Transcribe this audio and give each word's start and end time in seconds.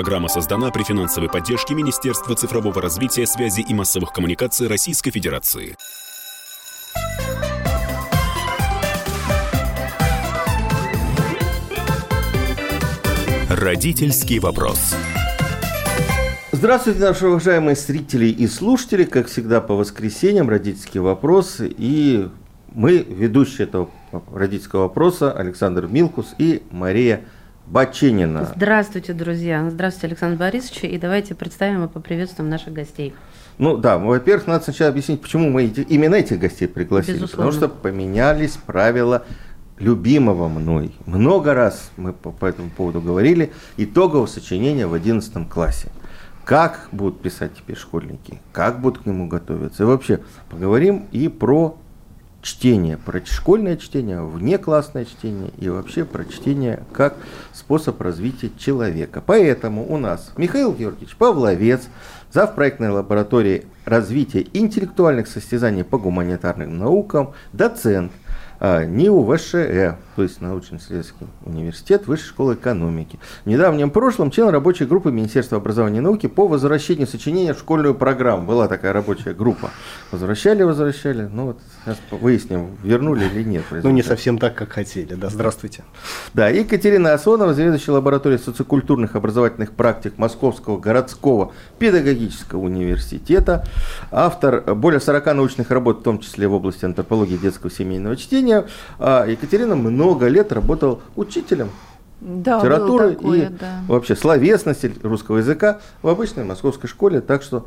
Программа 0.00 0.28
создана 0.28 0.70
при 0.70 0.82
финансовой 0.82 1.28
поддержке 1.28 1.74
Министерства 1.74 2.34
цифрового 2.34 2.80
развития, 2.80 3.26
связи 3.26 3.60
и 3.60 3.74
массовых 3.74 4.14
коммуникаций 4.14 4.66
Российской 4.66 5.10
Федерации. 5.10 5.76
Родительский 13.50 14.38
вопрос. 14.38 14.94
Здравствуйте, 16.50 17.00
наши 17.00 17.26
уважаемые 17.26 17.76
зрители 17.76 18.28
и 18.28 18.46
слушатели. 18.46 19.04
Как 19.04 19.26
всегда, 19.26 19.60
по 19.60 19.74
воскресеньям 19.74 20.48
родительские 20.48 21.02
вопросы. 21.02 21.70
И 21.76 22.26
мы, 22.72 23.00
ведущие 23.00 23.66
этого 23.66 23.90
родительского 24.32 24.84
вопроса, 24.84 25.30
Александр 25.30 25.88
Милкус 25.88 26.34
и 26.38 26.62
Мария 26.70 27.20
Баченина. 27.70 28.52
Здравствуйте, 28.56 29.12
друзья. 29.12 29.68
Здравствуйте, 29.70 30.08
Александр 30.08 30.36
Борисович. 30.36 30.84
И 30.84 30.98
давайте 30.98 31.36
представим 31.36 31.84
и 31.84 31.88
поприветствуем 31.88 32.50
наших 32.50 32.72
гостей. 32.72 33.14
Ну 33.58 33.76
да, 33.76 33.96
во-первых, 33.96 34.48
надо 34.48 34.64
сначала 34.64 34.90
объяснить, 34.90 35.20
почему 35.20 35.50
мы 35.50 35.66
именно 35.66 36.16
этих 36.16 36.40
гостей 36.40 36.66
пригласили. 36.66 37.18
Безусловно. 37.18 37.52
Потому 37.52 37.52
что 37.52 37.68
поменялись 37.68 38.56
правила 38.56 39.24
любимого 39.78 40.48
мной. 40.48 40.96
Много 41.06 41.54
раз 41.54 41.92
мы 41.96 42.12
по, 42.12 42.32
по 42.32 42.46
этому 42.46 42.70
поводу 42.70 43.00
говорили. 43.00 43.52
Итогового 43.76 44.26
сочинения 44.26 44.88
в 44.88 44.94
11 44.94 45.48
классе. 45.48 45.92
Как 46.44 46.88
будут 46.90 47.22
писать 47.22 47.52
теперь 47.56 47.76
школьники, 47.76 48.40
как 48.50 48.80
будут 48.80 49.04
к 49.04 49.06
нему 49.06 49.28
готовиться. 49.28 49.84
И 49.84 49.86
вообще 49.86 50.18
поговорим 50.48 51.06
и 51.12 51.28
про 51.28 51.78
чтение, 52.42 52.96
про 52.96 53.24
школьное 53.24 53.76
чтение, 53.76 54.22
внеклассное 54.22 55.04
чтение 55.04 55.50
и 55.58 55.68
вообще 55.68 56.04
про 56.04 56.24
чтение 56.24 56.82
как 56.92 57.16
способ 57.52 58.00
развития 58.00 58.50
человека. 58.58 59.22
Поэтому 59.24 59.86
у 59.92 59.98
нас 59.98 60.32
Михаил 60.36 60.72
Георгиевич 60.72 61.16
Павловец, 61.16 61.82
зав. 62.32 62.54
проектной 62.54 62.90
лаборатории 62.90 63.66
развития 63.84 64.46
интеллектуальных 64.52 65.26
состязаний 65.28 65.84
по 65.84 65.98
гуманитарным 65.98 66.78
наукам, 66.78 67.32
доцент– 67.52 68.12
а, 68.62 68.84
НИУ 68.84 69.24
ВШЭ, 69.24 69.96
то 70.20 70.24
есть 70.24 70.42
научно-исследовательский 70.42 71.26
университет 71.46 72.06
Высшей 72.06 72.28
школы 72.28 72.52
экономики. 72.52 73.18
В 73.46 73.48
недавнем 73.48 73.88
прошлом 73.88 74.30
член 74.30 74.50
рабочей 74.50 74.84
группы 74.84 75.10
Министерства 75.10 75.56
образования 75.56 75.96
и 75.96 76.02
науки 76.02 76.26
по 76.26 76.46
возвращению 76.46 77.06
сочинения 77.06 77.54
в 77.54 77.58
школьную 77.58 77.94
программу. 77.94 78.46
Была 78.46 78.68
такая 78.68 78.92
рабочая 78.92 79.32
группа. 79.32 79.70
Возвращали, 80.10 80.62
возвращали. 80.62 81.22
Ну 81.22 81.46
вот 81.46 81.60
сейчас 81.82 81.96
выясним, 82.10 82.76
вернули 82.82 83.24
или 83.24 83.44
нет. 83.44 83.64
Ну 83.70 83.88
не 83.88 84.02
совсем 84.02 84.36
так, 84.36 84.54
как 84.54 84.72
хотели. 84.72 85.14
Да, 85.14 85.30
здравствуйте. 85.30 85.84
Да, 86.34 86.50
Екатерина 86.50 87.14
Асонова, 87.14 87.54
заведующая 87.54 87.94
лабораторией 87.94 88.42
социокультурных 88.42 89.16
образовательных 89.16 89.72
практик 89.72 90.18
Московского 90.18 90.78
городского 90.78 91.54
педагогического 91.78 92.60
университета, 92.60 93.64
автор 94.10 94.74
более 94.74 95.00
40 95.00 95.24
научных 95.34 95.70
работ, 95.70 96.00
в 96.00 96.02
том 96.02 96.18
числе 96.18 96.46
в 96.46 96.52
области 96.52 96.84
антропологии 96.84 97.38
детского 97.38 97.70
семейного 97.70 98.16
чтения. 98.16 98.66
А 98.98 99.26
Екатерина 99.26 99.76
много 99.76 100.09
лет 100.28 100.52
работала 100.52 101.00
учителем 101.16 101.70
Да, 102.20 102.58
литературы 102.58 103.14
такое, 103.14 103.46
и 103.46 103.48
да. 103.48 103.80
вообще 103.88 104.16
словесности 104.16 104.92
русского 105.02 105.38
языка 105.38 105.80
в 106.02 106.08
обычной 106.08 106.44
московской 106.44 106.88
школе, 106.88 107.20
так 107.20 107.42
что 107.42 107.66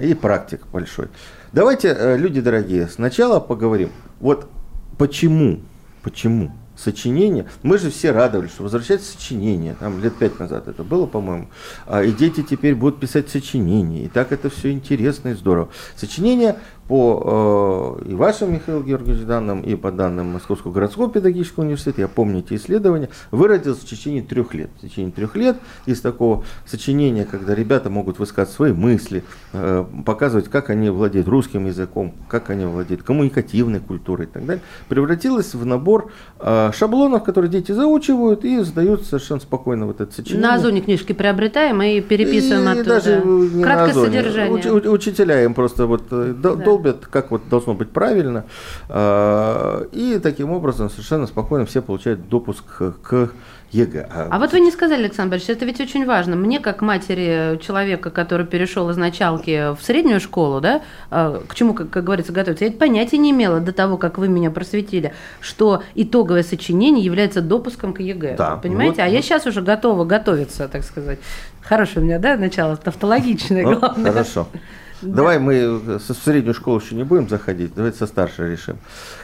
и 0.00 0.14
практик 0.14 0.62
большой. 0.72 1.08
Давайте, 1.52 1.94
э, 1.96 2.16
люди 2.16 2.40
дорогие, 2.40 2.88
сначала 2.88 3.40
поговорим. 3.40 3.90
Вот 4.20 4.48
почему, 4.98 5.60
почему 6.02 6.52
сочинение, 6.76 7.46
мы 7.62 7.78
же 7.78 7.90
все 7.90 8.12
радовались, 8.12 8.50
что 8.50 8.62
возвращается 8.62 9.12
сочинение, 9.12 9.74
там 9.78 10.02
лет 10.02 10.14
пять 10.16 10.38
назад 10.38 10.68
это 10.68 10.84
было, 10.84 11.06
по-моему, 11.06 11.48
а, 11.86 12.02
и 12.02 12.12
дети 12.12 12.42
теперь 12.42 12.74
будут 12.74 13.00
писать 13.00 13.30
сочинения, 13.30 14.04
и 14.04 14.08
так 14.08 14.32
это 14.32 14.50
все 14.50 14.70
интересно 14.70 15.30
и 15.30 15.34
здорово. 15.34 15.70
Сочинение 15.96 16.56
по 16.88 17.98
э, 18.04 18.10
и 18.10 18.14
вашим, 18.14 18.52
Михаил 18.54 18.82
Георгиевич, 18.82 19.24
данным, 19.24 19.60
и 19.62 19.74
по 19.74 19.90
данным 19.90 20.26
Московского 20.32 20.72
городского 20.72 21.10
педагогического 21.10 21.64
университета, 21.64 22.02
я 22.02 22.08
помню 22.08 22.40
эти 22.40 22.54
исследования, 22.54 23.08
выродилось 23.30 23.78
в 23.78 23.86
течение 23.86 24.22
трех 24.22 24.54
лет. 24.54 24.70
В 24.78 24.82
течение 24.88 25.10
трех 25.10 25.34
лет 25.36 25.56
из 25.86 26.00
такого 26.00 26.44
сочинения, 26.64 27.24
когда 27.24 27.54
ребята 27.54 27.90
могут 27.90 28.18
высказать 28.18 28.54
свои 28.54 28.72
мысли, 28.72 29.24
э, 29.52 29.84
показывать, 30.04 30.48
как 30.48 30.70
они 30.70 30.90
владеют 30.90 31.26
русским 31.28 31.66
языком, 31.66 32.14
как 32.28 32.50
они 32.50 32.66
владеют 32.66 33.02
коммуникативной 33.02 33.80
культурой 33.80 34.26
и 34.26 34.30
так 34.30 34.46
далее, 34.46 34.62
превратилось 34.88 35.54
в 35.54 35.66
набор 35.66 36.10
э, 36.38 36.70
шаблонов, 36.72 37.24
которые 37.24 37.50
дети 37.50 37.72
заучивают 37.72 38.44
и 38.44 38.60
сдают 38.60 39.04
совершенно 39.04 39.40
спокойно 39.40 39.86
вот 39.86 40.00
это 40.00 40.12
сочинение. 40.14 40.46
На 40.48 40.54
Озоне 40.54 40.80
книжки 40.82 41.12
приобретаем 41.12 41.82
и 41.82 42.00
переписываем 42.00 42.68
И 42.68 42.72
оттуда. 42.80 42.84
даже 42.88 43.22
не 43.24 43.56
на 43.56 43.62
Краткое 43.64 43.90
Озоне. 43.90 44.06
содержание. 44.06 44.62
Уч- 44.62 44.88
учителя 44.88 45.42
им 45.44 45.54
просто 45.54 45.86
вот 45.86 46.04
Да. 46.10 46.75
Долбят, 46.76 47.06
как 47.06 47.30
вот 47.30 47.48
должно 47.48 47.74
быть 47.74 47.90
правильно. 47.90 48.44
А, 48.88 49.86
И 49.92 50.18
таким 50.22 50.52
образом 50.52 50.90
совершенно 50.90 51.26
спокойно 51.26 51.66
все 51.66 51.82
получают 51.82 52.28
допуск 52.28 52.64
к- 53.02 53.30
ЕГЭ. 53.72 54.06
А 54.30 54.38
вот 54.38 54.52
вы 54.52 54.60
не 54.60 54.70
сказали, 54.70 55.02
Александр 55.02 55.32
Борисович, 55.32 55.56
это 55.56 55.64
ведь 55.66 55.80
очень 55.80 56.06
важно. 56.06 56.36
Мне, 56.36 56.60
как 56.60 56.82
матери 56.82 57.58
человека, 57.60 58.10
который 58.10 58.46
перешел 58.46 58.88
из 58.90 58.96
началки 58.96 59.74
в 59.74 59.82
среднюю 59.82 60.20
школу, 60.20 60.60
да, 60.60 60.82
э, 61.10 61.40
к 61.48 61.54
чему, 61.56 61.74
как, 61.74 61.90
как 61.90 62.04
говорится, 62.04 62.32
готовиться, 62.32 62.64
я 62.64 62.70
понятия 62.70 63.18
не 63.18 63.32
имела 63.32 63.58
до 63.58 63.72
того, 63.72 63.96
как 63.98 64.18
вы 64.18 64.28
меня 64.28 64.52
просветили, 64.52 65.12
что 65.40 65.82
итоговое 65.96 66.44
сочинение 66.44 67.04
является 67.04 67.40
допуском 67.42 67.92
к 67.92 67.98
ЕГЭ. 68.00 68.36
Да, 68.38 68.56
Понимаете? 68.56 68.92
вот, 68.92 69.00
а 69.00 69.08
я 69.08 69.16
вот. 69.16 69.24
сейчас 69.24 69.46
уже 69.46 69.62
готова 69.62 70.04
готовиться, 70.04 70.68
так 70.68 70.84
сказать. 70.84 71.18
Хорошее 71.60 72.02
у 72.02 72.04
меня, 72.04 72.20
да, 72.20 72.36
начало, 72.36 72.76
тавтологичное, 72.76 73.64
Ну, 73.64 73.80
главное. 73.80 74.12
Хорошо. 74.12 74.46
Давай 75.06 75.38
мы 75.38 75.98
со- 76.00 76.14
в 76.14 76.18
среднюю 76.18 76.54
школу 76.54 76.80
еще 76.80 76.94
не 76.94 77.04
будем 77.04 77.28
заходить, 77.28 77.72
давайте 77.74 77.98
со 77.98 78.06
старшей 78.06 78.50
решим. 78.52 78.76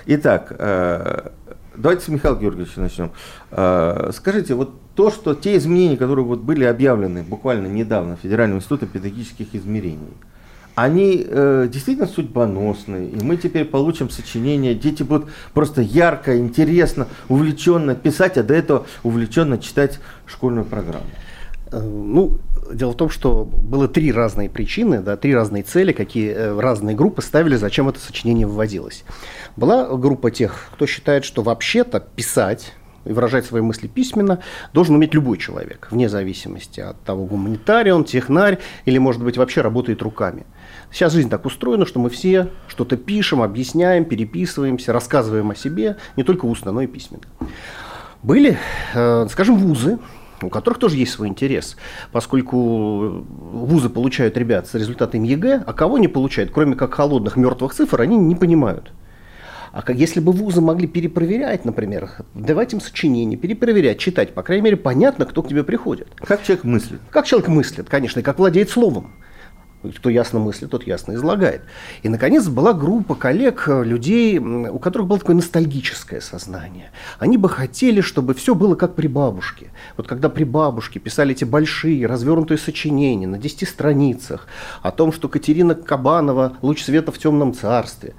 Итак, 0.06 0.54
э, 0.58 1.30
давайте 1.76 2.04
с 2.04 2.08
Михаила 2.08 2.36
Георгиевича 2.36 2.80
начнем. 2.80 3.10
Э, 3.50 4.10
Скажите, 4.14 4.54
вот 4.54 4.70
то, 4.94 5.10
что 5.10 5.34
те 5.34 5.56
изменения, 5.56 5.96
которые 5.96 6.24
вот 6.24 6.40
были 6.40 6.64
объявлены 6.64 7.22
буквально 7.22 7.66
недавно 7.66 8.16
Федеральным 8.16 8.58
институтом 8.58 8.88
педагогических 8.88 9.54
измерений, 9.54 10.12
они 10.74 11.26
э, 11.28 11.68
действительно 11.70 12.06
судьбоносные, 12.06 13.08
и 13.10 13.22
мы 13.22 13.36
теперь 13.36 13.64
получим 13.66 14.08
сочинение, 14.08 14.74
дети 14.74 15.02
будут 15.02 15.28
просто 15.52 15.82
ярко, 15.82 16.38
интересно, 16.38 17.08
увлеченно 17.28 17.94
писать, 17.94 18.38
а 18.38 18.42
до 18.42 18.54
этого 18.54 18.86
увлеченно 19.02 19.58
читать 19.58 19.98
школьную 20.26 20.64
программу. 20.64 21.04
Э, 21.72 21.80
Ну, 21.80 22.38
дело 22.72 22.92
в 22.92 22.96
том, 22.96 23.10
что 23.10 23.44
было 23.44 23.88
три 23.88 24.12
разные 24.12 24.48
причины, 24.48 25.00
да, 25.00 25.16
три 25.16 25.34
разные 25.34 25.62
цели, 25.62 25.92
какие 25.92 26.30
э, 26.30 26.60
разные 26.60 26.96
группы 26.96 27.22
ставили, 27.22 27.56
зачем 27.56 27.88
это 27.88 27.98
сочинение 27.98 28.46
вводилось. 28.46 29.04
Была 29.56 29.96
группа 29.96 30.30
тех, 30.30 30.70
кто 30.72 30.86
считает, 30.86 31.24
что 31.24 31.42
вообще-то 31.42 32.00
писать 32.00 32.74
и 33.04 33.12
выражать 33.12 33.44
свои 33.46 33.62
мысли 33.62 33.88
письменно 33.88 34.40
должен 34.72 34.94
уметь 34.94 35.14
любой 35.14 35.38
человек, 35.38 35.88
вне 35.90 36.08
зависимости 36.08 36.80
от 36.80 37.00
того, 37.02 37.24
гуманитарий 37.24 37.92
он, 37.92 38.04
технарь 38.04 38.58
или, 38.84 38.98
может 38.98 39.22
быть, 39.22 39.36
вообще 39.36 39.60
работает 39.60 40.02
руками. 40.02 40.46
Сейчас 40.90 41.12
жизнь 41.12 41.30
так 41.30 41.44
устроена, 41.44 41.86
что 41.86 41.98
мы 41.98 42.10
все 42.10 42.48
что-то 42.68 42.96
пишем, 42.96 43.42
объясняем, 43.42 44.04
переписываемся, 44.04 44.92
рассказываем 44.92 45.50
о 45.50 45.54
себе, 45.54 45.96
не 46.16 46.22
только 46.22 46.44
устно, 46.44 46.72
но 46.72 46.82
и 46.82 46.86
письменно. 46.86 47.24
Были, 48.22 48.56
э, 48.94 49.26
скажем, 49.30 49.56
вузы, 49.56 49.98
у 50.46 50.50
которых 50.50 50.78
тоже 50.78 50.96
есть 50.96 51.12
свой 51.12 51.28
интерес, 51.28 51.76
поскольку 52.12 53.24
вузы 53.26 53.88
получают 53.88 54.36
ребят 54.36 54.66
с 54.66 54.74
результатами 54.74 55.28
ЕГЭ, 55.28 55.64
а 55.66 55.72
кого 55.72 55.98
не 55.98 56.08
получают, 56.08 56.50
кроме 56.50 56.76
как 56.76 56.94
холодных 56.94 57.36
мертвых 57.36 57.74
цифр, 57.74 58.00
они 58.00 58.16
не 58.16 58.34
понимают. 58.34 58.92
А 59.72 59.80
как, 59.80 59.96
если 59.96 60.20
бы 60.20 60.32
вузы 60.32 60.60
могли 60.60 60.86
перепроверять, 60.86 61.64
например, 61.64 62.10
давать 62.34 62.74
им 62.74 62.80
сочинения, 62.80 63.36
перепроверять, 63.36 63.98
читать, 63.98 64.34
по 64.34 64.42
крайней 64.42 64.64
мере, 64.64 64.76
понятно, 64.76 65.24
кто 65.24 65.42
к 65.42 65.48
тебе 65.48 65.64
приходит. 65.64 66.08
Как 66.16 66.42
человек 66.42 66.64
мыслит? 66.64 67.00
Как 67.10 67.24
человек 67.24 67.48
мыслит, 67.48 67.88
конечно, 67.88 68.20
и 68.20 68.22
как 68.22 68.38
владеет 68.38 68.68
словом. 68.68 69.12
Кто 69.96 70.10
ясно 70.10 70.38
мыслит, 70.38 70.70
тот 70.70 70.86
ясно 70.86 71.14
излагает. 71.14 71.62
И, 72.02 72.08
наконец, 72.08 72.46
была 72.46 72.72
группа 72.72 73.14
коллег, 73.14 73.64
э, 73.66 73.84
людей, 73.84 74.38
у 74.38 74.78
которых 74.78 75.08
было 75.08 75.18
такое 75.18 75.36
ностальгическое 75.36 76.20
сознание. 76.20 76.90
Они 77.18 77.36
бы 77.36 77.48
хотели, 77.48 78.00
чтобы 78.00 78.34
все 78.34 78.54
было 78.54 78.74
как 78.74 78.94
при 78.94 79.08
бабушке. 79.08 79.70
Вот 79.96 80.06
когда 80.06 80.28
при 80.28 80.44
бабушке 80.44 81.00
писали 81.00 81.32
эти 81.32 81.44
большие, 81.44 82.06
развернутые 82.06 82.58
сочинения 82.58 83.26
на 83.26 83.38
10 83.38 83.68
страницах 83.68 84.46
о 84.82 84.90
том, 84.90 85.12
что 85.12 85.28
Катерина 85.28 85.74
Кабанова– 85.74 86.58
луч 86.62 86.82
света 86.82 87.12
в 87.12 87.18
темном 87.18 87.54
царстве. 87.54 88.14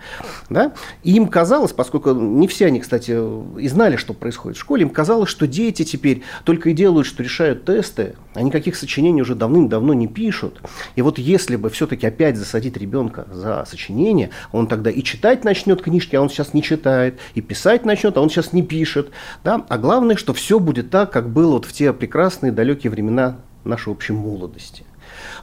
Да? 0.49 0.73
И 1.03 1.13
им 1.15 1.27
казалось, 1.27 1.71
поскольку 1.71 2.11
не 2.11 2.47
все 2.47 2.67
они, 2.67 2.79
кстати, 2.79 3.17
и 3.59 3.67
знали, 3.67 3.95
что 3.95 4.13
происходит 4.13 4.57
в 4.57 4.61
школе, 4.61 4.83
им 4.83 4.89
казалось, 4.89 5.29
что 5.29 5.47
дети 5.47 5.83
теперь 5.83 6.23
только 6.43 6.69
и 6.69 6.73
делают, 6.73 7.07
что 7.07 7.23
решают 7.23 7.65
тесты, 7.65 8.15
а 8.33 8.41
никаких 8.41 8.75
сочинений 8.75 9.21
уже 9.21 9.35
давным-давно 9.35 9.93
не 9.93 10.07
пишут. 10.07 10.61
И 10.95 11.01
вот 11.01 11.17
если 11.17 11.52
бы 11.57 11.69
все-таки 11.69 12.07
опять 12.07 12.37
засадить 12.37 12.77
ребенка 12.77 13.27
за 13.31 13.65
сочинение, 13.65 14.29
он 14.51 14.67
тогда 14.67 14.89
и 14.89 15.03
читать 15.03 15.43
начнет 15.43 15.81
книжки, 15.81 16.15
а 16.15 16.21
он 16.21 16.29
сейчас 16.29 16.53
не 16.53 16.61
читает, 16.61 17.19
и 17.33 17.41
писать 17.41 17.85
начнет, 17.85 18.17
а 18.17 18.21
он 18.21 18.29
сейчас 18.29 18.53
не 18.53 18.63
пишет. 18.63 19.11
Да? 19.43 19.65
А 19.69 19.77
главное, 19.77 20.15
что 20.15 20.33
все 20.33 20.59
будет 20.59 20.89
так, 20.89 21.11
как 21.11 21.29
было 21.29 21.53
вот 21.53 21.65
в 21.65 21.73
те 21.73 21.93
прекрасные 21.93 22.51
далекие 22.51 22.91
времена 22.91 23.37
нашей 23.63 23.91
общей 23.91 24.13
молодости. 24.13 24.83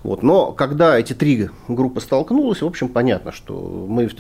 Вот. 0.02 0.22
Но 0.22 0.52
когда 0.52 0.98
эти 0.98 1.12
три 1.12 1.50
группы 1.68 2.00
столкнулись, 2.00 2.62
в 2.62 2.66
общем, 2.66 2.88
понятно, 2.88 3.32
что 3.32 3.86
мы 3.88 4.10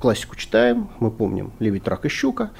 классику 0.00 0.36
читаем, 0.36 0.88
мы 1.00 1.10
помним 1.10 1.52
«Лебедь, 1.58 1.86
рак 1.86 2.04
и 2.04 2.08
щука». 2.08 2.50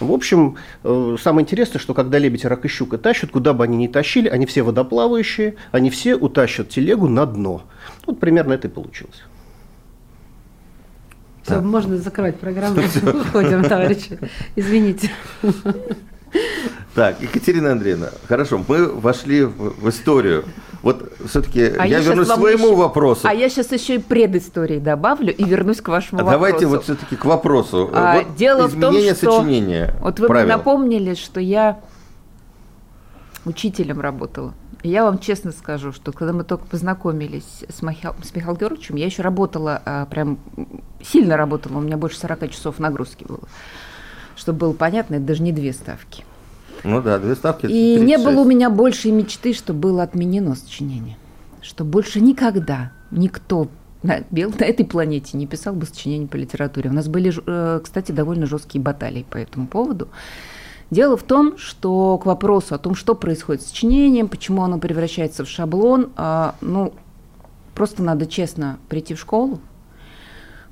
В 0.00 0.10
общем, 0.12 0.56
э, 0.82 1.16
самое 1.20 1.44
интересное, 1.44 1.78
что 1.78 1.94
когда 1.94 2.18
лебедь, 2.18 2.44
рак 2.44 2.64
и 2.64 2.68
щука 2.68 2.98
тащат, 2.98 3.30
куда 3.30 3.52
бы 3.52 3.64
они 3.64 3.76
ни 3.76 3.86
тащили, 3.86 4.28
они 4.28 4.46
все 4.46 4.62
водоплавающие, 4.62 5.56
они 5.70 5.90
все 5.90 6.16
утащат 6.16 6.70
телегу 6.70 7.08
на 7.08 7.26
дно. 7.26 7.62
Вот 8.06 8.18
примерно 8.18 8.54
это 8.54 8.68
и 8.68 8.70
получилось. 8.70 9.22
Все, 11.42 11.60
можно 11.60 11.98
закрывать 11.98 12.38
программу. 12.38 12.80
Уходим, 12.80 13.64
товарищи. 13.64 14.18
Извините. 14.56 15.10
Так, 16.94 17.20
Екатерина 17.20 17.72
Андреевна, 17.72 18.10
хорошо, 18.28 18.62
мы 18.66 18.86
вошли 18.86 19.44
в 19.44 19.88
историю. 19.88 20.44
Вот 20.82 21.12
все-таки 21.28 21.62
а 21.62 21.86
я, 21.86 21.98
я 21.98 22.00
вернусь 22.00 22.28
к 22.28 22.34
своему 22.34 22.66
еще, 22.68 22.76
вопросу. 22.76 23.20
А 23.24 23.32
я 23.32 23.48
сейчас 23.48 23.70
еще 23.70 23.96
и 23.96 23.98
предыстории 23.98 24.78
добавлю 24.78 25.34
и 25.34 25.44
вернусь 25.44 25.80
к 25.80 25.88
вашему 25.88 26.20
а 26.20 26.24
вопросу. 26.24 26.38
Давайте 26.38 26.66
вот 26.66 26.84
все-таки 26.84 27.14
к 27.14 27.24
вопросу. 27.24 27.88
А, 27.92 28.18
вот 28.18 28.34
дело 28.34 28.66
в 28.66 28.78
том, 28.78 28.94
что 28.94 29.14
сочинения. 29.14 29.94
Вот 30.00 30.18
вы 30.18 30.26
правил. 30.26 30.46
мне 30.46 30.56
напомнили, 30.56 31.14
что 31.14 31.40
я 31.40 31.80
учителем 33.44 34.00
работала. 34.00 34.54
Я 34.82 35.04
вам 35.04 35.20
честно 35.20 35.52
скажу, 35.52 35.92
что 35.92 36.10
когда 36.10 36.32
мы 36.32 36.42
только 36.42 36.64
познакомились 36.66 37.64
с, 37.68 37.82
Михаил, 37.82 38.16
с 38.20 38.34
Михаилом 38.34 38.56
Георгиевичем, 38.56 38.96
я 38.96 39.06
еще 39.06 39.22
работала, 39.22 39.80
а, 39.84 40.06
прям 40.06 40.38
сильно 41.00 41.36
работала, 41.36 41.78
у 41.78 41.80
меня 41.80 41.96
больше 41.96 42.18
40 42.18 42.50
часов 42.50 42.80
нагрузки 42.80 43.22
было. 43.22 43.42
Чтобы 44.34 44.58
было 44.58 44.72
понятно, 44.72 45.16
это 45.16 45.24
даже 45.24 45.42
не 45.42 45.52
две 45.52 45.72
ставки. 45.72 46.24
Ну 46.84 47.00
да, 47.00 47.18
две 47.18 47.34
ставки. 47.34 47.66
И 47.66 47.96
36. 47.96 48.04
не 48.04 48.18
было 48.18 48.40
у 48.40 48.44
меня 48.44 48.70
большей 48.70 49.10
мечты, 49.10 49.52
что 49.54 49.72
было 49.72 50.02
отменено 50.02 50.54
сочинение. 50.54 51.16
Что 51.60 51.84
больше 51.84 52.20
никогда 52.20 52.92
никто 53.10 53.68
на, 54.02 54.18
на 54.30 54.64
этой 54.64 54.84
планете 54.84 55.36
не 55.36 55.46
писал 55.46 55.74
бы 55.74 55.86
сочинение 55.86 56.26
по 56.26 56.36
литературе. 56.36 56.90
У 56.90 56.92
нас 56.92 57.08
были, 57.08 57.32
э, 57.46 57.80
кстати, 57.82 58.10
довольно 58.12 58.46
жесткие 58.46 58.82
баталии 58.82 59.24
по 59.28 59.36
этому 59.36 59.66
поводу. 59.68 60.08
Дело 60.90 61.16
в 61.16 61.22
том, 61.22 61.56
что 61.56 62.18
к 62.18 62.26
вопросу 62.26 62.74
о 62.74 62.78
том, 62.78 62.94
что 62.94 63.14
происходит 63.14 63.62
с 63.62 63.66
сочинением, 63.66 64.28
почему 64.28 64.62
оно 64.62 64.78
превращается 64.78 65.44
в 65.44 65.48
шаблон, 65.48 66.10
а, 66.16 66.54
ну, 66.60 66.92
просто 67.74 68.02
надо 68.02 68.26
честно 68.26 68.78
прийти 68.90 69.14
в 69.14 69.18
школу, 69.18 69.60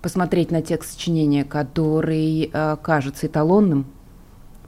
посмотреть 0.03 0.51
на 0.51 0.61
текст 0.61 0.93
сочинения, 0.93 1.45
который 1.45 2.51
а, 2.53 2.77
кажется 2.77 3.29
эталонным, 3.29 3.87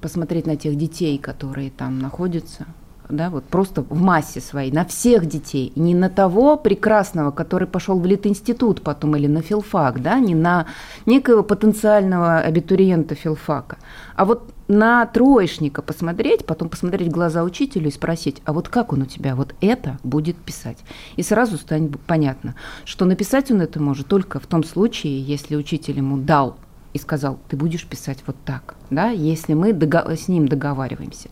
посмотреть 0.03 0.47
на 0.47 0.57
тех 0.57 0.77
детей, 0.77 1.17
которые 1.17 1.71
там 1.71 1.99
находятся, 1.99 2.67
да, 3.09 3.31
вот 3.31 3.45
просто 3.45 3.83
в 3.83 4.01
массе 4.01 4.41
своей, 4.41 4.73
на 4.73 4.85
всех 4.85 5.27
детей, 5.27 5.73
не 5.77 5.95
на 5.95 6.09
того 6.09 6.57
прекрасного, 6.57 7.31
который 7.31 7.69
пошел 7.69 7.99
в 7.99 8.07
Литинститут 8.07 8.83
потом 8.83 9.17
или 9.17 9.27
на 9.27 9.43
филфак, 9.43 10.03
да, 10.03 10.19
не 10.19 10.35
на 10.35 10.67
некого 11.07 11.43
потенциального 11.43 12.39
абитуриента 12.39 13.15
филфака, 13.15 13.77
а 14.17 14.25
вот 14.25 14.53
на 14.69 15.05
троечника 15.07 15.83
посмотреть, 15.83 16.47
потом 16.47 16.69
посмотреть 16.69 17.09
в 17.09 17.13
глаза 17.13 17.43
учителю 17.43 17.89
и 17.89 17.93
спросить, 17.93 18.41
а 18.45 18.53
вот 18.53 18.69
как 18.69 18.93
он 18.93 19.03
у 19.03 19.07
тебя 19.07 19.37
вот 19.37 19.55
это 19.61 19.99
будет 20.03 20.37
писать? 20.37 20.79
И 21.17 21.23
сразу 21.23 21.59
станет 21.59 22.01
понятно, 22.01 22.55
что 22.85 23.05
написать 23.05 23.51
он 23.51 23.61
это 23.61 23.81
может 23.81 24.07
только 24.07 24.41
в 24.41 24.47
том 24.47 24.65
случае, 24.65 25.21
если 25.21 25.57
учитель 25.57 25.99
ему 25.99 26.17
дал 26.17 26.57
и 26.95 26.99
сказал, 26.99 27.39
ты 27.49 27.57
будешь 27.57 27.87
писать 27.87 28.23
вот 28.27 28.37
так, 28.45 28.75
да, 28.95 29.11
если 29.11 29.55
мы 29.55 29.73
с 29.73 30.29
ним 30.29 30.49
договариваемся. 30.49 31.29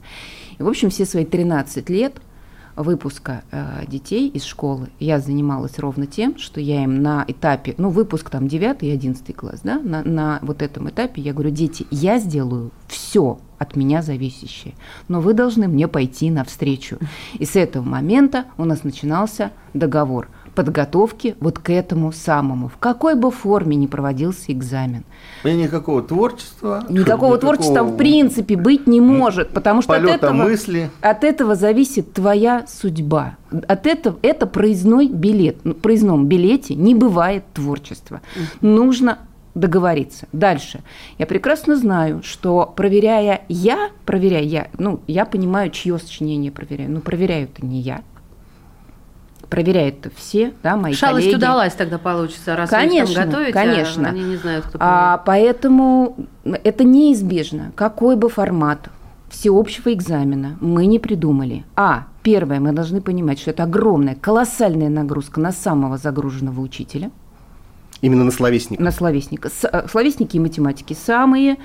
И, 0.58 0.62
в 0.62 0.68
общем, 0.68 0.90
все 0.90 1.04
свои 1.04 1.24
13 1.24 1.88
лет– 1.90 2.14
выпуска 2.76 3.42
э, 3.50 3.84
детей 3.86 4.28
из 4.28 4.44
школы 4.44 4.88
я 4.98 5.18
занималась 5.20 5.78
ровно 5.78 6.06
тем, 6.06 6.38
что 6.38 6.60
я 6.60 6.84
им 6.84 7.02
на 7.02 7.24
этапе, 7.26 7.74
ну, 7.78 7.90
выпуск 7.90 8.30
там 8.30 8.48
9 8.48 8.82
и 8.82 8.90
11 8.90 9.36
класс, 9.36 9.60
да, 9.62 9.78
на, 9.78 10.02
на 10.02 10.38
вот 10.42 10.62
этом 10.62 10.88
этапе 10.88 11.22
я 11.22 11.32
говорю, 11.32 11.50
дети, 11.50 11.86
я 11.90 12.18
сделаю 12.18 12.70
все 12.88 13.38
от 13.58 13.76
меня 13.76 14.02
зависящее, 14.02 14.74
но 15.08 15.20
вы 15.20 15.34
должны 15.34 15.68
мне 15.68 15.88
пойти 15.88 16.30
навстречу. 16.30 16.98
И 17.38 17.44
с 17.44 17.56
этого 17.56 17.84
момента 17.84 18.46
у 18.56 18.64
нас 18.64 18.84
начинался 18.84 19.52
договор– 19.74 20.28
подготовки 20.54 21.36
вот 21.40 21.58
к 21.58 21.70
этому 21.70 22.12
самому, 22.12 22.68
в 22.68 22.76
какой 22.78 23.14
бы 23.14 23.30
форме 23.30 23.76
ни 23.76 23.86
проводился 23.86 24.52
экзамен. 24.52 25.04
И 25.44 25.52
никакого 25.52 26.02
творчества? 26.02 26.84
Никакого, 26.88 26.98
никакого 26.98 27.38
творчества 27.38 27.82
в 27.82 27.96
принципе 27.96 28.56
быть 28.56 28.86
не 28.86 29.00
может, 29.00 29.50
потому 29.50 29.82
что 29.82 29.94
от 29.94 30.04
этого, 30.04 30.32
мысли. 30.32 30.90
от 31.00 31.24
этого 31.24 31.54
зависит 31.54 32.12
твоя 32.12 32.64
судьба. 32.68 33.36
От 33.66 33.86
этого 33.86 34.18
это 34.22 34.46
проездной 34.46 35.08
билет. 35.08 35.56
В 35.64 35.72
проездном 35.72 36.26
билете 36.26 36.74
не 36.74 36.94
бывает 36.94 37.44
творчества. 37.52 38.20
Нужно 38.60 39.18
договориться. 39.54 40.26
Дальше. 40.32 40.80
Я 41.18 41.26
прекрасно 41.26 41.76
знаю, 41.76 42.22
что 42.22 42.72
проверяя 42.76 43.42
я, 43.48 43.90
проверяя 44.06 44.42
я, 44.42 44.68
ну, 44.78 45.00
я 45.06 45.24
понимаю, 45.24 45.70
чье 45.70 45.98
сочинение 45.98 46.52
проверяю, 46.52 46.90
но 46.90 47.00
проверяю 47.00 47.44
это 47.44 47.64
не 47.64 47.80
я, 47.80 48.02
проверяют 49.50 50.06
все, 50.16 50.54
да, 50.62 50.76
мои 50.76 50.94
Шалость 50.94 51.26
коллеги. 51.26 51.36
удалась 51.36 51.74
тогда 51.74 51.98
получится, 51.98 52.56
раз 52.56 52.70
конечно, 52.70 53.08
вы 53.08 53.14
там 53.14 53.30
готовите, 53.30 53.52
конечно. 53.52 54.08
А 54.08 54.10
они 54.12 54.22
не 54.22 54.36
знают, 54.36 54.64
кто 54.64 54.78
а, 54.80 55.22
Поэтому 55.26 56.16
это 56.44 56.84
неизбежно. 56.84 57.72
Какой 57.74 58.16
бы 58.16 58.28
формат 58.28 58.88
всеобщего 59.28 59.92
экзамена 59.92 60.56
мы 60.60 60.86
не 60.86 60.98
придумали. 60.98 61.64
А, 61.76 62.06
первое, 62.22 62.60
мы 62.60 62.72
должны 62.72 63.00
понимать, 63.00 63.40
что 63.40 63.50
это 63.50 63.64
огромная, 63.64 64.14
колоссальная 64.14 64.88
нагрузка 64.88 65.40
на 65.40 65.52
самого 65.52 65.98
загруженного 65.98 66.60
учителя. 66.60 67.10
Именно 68.00 68.24
на 68.24 68.30
словесника. 68.30 68.82
На 68.82 68.90
словесника. 68.92 69.50
Э, 69.72 69.86
словесники 69.88 70.36
и 70.36 70.40
математики 70.40 70.94
самые, 70.94 71.58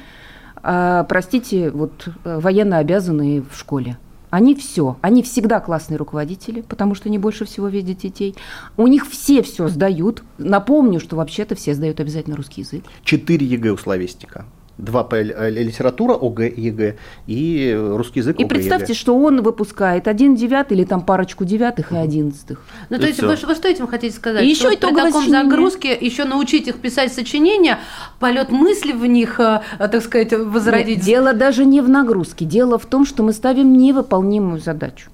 а, 0.62 1.04
простите, 1.04 1.70
вот 1.72 2.08
э, 2.24 2.40
военнообязанные 2.40 3.42
в 3.42 3.58
школе. 3.58 3.98
Они 4.36 4.54
все, 4.54 4.98
они 5.00 5.24
всегда 5.24 5.62
классные 5.62 5.96
руководители, 5.96 6.60
потому 6.60 6.94
что 6.94 7.08
они 7.08 7.18
больше 7.18 7.46
всего 7.46 7.70
видят 7.70 8.00
детей. 8.00 8.36
У 8.76 8.86
них 8.86 9.08
все 9.08 9.42
все 9.42 9.70
сдают. 9.70 10.24
Напомню, 10.38 11.00
что 11.00 11.16
вообще-то 11.16 11.56
все 11.56 11.74
сдают 11.74 12.02
обязательно 12.02 12.36
русский 12.36 12.60
язык. 12.60 12.84
Четыре 13.06 13.48
ЕГЭ 13.48 13.72
у 13.72 13.78
словесника 13.78 14.44
два 14.78 15.08
э, 15.12 15.50
литература 15.50 16.14
ОГЭ 16.14 16.48
и 16.48 16.62
ЕГЭ 16.62 16.96
и 17.28 17.74
русский 17.94 18.20
язык 18.20 18.40
И 18.40 18.44
ОГЭ, 18.44 18.50
представьте, 18.50 18.94
ЕГЭ. 18.94 19.00
что 19.00 19.18
он 19.18 19.42
выпускает 19.42 20.08
один 20.08 20.36
девятый 20.36 20.78
или 20.78 20.86
там 20.86 21.02
парочку 21.02 21.46
девятых 21.46 21.92
и 21.92 21.96
одиннадцатых. 21.96 22.62
Ну, 22.90 22.98
то 22.98 23.08
есть 23.08 23.22
вы, 23.22 23.36
вы 23.36 23.56
что 23.56 23.68
этим 23.68 23.88
хотите 23.88 24.16
сказать? 24.16 24.44
И 24.44 24.48
еще 24.48 24.70
вот 24.70 24.80
при 24.80 24.88
таком 24.88 25.12
сочинение. 25.12 25.44
загрузке 25.44 25.98
еще 26.00 26.26
научить 26.26 26.68
их 26.68 26.78
писать 26.78 27.14
сочинения, 27.14 27.80
полет 28.20 28.52
мысли 28.52 28.92
в 28.92 29.06
них, 29.06 29.40
э, 29.40 29.62
так 29.80 30.04
сказать, 30.04 30.34
возродить? 30.34 30.98
Нет, 30.98 31.06
дело 31.06 31.34
даже 31.34 31.66
не 31.66 31.82
в 31.82 31.90
нагрузке, 31.90 32.46
дело 32.46 32.78
в 32.78 32.86
том, 32.86 33.06
что 33.06 33.24
мы 33.24 33.34
ставим 33.34 33.78
невыполнимую 33.78 34.60
задачу. 34.60 35.10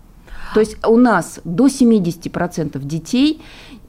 То 0.53 0.59
есть 0.59 0.77
у 0.85 0.97
нас 0.97 1.39
до 1.43 1.67
70% 1.67 2.79
детей 2.83 3.41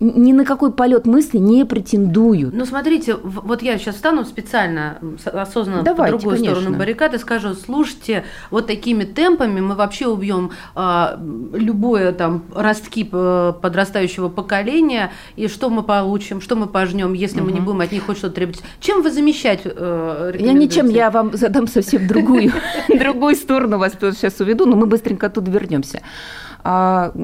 ни 0.02 0.32
на 0.32 0.44
какой 0.44 0.72
полет 0.72 1.06
мысли 1.06 1.38
не 1.38 1.64
претендуют. 1.64 2.52
Ну, 2.52 2.66
смотрите, 2.66 3.14
вот 3.14 3.62
я 3.62 3.78
сейчас 3.78 3.96
встану 3.96 4.24
специально, 4.24 4.98
осознанно 5.24 5.82
Давайте, 5.82 6.14
по 6.14 6.18
другую 6.18 6.36
конечно. 6.38 6.60
сторону 6.60 6.78
баррикады, 6.78 7.18
скажу, 7.18 7.54
слушайте, 7.54 8.24
вот 8.50 8.66
такими 8.66 9.04
темпами 9.04 9.60
мы 9.60 9.76
вообще 9.76 10.08
убьем 10.08 10.50
а, 10.74 11.20
любое 11.52 12.12
там 12.12 12.42
ростки 12.54 13.08
э, 13.10 13.52
подрастающего 13.60 14.28
поколения, 14.28 15.12
и 15.36 15.46
что 15.46 15.70
мы 15.70 15.82
получим, 15.84 16.40
что 16.40 16.56
мы 16.56 16.66
пожнем, 16.66 17.12
если 17.12 17.40
угу. 17.40 17.50
мы 17.50 17.52
не 17.52 17.60
будем 17.60 17.80
от 17.80 17.92
них 17.92 18.04
хоть 18.04 18.18
что-то 18.18 18.34
требовать. 18.34 18.62
Чем 18.80 19.02
вы 19.02 19.10
замещать 19.12 19.60
э, 19.64 20.36
Я 20.38 20.52
ничем, 20.52 20.88
я 20.88 21.10
вам 21.10 21.36
задам 21.36 21.68
совсем 21.68 22.08
другую, 22.08 22.52
другую 22.88 23.36
сторону 23.36 23.78
вас 23.78 23.92
сейчас 24.00 24.40
уведу, 24.40 24.66
но 24.66 24.74
мы 24.74 24.86
быстренько 24.86 25.26
оттуда 25.26 25.50
вернемся. 25.50 26.02
А, 26.64 27.12
у 27.14 27.18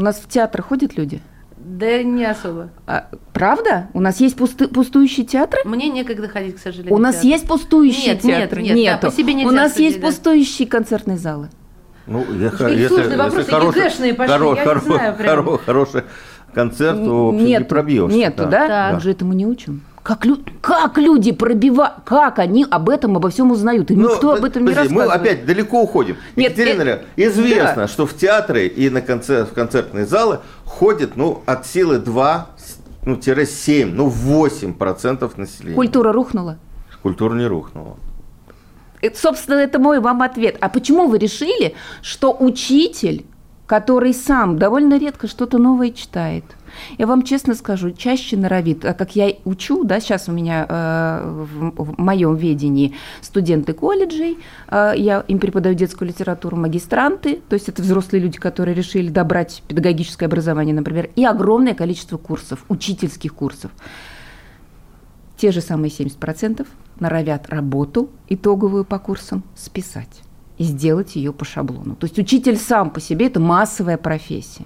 нас 0.00 0.16
в 0.16 0.28
театр 0.28 0.62
ходят 0.62 0.96
люди? 0.96 1.20
Да 1.56 2.02
не 2.02 2.24
особо. 2.24 2.70
А, 2.86 3.08
правда? 3.32 3.88
У 3.92 4.00
нас 4.00 4.20
есть 4.20 4.36
пусты, 4.36 4.68
пустующие 4.68 5.26
театры? 5.26 5.60
Мне 5.64 5.88
некогда 5.88 6.28
ходить, 6.28 6.56
к 6.56 6.58
сожалению. 6.58 6.94
У 6.94 6.98
нас 6.98 7.24
есть 7.24 7.48
пустующие 7.48 8.14
нет, 8.14 8.22
театры? 8.22 8.62
Нет, 8.62 8.76
нет, 8.76 8.98
да, 9.00 9.10
по 9.10 9.14
себе 9.14 9.34
У 9.44 9.50
нас 9.50 9.78
есть 9.78 10.00
да. 10.00 10.06
пустующие 10.06 10.68
концертные 10.68 11.18
залы. 11.18 11.48
Ну, 12.06 12.24
я, 12.34 12.52
если, 12.68 12.86
сложные 12.86 13.18
вопросы, 13.18 13.50
хороший, 13.50 14.14
пошли, 14.14 14.32
хоро, 14.32 14.54
я 14.54 14.64
хоро, 14.64 14.80
не 14.80 14.86
знаю 14.86 15.16
прям. 15.16 15.44
Хоро, 15.44 15.58
хороший 15.58 16.02
концерт, 16.54 17.04
то 17.04 17.32
нет, 17.32 17.60
не 17.60 17.64
пробьешь. 17.64 18.12
Нету, 18.12 18.44
да? 18.44 18.50
да? 18.50 18.68
да. 18.68 18.90
Как 18.92 19.00
же 19.00 19.10
этому 19.10 19.32
не 19.32 19.44
учим? 19.44 19.82
Как, 20.06 20.24
лю- 20.24 20.38
как 20.60 20.98
люди 20.98 21.32
пробивают, 21.32 21.94
как 22.04 22.38
они 22.38 22.64
об 22.70 22.88
этом, 22.90 23.16
обо 23.16 23.28
всем 23.28 23.50
узнают? 23.50 23.90
И 23.90 23.96
ну, 23.96 24.08
никто 24.08 24.34
об 24.34 24.44
этом 24.44 24.64
подожди, 24.64 24.68
не 24.68 24.74
рассказывает. 24.74 25.08
Мы 25.08 25.12
опять 25.12 25.46
далеко 25.46 25.82
уходим. 25.82 26.16
Нет, 26.36 26.52
Екатерина, 26.52 26.82
это... 26.82 27.04
известно, 27.16 27.74
да. 27.74 27.88
что 27.88 28.06
в 28.06 28.14
театры 28.14 28.68
и 28.68 28.88
на 28.88 29.00
концерт, 29.00 29.50
в 29.50 29.52
концертные 29.52 30.06
залы 30.06 30.38
ходит 30.64 31.16
ну, 31.16 31.42
от 31.44 31.66
силы 31.66 31.98
2, 31.98 32.46
ну, 33.04 33.20
7, 33.20 33.94
ну, 33.96 34.08
8% 34.08 35.40
населения. 35.40 35.74
Культура 35.74 36.12
рухнула? 36.12 36.58
Культура 37.02 37.34
не 37.34 37.48
рухнула. 37.48 37.96
Это, 39.00 39.18
собственно, 39.18 39.56
это 39.56 39.80
мой 39.80 39.98
вам 39.98 40.22
ответ. 40.22 40.56
А 40.60 40.68
почему 40.68 41.08
вы 41.08 41.18
решили, 41.18 41.74
что 42.00 42.32
учитель 42.38 43.26
который 43.66 44.14
сам 44.14 44.58
довольно 44.58 44.98
редко 44.98 45.26
что-то 45.26 45.58
новое 45.58 45.90
читает. 45.90 46.44
Я 46.98 47.06
вам 47.06 47.22
честно 47.22 47.54
скажу, 47.54 47.90
чаще 47.90 48.36
норовит, 48.36 48.84
а 48.84 48.94
как 48.94 49.16
я 49.16 49.32
учу, 49.44 49.82
да, 49.84 49.98
сейчас 49.98 50.28
у 50.28 50.32
меня 50.32 50.66
э, 50.68 51.20
в, 51.24 51.84
в 51.84 51.98
моем 51.98 52.36
ведении 52.36 52.94
студенты 53.22 53.72
колледжей, 53.72 54.38
э, 54.68 54.92
я 54.96 55.24
им 55.26 55.38
преподаю 55.38 55.74
детскую 55.74 56.08
литературу, 56.08 56.56
магистранты, 56.56 57.40
то 57.48 57.54
есть 57.54 57.68
это 57.68 57.82
взрослые 57.82 58.22
люди, 58.22 58.38
которые 58.38 58.74
решили 58.74 59.08
добрать 59.08 59.62
педагогическое 59.66 60.28
образование, 60.28 60.74
например, 60.74 61.10
и 61.16 61.24
огромное 61.24 61.74
количество 61.74 62.18
курсов, 62.18 62.64
учительских 62.68 63.34
курсов. 63.34 63.70
Те 65.36 65.50
же 65.50 65.60
самые 65.60 65.90
70% 65.90 66.66
норовят 67.00 67.48
работу 67.48 68.10
итоговую 68.28 68.84
по 68.84 68.98
курсам 68.98 69.42
списать 69.54 70.25
и 70.58 70.64
сделать 70.64 71.16
ее 71.16 71.32
по 71.32 71.44
шаблону. 71.44 71.96
То 71.96 72.06
есть 72.06 72.18
учитель 72.18 72.56
сам 72.56 72.90
по 72.90 73.00
себе 73.00 73.26
это 73.26 73.40
массовая 73.40 73.96
профессия. 73.96 74.64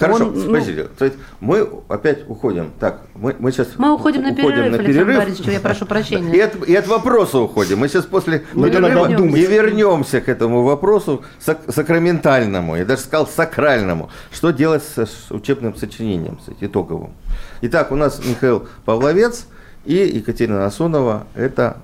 Хорошо, 0.00 0.28
Он, 0.28 0.40
спасибо. 0.40 0.82
Ну, 0.82 0.88
То 0.98 1.04
есть 1.04 1.18
мы 1.40 1.68
опять 1.88 2.26
уходим. 2.26 2.70
Так, 2.80 3.02
мы, 3.14 3.36
мы 3.38 3.52
сейчас 3.52 3.68
мы 3.76 3.92
уходим 3.92 4.22
на 4.22 4.30
уходим 4.30 4.48
перерыв, 4.48 4.72
на 4.72 4.78
перерыв. 4.78 5.18
Александр 5.20 5.50
я 5.52 5.60
прошу 5.60 5.86
прощения. 5.86 6.34
И 6.34 6.40
от, 6.40 6.68
и 6.68 6.74
от 6.74 6.88
вопроса 6.88 7.38
уходим. 7.38 7.78
Мы 7.80 7.88
сейчас 7.88 8.06
после 8.06 8.44
мы 8.54 8.70
перерыва 8.70 9.36
и 9.36 9.46
вернемся 9.46 10.22
к 10.22 10.30
этому 10.30 10.62
вопросу 10.62 11.22
сак, 11.38 11.60
сакраментальному, 11.68 12.76
я 12.76 12.86
даже 12.86 13.02
сказал 13.02 13.26
сакральному. 13.26 14.08
Что 14.32 14.52
делать 14.52 14.82
с, 14.82 15.04
с 15.04 15.30
учебным 15.30 15.76
сочинением, 15.76 16.38
с 16.46 16.62
итоговым? 16.62 17.12
Итак, 17.60 17.92
у 17.92 17.96
нас 17.96 18.22
Михаил 18.24 18.66
Павловец 18.86 19.48
и 19.84 19.96
Екатерина 19.96 20.60
Насонова. 20.60 21.26
Это 21.34 21.76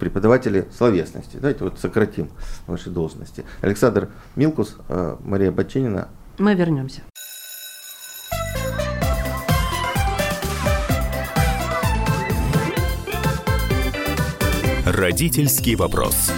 преподаватели 0.00 0.66
словесности. 0.76 1.36
Давайте 1.36 1.64
вот 1.64 1.78
сократим 1.78 2.30
ваши 2.66 2.90
должности. 2.90 3.44
Александр 3.60 4.08
Милкус, 4.34 4.76
э, 4.88 5.16
Мария 5.20 5.52
Баченина. 5.52 6.08
Мы 6.38 6.54
вернемся. 6.54 7.02
Родительский 14.86 15.76
вопрос. 15.76 16.32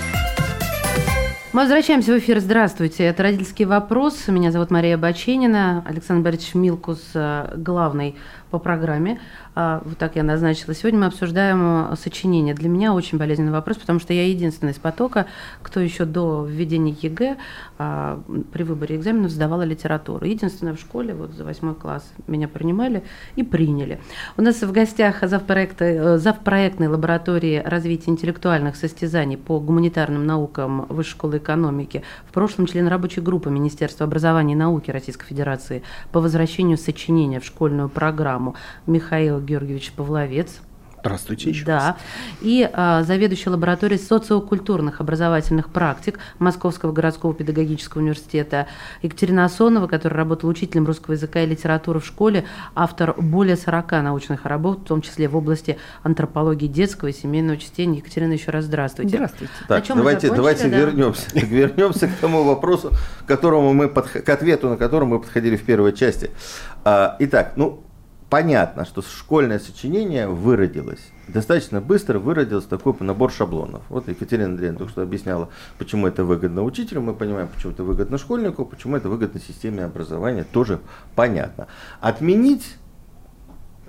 Мы 1.52 1.60
возвращаемся 1.62 2.12
в 2.14 2.18
эфир. 2.18 2.40
Здравствуйте. 2.40 3.04
Это 3.04 3.24
«Родительский 3.24 3.66
вопрос». 3.66 4.26
Меня 4.28 4.50
зовут 4.50 4.70
Мария 4.70 4.96
Баченина. 4.96 5.84
Александр 5.86 6.24
Борисович 6.24 6.54
Милкус, 6.54 7.10
э, 7.12 7.52
главный 7.56 8.16
по 8.50 8.58
программе. 8.58 9.20
А, 9.54 9.82
вот 9.84 9.98
так 9.98 10.16
я 10.16 10.22
назначила. 10.22 10.74
Сегодня 10.74 11.00
мы 11.00 11.06
обсуждаем 11.06 11.92
э, 11.92 11.96
сочинение. 11.96 12.54
Для 12.54 12.70
меня 12.70 12.94
очень 12.94 13.18
болезненный 13.18 13.52
вопрос, 13.52 13.76
потому 13.76 14.00
что 14.00 14.14
я 14.14 14.26
единственная 14.26 14.72
из 14.72 14.78
потока, 14.78 15.26
кто 15.62 15.78
еще 15.80 16.06
до 16.06 16.46
введения 16.48 16.96
ЕГЭ 16.98 17.36
а, 17.78 18.22
при 18.52 18.62
выборе 18.62 18.96
экзаменов 18.96 19.30
сдавала 19.30 19.62
литературу. 19.62 20.24
Единственная 20.24 20.74
в 20.74 20.80
школе, 20.80 21.14
вот 21.14 21.32
за 21.32 21.44
восьмой 21.44 21.74
класс 21.74 22.10
меня 22.26 22.48
принимали 22.48 23.02
и 23.36 23.42
приняли. 23.42 24.00
У 24.38 24.42
нас 24.42 24.62
в 24.62 24.72
гостях 24.72 25.20
завпроекта, 25.20 25.84
э, 25.84 26.18
завпроектной 26.18 26.88
лаборатории 26.88 27.62
развития 27.62 28.10
интеллектуальных 28.10 28.76
состязаний 28.76 29.36
по 29.36 29.60
гуманитарным 29.60 30.24
наукам 30.24 30.86
Высшей 30.88 31.12
школы 31.12 31.36
экономики, 31.36 32.02
в 32.26 32.32
прошлом 32.32 32.66
член 32.66 32.88
рабочей 32.88 33.20
группы 33.20 33.50
Министерства 33.50 34.06
образования 34.06 34.54
и 34.54 34.56
науки 34.56 34.90
Российской 34.90 35.26
Федерации 35.26 35.82
по 36.10 36.22
возвращению 36.22 36.78
сочинения 36.78 37.38
в 37.38 37.44
школьную 37.44 37.90
программу 37.90 38.54
Михаил 38.86 39.41
Георгиевич 39.42 39.92
Павловец, 39.92 40.60
Здравствуйте 41.02 41.50
еще 41.50 41.64
Да. 41.64 41.78
Раз. 41.78 41.96
И 42.42 42.68
а, 42.72 43.02
заведующий 43.02 43.50
лабораторией 43.50 44.00
социокультурных 44.00 45.00
образовательных 45.00 45.68
практик 45.68 46.20
Московского 46.38 46.92
городского 46.92 47.34
педагогического 47.34 48.00
университета 48.00 48.68
Екатерина 49.02 49.44
Асонова, 49.44 49.88
которая 49.88 50.18
работала 50.18 50.50
учителем 50.50 50.86
русского 50.86 51.14
языка 51.14 51.40
и 51.40 51.46
литературы 51.46 51.98
в 51.98 52.06
школе, 52.06 52.44
автор 52.76 53.14
более 53.20 53.56
40 53.56 53.90
научных 54.02 54.44
работ, 54.46 54.80
в 54.80 54.84
том 54.84 55.02
числе 55.02 55.26
в 55.26 55.36
области 55.36 55.76
антропологии 56.04 56.68
детского 56.68 57.08
и 57.08 57.12
семейного 57.12 57.58
чтения. 57.58 57.98
Екатерина, 57.98 58.34
еще 58.34 58.52
раз 58.52 58.66
здравствуйте. 58.66 59.16
Здравствуйте. 59.16 59.52
Так, 59.66 59.84
давайте, 59.88 60.32
давайте 60.32 60.68
да? 60.68 60.78
вернемся, 60.78 61.26
вернемся 61.34 62.06
к 62.06 62.12
тому 62.20 62.44
вопросу, 62.44 62.92
к 63.24 63.26
которому 63.26 63.72
мы 63.72 63.88
к 63.88 64.28
ответу, 64.28 64.68
на 64.68 64.76
который 64.76 65.08
мы 65.08 65.18
подходили 65.18 65.56
в 65.56 65.64
первой 65.64 65.92
части. 65.94 66.30
А, 66.84 67.16
итак, 67.18 67.54
ну 67.56 67.82
понятно, 68.32 68.86
что 68.86 69.02
школьное 69.02 69.58
сочинение 69.58 70.26
выродилось. 70.26 71.12
Достаточно 71.28 71.82
быстро 71.82 72.18
выродился 72.18 72.66
такой 72.66 72.94
набор 73.00 73.30
шаблонов. 73.30 73.82
Вот 73.90 74.08
Екатерина 74.08 74.46
Андреевна 74.46 74.78
только 74.78 74.92
что 74.92 75.02
объясняла, 75.02 75.50
почему 75.76 76.06
это 76.06 76.24
выгодно 76.24 76.62
учителю, 76.62 77.02
мы 77.02 77.12
понимаем, 77.12 77.48
почему 77.54 77.72
это 77.72 77.84
выгодно 77.84 78.16
школьнику, 78.16 78.64
почему 78.64 78.96
это 78.96 79.10
выгодно 79.10 79.38
системе 79.38 79.84
образования, 79.84 80.46
тоже 80.50 80.80
понятно. 81.14 81.66
Отменить 82.00 82.76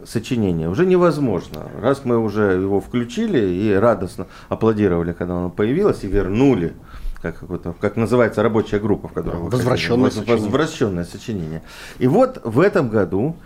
сочинение 0.04 0.68
уже 0.68 0.86
невозможно. 0.86 1.70
Раз 1.80 2.04
мы 2.04 2.20
уже 2.20 2.60
его 2.62 2.82
включили 2.82 3.40
и 3.40 3.72
радостно 3.72 4.28
аплодировали, 4.50 5.14
когда 5.14 5.38
оно 5.38 5.52
появилось, 5.52 6.04
и 6.04 6.08
вернули 6.08 6.74
как, 7.22 7.46
как 7.80 7.96
называется 7.96 8.44
рабочая 8.44 8.80
группа, 8.80 9.08
в 9.08 9.14
которой 9.14 9.38
возвращенное, 9.38 10.10
сочинение. 10.10 10.36
возвращенное 10.36 11.06
сочинение. 11.06 11.62
И 11.98 12.08
вот 12.08 12.42
в 12.44 12.60
этом 12.60 12.90
году 12.90 13.38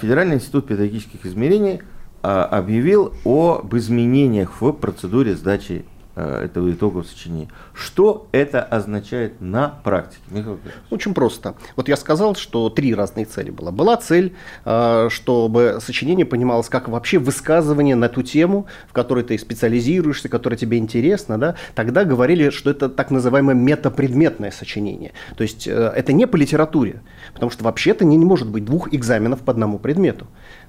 Федеральный 0.00 0.36
институт 0.36 0.66
педагогических 0.66 1.26
измерений 1.26 1.82
э, 2.22 2.28
объявил 2.28 3.12
об 3.24 3.76
изменениях 3.76 4.60
в 4.60 4.72
процедуре 4.72 5.36
сдачи 5.36 5.84
э, 5.84 5.95
этого 6.16 6.72
итогового 6.72 7.04
сочинения. 7.04 7.48
Что 7.74 8.26
это 8.32 8.62
означает 8.62 9.40
на 9.40 9.68
практике? 9.84 10.22
Очень 10.90 11.12
просто. 11.12 11.54
Вот 11.76 11.88
я 11.88 11.96
сказал, 11.96 12.34
что 12.34 12.70
три 12.70 12.94
разные 12.94 13.26
цели 13.26 13.50
было. 13.50 13.70
Была 13.70 13.96
цель, 13.98 14.34
чтобы 14.62 15.78
сочинение 15.80 16.24
понималось 16.24 16.70
как 16.70 16.88
вообще 16.88 17.18
высказывание 17.18 17.96
на 17.96 18.08
ту 18.08 18.22
тему, 18.22 18.66
в 18.88 18.94
которой 18.94 19.24
ты 19.24 19.36
специализируешься, 19.38 20.30
которая 20.30 20.58
тебе 20.58 20.78
интересна. 20.78 21.38
Да? 21.38 21.54
Тогда 21.74 22.04
говорили, 22.04 22.48
что 22.48 22.70
это 22.70 22.88
так 22.88 23.10
называемое 23.10 23.54
метапредметное 23.54 24.50
сочинение. 24.50 25.12
То 25.36 25.42
есть 25.42 25.66
это 25.66 26.14
не 26.14 26.26
по 26.26 26.36
литературе. 26.36 27.02
Потому 27.34 27.50
что 27.50 27.64
вообще-то 27.64 28.06
не 28.06 28.16
может 28.16 28.48
быть 28.48 28.64
двух 28.64 28.94
экзаменов 28.94 29.40
по 29.40 29.52
одному 29.52 29.78
предмету. 29.78 30.26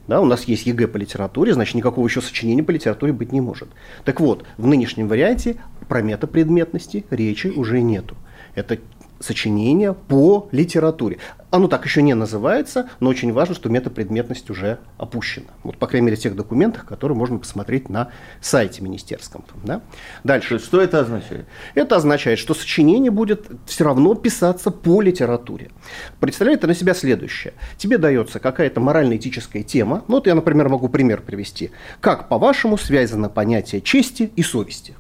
Да, 0.08 0.22
у 0.22 0.26
нас 0.26 0.46
есть 0.46 0.66
ЕГЭ 0.66 0.88
по 0.88 0.98
литературе, 0.98 1.54
значит, 1.54 1.76
никакого 1.76 2.08
еще 2.08 2.22
сочинения 2.22 2.64
по 2.64 2.72
литературе 2.72 3.12
быть 3.12 3.32
не 3.32 3.42
может. 3.42 3.68
Так 4.06 4.22
вот, 4.22 4.46
в 4.58 4.66
нынешнем 4.66 5.08
варианте 5.08 5.58
про 5.88 6.02
метапредметности 6.02 7.06
речи 7.10 7.48
уже 7.48 7.82
нету. 7.82 8.16
Это 8.56 8.80
сочинение 9.20 9.94
по 9.94 10.50
литературе. 10.52 11.18
Оно 11.50 11.70
так 11.70 11.86
еще 11.86 12.02
не 12.02 12.14
называется, 12.14 12.90
но 13.00 13.10
очень 13.10 13.32
важно, 13.32 13.56
что 13.56 13.70
метапредметность 13.70 14.50
уже 14.50 14.80
опущена. 14.98 15.48
Вот, 15.64 15.78
по 15.78 15.88
крайней 15.88 16.08
мере, 16.08 16.18
в 16.18 16.20
тех 16.20 16.36
документах, 16.36 16.86
которые 16.86 17.18
можно 17.18 17.40
посмотреть 17.40 17.90
на 17.90 18.10
сайте 18.42 18.82
министерском. 18.84 19.46
Да? 19.64 19.82
Дальше. 20.26 20.60
Что 20.60 20.82
это 20.82 21.00
означает? 21.00 21.46
Это 21.74 21.96
означает, 21.96 22.38
что 22.40 22.54
сочинение 22.54 23.12
будет 23.12 23.48
все 23.66 23.86
равно 23.86 24.14
писаться 24.14 24.72
по 24.72 25.02
литературе. 25.02 25.72
Представляет 26.20 26.64
на 26.64 26.74
себя 26.74 26.94
следующее. 26.94 27.54
Тебе 27.78 27.98
дается 27.98 28.40
какая-то 28.40 28.82
морально-этическая 28.82 29.64
тема. 29.64 30.04
Ну, 30.10 30.16
вот 30.16 30.28
я, 30.28 30.36
например, 30.36 30.68
могу 30.68 30.90
пример 30.90 31.22
привести. 31.22 31.72
Как, 32.02 32.28
по-вашему, 32.28 32.78
связано 32.78 33.30
понятие 33.30 33.82
чести 33.82 34.32
и 34.36 34.44
совести? 34.44 34.96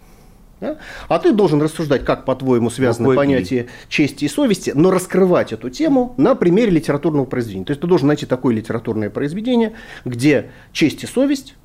Да? 0.59 0.77
А 1.07 1.19
ты 1.19 1.33
должен 1.33 1.61
рассуждать, 1.61 2.03
как, 2.03 2.25
по-твоему, 2.25 2.69
связаны 2.69 3.09
Какой 3.09 3.17
понятия 3.17 3.63
и... 3.63 3.89
чести 3.89 4.25
и 4.25 4.27
совести, 4.27 4.71
но 4.73 4.89
раскрывать 4.89 5.53
эту 5.53 5.69
тему 5.69 6.15
на 6.17 6.33
примере 6.35 6.71
литературного 6.71 7.25
произведения. 7.25 7.65
То 7.65 7.71
есть 7.71 7.81
ты 7.81 7.87
должен 7.87 8.07
найти 8.07 8.25
такое 8.25 8.55
литературное 8.55 9.09
произведение, 9.09 9.73
где 10.03 10.51
честь 10.71 11.03
и 11.03 11.07
совесть 11.07 11.55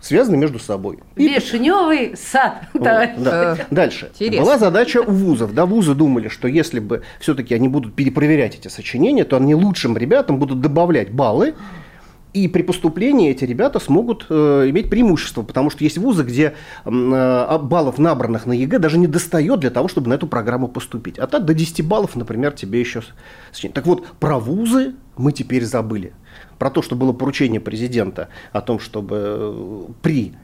связаны 0.00 0.36
между 0.36 0.58
собой. 0.58 0.98
Вишневый 1.16 2.14
сад. 2.16 2.64
Вот, 2.74 2.82
да. 2.82 3.56
Дальше. 3.70 4.10
Интересно. 4.14 4.44
Была 4.44 4.58
задача 4.58 4.98
у 5.00 5.10
вузов. 5.10 5.54
Да, 5.54 5.64
вузы 5.64 5.94
думали, 5.94 6.28
что 6.28 6.46
если 6.46 6.78
бы 6.78 7.02
все-таки 7.20 7.54
они 7.54 7.68
будут 7.68 7.94
перепроверять 7.94 8.56
эти 8.56 8.68
сочинения, 8.68 9.24
то 9.24 9.36
они 9.36 9.54
лучшим 9.54 9.96
ребятам 9.96 10.38
будут 10.38 10.60
добавлять 10.60 11.10
баллы 11.10 11.54
и 12.34 12.48
при 12.48 12.62
поступлении 12.62 13.30
эти 13.30 13.44
ребята 13.44 13.78
смогут 13.78 14.26
э, 14.28 14.66
иметь 14.68 14.90
преимущество, 14.90 15.42
потому 15.42 15.70
что 15.70 15.84
есть 15.84 15.98
вузы, 15.98 16.24
где 16.24 16.54
э, 16.84 17.58
баллов, 17.58 17.98
набранных 17.98 18.44
на 18.44 18.52
ЕГЭ, 18.52 18.80
даже 18.80 18.98
не 18.98 19.06
достает 19.06 19.60
для 19.60 19.70
того, 19.70 19.86
чтобы 19.86 20.08
на 20.08 20.14
эту 20.14 20.26
программу 20.26 20.66
поступить. 20.66 21.18
А 21.18 21.28
так 21.28 21.44
до 21.44 21.54
10 21.54 21.86
баллов, 21.86 22.16
например, 22.16 22.52
тебе 22.52 22.80
еще... 22.80 23.02
Так 23.72 23.86
вот, 23.86 24.04
про 24.18 24.40
вузы 24.40 24.94
мы 25.16 25.30
теперь 25.30 25.64
забыли. 25.64 26.12
Про 26.58 26.70
то, 26.70 26.82
что 26.82 26.96
было 26.96 27.12
поручение 27.12 27.60
президента 27.60 28.28
о 28.52 28.60
том, 28.60 28.80
чтобы 28.80 29.16
э, 29.16 29.84
при 30.02 30.34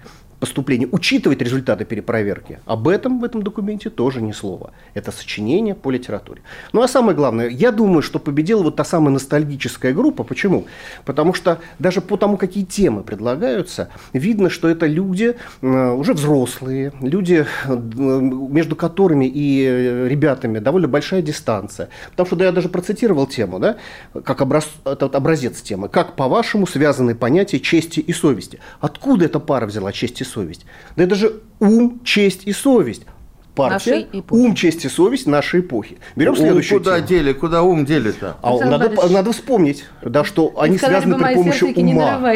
поступления, 0.40 0.88
учитывать 0.90 1.42
результаты 1.42 1.84
перепроверки. 1.84 2.60
Об 2.64 2.88
этом 2.88 3.20
в 3.20 3.24
этом 3.24 3.42
документе 3.42 3.90
тоже 3.90 4.22
ни 4.22 4.32
слова. 4.32 4.72
Это 4.94 5.12
сочинение 5.12 5.74
по 5.74 5.90
литературе. 5.90 6.40
Ну 6.72 6.82
а 6.82 6.88
самое 6.88 7.14
главное, 7.14 7.48
я 7.48 7.70
думаю, 7.70 8.02
что 8.02 8.18
победила 8.18 8.62
вот 8.62 8.76
та 8.76 8.84
самая 8.84 9.12
ностальгическая 9.12 9.92
группа. 9.92 10.24
Почему? 10.24 10.64
Потому 11.04 11.34
что 11.34 11.60
даже 11.78 12.00
по 12.00 12.16
тому, 12.16 12.38
какие 12.38 12.64
темы 12.64 13.02
предлагаются, 13.02 13.90
видно, 14.14 14.48
что 14.48 14.68
это 14.68 14.86
люди 14.86 15.36
э, 15.60 15.90
уже 15.92 16.14
взрослые, 16.14 16.92
люди, 17.00 17.46
э, 17.64 17.76
между 17.76 18.76
которыми 18.76 19.26
и 19.26 19.64
э, 19.64 20.08
ребятами 20.08 20.58
довольно 20.58 20.88
большая 20.88 21.20
дистанция. 21.20 21.90
Потому 22.12 22.26
что 22.26 22.36
да, 22.36 22.46
я 22.46 22.52
даже 22.52 22.70
процитировал 22.70 23.26
тему, 23.26 23.58
да, 23.58 23.76
как 24.24 24.40
образ, 24.40 24.68
этот 24.86 25.14
образец 25.14 25.60
темы. 25.60 25.90
Как, 25.90 26.16
по-вашему, 26.16 26.66
связаны 26.66 27.14
понятия 27.14 27.60
чести 27.60 28.00
и 28.00 28.12
совести? 28.14 28.58
Откуда 28.80 29.26
эта 29.26 29.38
пара 29.38 29.66
взяла 29.66 29.92
честь 29.92 30.22
и 30.22 30.24
совесть. 30.30 30.64
Да 30.96 31.04
это 31.04 31.14
же 31.14 31.40
ум, 31.58 32.00
честь 32.04 32.42
и 32.46 32.52
совесть. 32.52 33.02
Партия, 33.54 34.06
ум, 34.30 34.54
честь 34.54 34.84
и 34.84 34.88
совесть 34.88 35.26
нашей 35.26 35.60
эпохи. 35.60 35.98
Берем 36.14 36.32
ум 36.32 36.38
следующую 36.38 36.78
куда 36.78 36.96
тему. 36.96 37.08
дели, 37.08 37.32
куда 37.32 37.62
ум 37.62 37.84
дели-то? 37.84 38.36
А 38.42 38.56
надо, 38.64 38.90
надо 39.10 39.32
вспомнить, 39.32 39.84
да, 40.02 40.24
что 40.24 40.54
они 40.56 40.78
связаны 40.78 41.18
при 41.18 41.34
помощи 41.34 41.64
ума. 41.64 42.34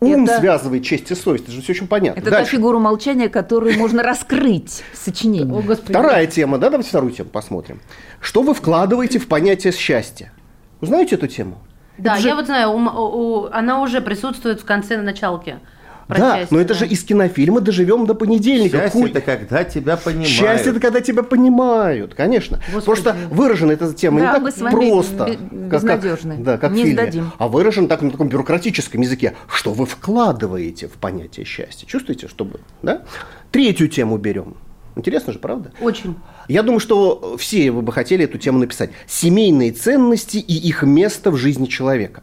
Ум 0.00 0.24
это... 0.24 0.38
связывает 0.38 0.84
честь 0.84 1.10
и 1.10 1.14
совесть, 1.14 1.44
это 1.44 1.52
же 1.52 1.60
все 1.60 1.74
очень 1.74 1.86
понятно. 1.86 2.18
Это 2.18 2.30
Дальше. 2.30 2.50
та 2.50 2.56
фигура 2.56 2.78
молчания, 2.78 3.28
которую 3.28 3.78
можно 3.78 4.02
раскрыть 4.02 4.82
в 4.92 4.96
сочинении. 4.96 5.74
Вторая 5.74 6.26
тема, 6.26 6.58
да, 6.58 6.70
давайте 6.70 6.88
вторую 6.88 7.12
тему 7.12 7.28
посмотрим. 7.28 7.80
Что 8.18 8.42
вы 8.42 8.54
вкладываете 8.54 9.18
в 9.18 9.28
понятие 9.28 9.72
счастья? 9.72 10.32
Вы 10.80 10.86
знаете 10.88 11.16
эту 11.16 11.28
тему? 11.28 11.58
Да, 11.98 12.16
же... 12.16 12.28
я 12.28 12.34
вот 12.34 12.46
знаю, 12.46 12.70
у, 12.70 12.78
у, 12.78 13.46
она 13.52 13.80
уже 13.82 14.00
присутствует 14.00 14.60
в 14.60 14.64
конце 14.64 14.96
началки. 14.96 15.58
Да, 16.08 16.38
счастье, 16.38 16.48
но 16.50 16.60
это 16.60 16.74
да. 16.74 16.80
же 16.80 16.86
из 16.86 17.02
кинофильма 17.02 17.60
«Доживем 17.60 18.06
до 18.06 18.14
понедельника». 18.14 18.78
Счастье– 18.78 19.06
это 19.10 19.20
когда 19.20 19.64
тебя 19.64 19.96
понимают. 19.96 20.28
Счастье– 20.28 20.70
это 20.72 20.80
когда 20.80 21.00
тебя 21.00 21.22
понимают, 21.22 22.14
конечно. 22.14 22.60
Господи. 22.72 22.84
Просто 22.84 23.16
выражена 23.30 23.72
эта 23.72 23.92
тема 23.92 24.20
да, 24.20 24.38
не 24.38 24.50
так 24.50 24.70
просто, 24.70 25.36
как, 25.70 25.82
как, 25.82 26.42
да, 26.42 26.58
как 26.58 26.72
не 26.72 26.82
в 26.82 26.86
фильме, 26.86 27.02
сдадим. 27.02 27.32
а 27.38 27.48
выражена 27.48 27.88
так 27.88 28.02
на 28.02 28.10
таком 28.10 28.28
бюрократическом 28.28 29.00
языке. 29.00 29.34
Что 29.48 29.72
вы 29.72 29.86
вкладываете 29.86 30.86
в 30.86 30.92
понятие 30.92 31.44
счастья? 31.44 31.86
Чувствуете, 31.86 32.28
чтобы, 32.28 32.60
да? 32.82 33.02
Третью 33.50 33.88
тему 33.88 34.16
берем. 34.16 34.54
Интересно 34.96 35.32
же, 35.32 35.38
правда? 35.38 35.72
Очень. 35.80 36.16
Я 36.48 36.62
думаю, 36.62 36.80
что 36.80 37.36
все 37.38 37.70
вы 37.70 37.82
бы 37.82 37.92
хотели 37.92 38.24
эту 38.24 38.38
тему 38.38 38.58
написать. 38.58 38.90
Семейные 39.06 39.72
ценности 39.72 40.38
и 40.38 40.54
их 40.54 40.82
место 40.82 41.30
в 41.30 41.36
жизни 41.36 41.66
человека. 41.66 42.22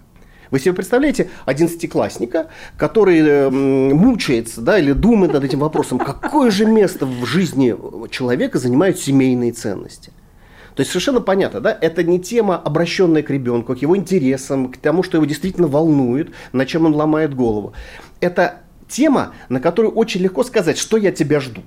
Вы 0.54 0.60
себе 0.60 0.74
представляете 0.76 1.32
одиннадцатиклассника, 1.48 2.46
который 2.78 3.22
э, 3.22 3.50
мучается 3.50 4.62
да, 4.62 4.78
или 4.78 4.92
думает 4.92 5.34
над 5.34 5.44
этим 5.44 5.58
вопросом, 5.58 5.98
какое 5.98 6.52
же 6.52 6.68
место 6.68 7.08
в 7.08 7.26
жизни 7.26 7.76
человека 8.12 8.60
занимают 8.60 9.00
семейные 9.00 9.52
ценности? 9.52 10.12
То 10.76 10.82
есть 10.82 10.92
совершенно 10.92 11.22
понятно, 11.22 11.60
да, 11.60 11.76
это 11.82 12.04
не 12.04 12.20
тема, 12.20 12.56
обращенная 12.56 13.24
к 13.24 13.32
ребенку, 13.32 13.76
к 13.76 13.80
его 13.80 13.98
интересам, 13.98 14.72
к 14.72 14.78
тому, 14.78 15.02
что 15.02 15.18
его 15.18 15.26
действительно 15.26 15.66
волнует, 15.66 16.30
на 16.52 16.68
чем 16.68 16.86
он 16.86 16.94
ломает 16.94 17.34
голову. 17.34 17.74
Это 18.20 18.60
тема, 18.88 19.34
на 19.50 19.60
которую 19.60 19.92
очень 19.96 20.22
легко 20.22 20.44
сказать, 20.44 20.78
что 20.78 20.98
я 20.98 21.12
тебя 21.12 21.40
жду. 21.40 21.64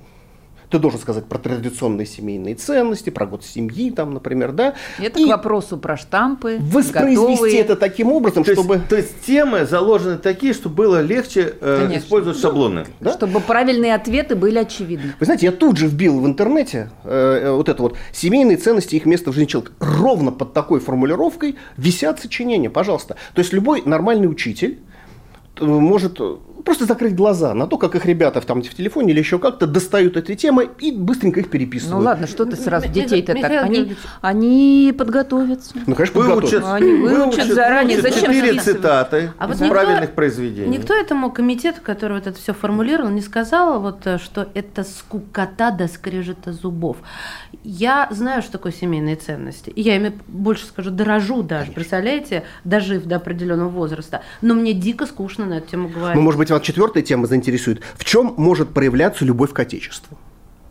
Ты 0.71 0.79
должен 0.79 0.99
сказать 0.99 1.27
про 1.27 1.39
традиционные 1.39 2.07
семейные 2.07 2.55
ценности, 2.55 3.11
про 3.11 3.27
год 3.27 3.45
семьи, 3.45 3.91
там, 3.91 4.15
например, 4.15 4.53
да. 4.53 4.75
Это 4.99 5.21
и 5.21 5.25
к 5.25 5.29
вопросу 5.29 5.77
про 5.77 5.97
штампы. 5.97 6.59
Воспроизвести 6.61 7.33
готовые. 7.33 7.61
это 7.61 7.77
таким 7.77 8.13
образом, 8.13 8.45
то 8.45 8.53
чтобы... 8.53 8.77
Есть, 8.77 8.89
то 8.89 8.97
есть 8.97 9.21
темы 9.25 9.65
заложены 9.67 10.19
такие, 10.19 10.53
чтобы 10.53 10.75
было 10.75 11.01
легче 11.01 11.55
э, 11.61 11.97
использовать 11.97 12.39
шаблоны. 12.41 12.87
Да? 13.01 13.13
Чтобы 13.13 13.41
правильные 13.41 13.95
ответы 13.95 14.35
были 14.35 14.59
очевидны. 14.59 15.15
Вы 15.19 15.27
знаете, 15.27 15.47
я 15.47 15.53
тут 15.53 15.77
же 15.77 15.87
вбил 15.87 16.21
в 16.21 16.27
интернете 16.27 16.91
э, 17.05 17.43
э 17.45 17.51
вот 17.53 17.69
это 17.69 17.83
вот 17.83 17.97
семейные 18.13 18.57
ценности, 18.57 18.97
их 18.97 19.07
место 19.07 19.31
в 19.31 19.35
жизни 19.35 19.47
человека. 19.47 19.73
Ровно 19.81 20.33
под 20.33 20.53
такой 20.53 20.81
формулировкой 20.81 21.57
висят 21.77 22.21
сочинения, 22.21 22.71
пожалуйста. 22.71 23.17
То 23.35 23.41
есть 23.41 23.53
любой 23.53 23.83
нормальный 23.85 24.29
учитель 24.29 24.81
может 25.61 26.21
просто 26.67 26.85
закрыть 26.85 27.15
глаза 27.15 27.55
на 27.55 27.67
то, 27.67 27.79
как 27.79 27.95
их 27.95 28.05
ребята 28.05 28.41
там 28.41 28.61
в 28.61 28.75
телефоне 28.75 29.13
или 29.13 29.21
еще 29.21 29.39
как-то 29.39 29.67
достают 29.67 30.17
эти 30.17 30.35
темы 30.35 30.69
и 30.81 30.91
быстренько 30.91 31.41
их 31.41 31.49
переписывают. 31.49 31.99
Ну 31.99 32.05
ладно, 32.05 32.27
что 32.27 32.45
ты 32.45 32.57
сразу 32.57 32.89
детей-то 32.89 33.35
так? 33.35 33.63
Они, 33.63 33.97
они 34.21 34.95
подготовятся. 34.99 35.75
Ну, 35.87 35.95
конечно, 35.95 36.21
выучат. 36.21 36.65
Они 36.67 36.93
выучат, 36.93 37.37
выучат 37.37 37.55
заранее. 37.55 38.01
Выучат 38.01 38.15
Зачем 38.15 38.33
четыре 38.33 38.61
цитаты 38.61 39.33
а 39.39 39.51
из 39.51 39.61
вот 39.61 39.71
правильных 39.71 40.03
никто, 40.03 40.15
произведений. 40.17 40.77
Никто 40.77 40.93
этому 40.93 41.31
комитету, 41.31 41.81
который 41.83 42.19
вот 42.19 42.27
это 42.27 42.37
все 42.37 42.53
формулировал, 42.53 43.11
не 43.11 43.23
сказал, 43.23 43.81
вот, 43.81 44.05
э, 44.07 44.19
что 44.19 44.49
это 44.55 44.83
скукота 44.83 45.71
до 45.71 45.87
скрежета 45.87 46.53
зубов. 46.53 46.97
Я 47.63 48.09
знаю, 48.11 48.43
что 48.43 48.53
такое 48.53 48.73
семейные 48.73 49.15
ценности. 49.15 49.71
И 49.71 49.83
я 49.83 49.97
ими, 49.97 50.19
больше 50.27 50.67
скажу, 50.67 50.91
дорожу 50.91 51.43
даже, 51.43 51.67
Конечно. 51.67 51.75
представляете, 51.75 52.45
дожив 52.65 53.05
до 53.05 53.17
определенного 53.17 53.69
возраста. 53.69 54.23
Но 54.43 54.55
мне 54.55 54.73
дико 54.73 55.07
скучно 55.07 55.46
на 55.47 55.55
эту 55.55 55.71
тему 55.71 55.89
говорить. 55.89 56.17
Ну, 56.17 56.23
может 56.23 56.39
быть, 56.39 56.51
вас 56.51 56.63
четвертая 56.63 57.03
тема 57.03 57.27
заинтересует. 57.27 57.83
В 57.97 58.05
чем 58.05 58.35
может 58.37 58.71
проявляться 58.75 59.25
любовь 59.25 59.53
к 59.53 59.59
Отечеству? 59.59 60.19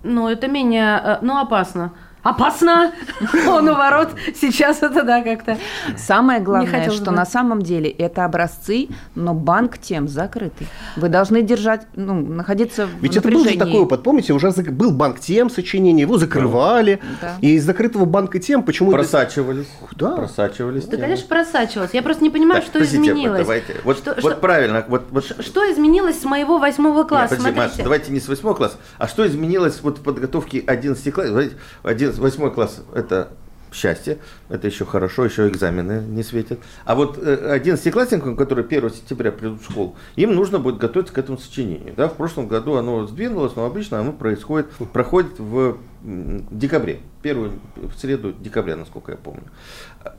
Ну, 0.04 0.28
это 0.28 0.48
менее, 0.48 1.02
э, 1.04 1.18
ну, 1.22 1.38
опасно 1.40 1.92
опасно, 2.26 2.92
он 3.48 3.70
у 3.70 3.76
ворот, 3.76 4.10
сейчас 4.34 4.82
это 4.82 5.04
да 5.04 5.22
как-то. 5.22 5.58
Самое 5.96 6.42
главное, 6.42 6.90
что 6.90 7.12
на 7.12 7.26
самом 7.26 7.62
деле 7.62 7.90
это 7.90 8.26
образцы, 8.26 8.90
но 9.14 9.34
банк 9.34 9.78
тем 9.78 10.08
закрытый. 10.08 10.68
Вы 10.96 11.10
должны 11.10 11.44
держать, 11.44 11.86
ну, 11.96 12.16
находиться 12.16 12.88
в 12.88 12.90
Ведь 13.00 13.16
это 13.16 13.30
был 13.30 13.44
же 13.44 13.58
такой 13.58 13.82
опыт, 13.82 14.02
помните, 14.02 14.34
уже 14.34 14.52
был 14.52 14.92
банк 14.92 15.20
тем 15.20 15.52
сочинений, 15.52 16.02
его 16.02 16.18
закрывали, 16.18 17.00
да. 17.22 17.36
и 17.42 17.56
из 17.56 17.64
закрытого 17.64 18.06
банка 18.06 18.40
тем 18.40 18.64
почему 18.64 18.92
Просачивались. 18.92 19.68
Да. 19.96 20.16
Просачивались. 20.16 20.86
Да, 20.86 20.98
конечно, 20.98 21.28
просачивалось. 21.28 21.92
Я 21.94 22.02
просто 22.02 22.24
не 22.24 22.32
понимаю, 22.32 22.62
так, 22.62 22.70
что 22.70 22.84
изменилось. 22.84 23.42
Давайте. 23.42 23.76
Вот, 23.84 23.98
что, 23.98 24.16
вот 24.16 24.32
что, 24.32 24.42
правильно. 24.42 24.84
Вот, 24.88 25.04
вот. 25.12 25.26
Что 25.26 25.72
изменилось 25.72 26.20
с 26.22 26.24
моего 26.24 26.58
восьмого 26.58 27.04
класса? 27.04 27.36
Нет, 27.36 27.44
подожди, 27.44 27.60
Маша, 27.60 27.84
давайте 27.84 28.12
не 28.12 28.20
с 28.20 28.28
восьмого 28.28 28.56
класса, 28.56 28.78
а 28.98 29.08
что 29.08 29.28
изменилось 29.28 29.80
вот 29.84 30.00
в 30.00 30.02
подготовке 30.02 30.64
11 30.66 31.14
класса? 31.14 31.52
11 31.84 32.15
восьмой 32.20 32.52
класс– 32.52 32.84
это 32.94 33.30
счастье, 33.76 34.18
это 34.50 34.68
еще 34.68 34.86
хорошо, 34.86 35.26
еще 35.26 35.48
экзамены 35.48 36.02
не 36.08 36.24
светят. 36.24 36.60
А 36.86 36.96
вот 36.96 37.18
11-классникам, 37.18 38.36
которые 38.36 38.66
1 38.66 38.90
сентября 38.92 39.32
придут 39.32 39.62
в 39.62 39.72
школу, 39.72 39.96
им 40.16 40.34
нужно 40.34 40.60
будет 40.60 40.78
готовиться 40.78 41.14
к 41.14 41.18
этому 41.18 41.38
сочинению. 41.38 41.94
Да? 41.96 42.08
В 42.08 42.14
прошлом 42.14 42.48
году 42.48 42.76
оно 42.76 43.06
сдвинулось, 43.06 43.56
но 43.56 43.66
обычно 43.66 44.00
оно 44.00 44.14
происходит, 44.14 44.68
проходит 44.94 45.40
в 45.40 45.78
декабре, 46.04 47.00
первую 47.22 47.54
в 47.76 47.98
среду 48.00 48.32
декабря, 48.32 48.76
насколько 48.76 49.12
я 49.12 49.18
помню. 49.18 49.44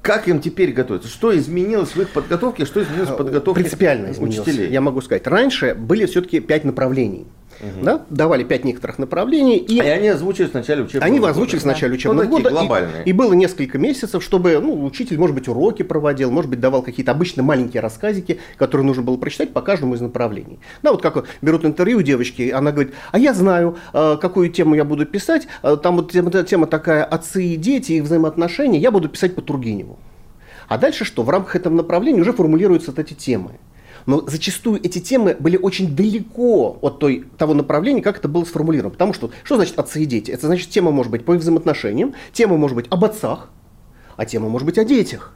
Как 0.03 0.29
им 0.29 0.41
теперь 0.41 0.73
готовиться? 0.73 1.09
Что 1.09 1.37
изменилось 1.37 1.95
в 1.95 2.01
их 2.01 2.11
подготовке, 2.11 2.65
что 2.65 2.83
изменилось 2.83 3.11
в 3.11 3.17
подготовке 3.17 3.63
Принципиально 3.63 4.11
изменилось. 4.11 4.49
Я 4.49 4.81
могу 4.81 5.01
сказать, 5.01 5.27
раньше 5.27 5.75
были 5.75 6.07
все-таки 6.07 6.41
пять 6.41 6.65
направлений. 6.65 7.27
Угу. 7.61 7.85
Да? 7.85 8.07
Давали 8.11 8.45
пять 8.45 8.64
некоторых 8.64 8.99
направлений. 8.99 9.57
И, 9.57 9.77
и 9.77 9.81
они 9.81 10.09
озвучили 10.09 10.47
в 10.47 10.55
начале 10.55 10.83
учебного 10.83 11.07
они 11.07 11.19
года. 11.19 11.29
Они 11.29 11.33
озвучили 11.33 11.61
в 11.61 11.64
начале 11.64 11.95
учебного 11.95 12.25
ну, 12.25 12.31
года. 12.31 12.51
глобальные. 12.51 13.05
И, 13.05 13.11
и 13.11 13.12
было 13.12 13.33
несколько 13.33 13.79
месяцев, 13.79 14.23
чтобы 14.23 14.59
ну, 14.61 14.85
учитель, 14.85 15.19
может 15.19 15.35
быть, 15.35 15.49
уроки 15.49 15.83
проводил, 15.83 16.31
может 16.31 16.51
быть, 16.51 16.61
давал 16.61 16.83
какие-то 16.83 17.12
обычно 17.12 17.42
маленькие 17.42 17.81
рассказики, 17.81 18.40
которые 18.57 18.87
нужно 18.87 19.03
было 19.03 19.16
прочитать 19.16 19.53
по 19.53 19.62
каждому 19.62 19.95
из 19.95 20.01
направлений. 20.01 20.59
Да, 20.83 20.92
вот 20.92 21.03
как 21.03 21.27
берут 21.42 21.64
интервью 21.64 22.03
девочки, 22.03 22.51
она 22.51 22.73
говорит, 22.73 22.95
а 23.12 23.19
я 23.19 23.35
знаю, 23.35 23.77
э, 23.92 24.16
какую 24.21 24.51
тему 24.51 24.75
я 24.75 24.85
буду 24.85 25.07
писать. 25.07 25.49
Э, 25.62 25.77
там 25.83 25.97
вот 25.97 26.12
тема, 26.12 26.31
тема 26.31 26.66
такая 26.66 27.05
«Отцы 27.05 27.45
и 27.45 27.57
дети, 27.57 27.92
их 27.92 28.05
взаимоотношения». 28.05 28.79
Я 28.79 28.90
буду 28.90 29.09
писать 29.09 29.35
по 29.35 29.42
Тургеневу. 29.42 29.99
А 30.69 30.79
дальше 30.79 31.05
что? 31.05 31.23
В 31.23 31.31
рамках 31.31 31.57
этого 31.57 31.73
направления 31.73 32.21
уже 32.21 32.33
формулируются 32.33 32.90
вот 32.90 32.99
эти 32.99 33.14
темы. 33.14 33.53
Но 34.07 34.23
зачастую 34.27 34.81
эти 34.85 35.01
темы 35.01 35.37
были 35.38 35.57
очень 35.57 35.95
далеко 35.95 36.79
от 36.81 36.99
той, 36.99 37.27
того 37.37 37.55
направления, 37.55 38.03
как 38.03 38.19
это 38.19 38.29
было 38.29 38.45
сформулировано. 38.45 38.90
Потому 38.90 39.12
что, 39.12 39.31
что 39.42 39.57
значит 39.57 39.79
отцы 39.79 40.03
и 40.03 40.07
дети? 40.07 40.31
Это 40.31 40.47
значит, 40.47 40.71
тема 40.71 40.92
может 40.92 41.11
быть 41.11 41.25
по 41.25 41.35
взаимоотношениям, 41.35 42.14
тема 42.33 42.57
может 42.57 42.77
быть 42.77 42.87
об 42.88 43.05
отцах, 43.05 43.51
а 44.16 44.25
тема 44.25 44.49
может 44.49 44.66
быть 44.66 44.79
о 44.79 44.85
детях. 44.85 45.35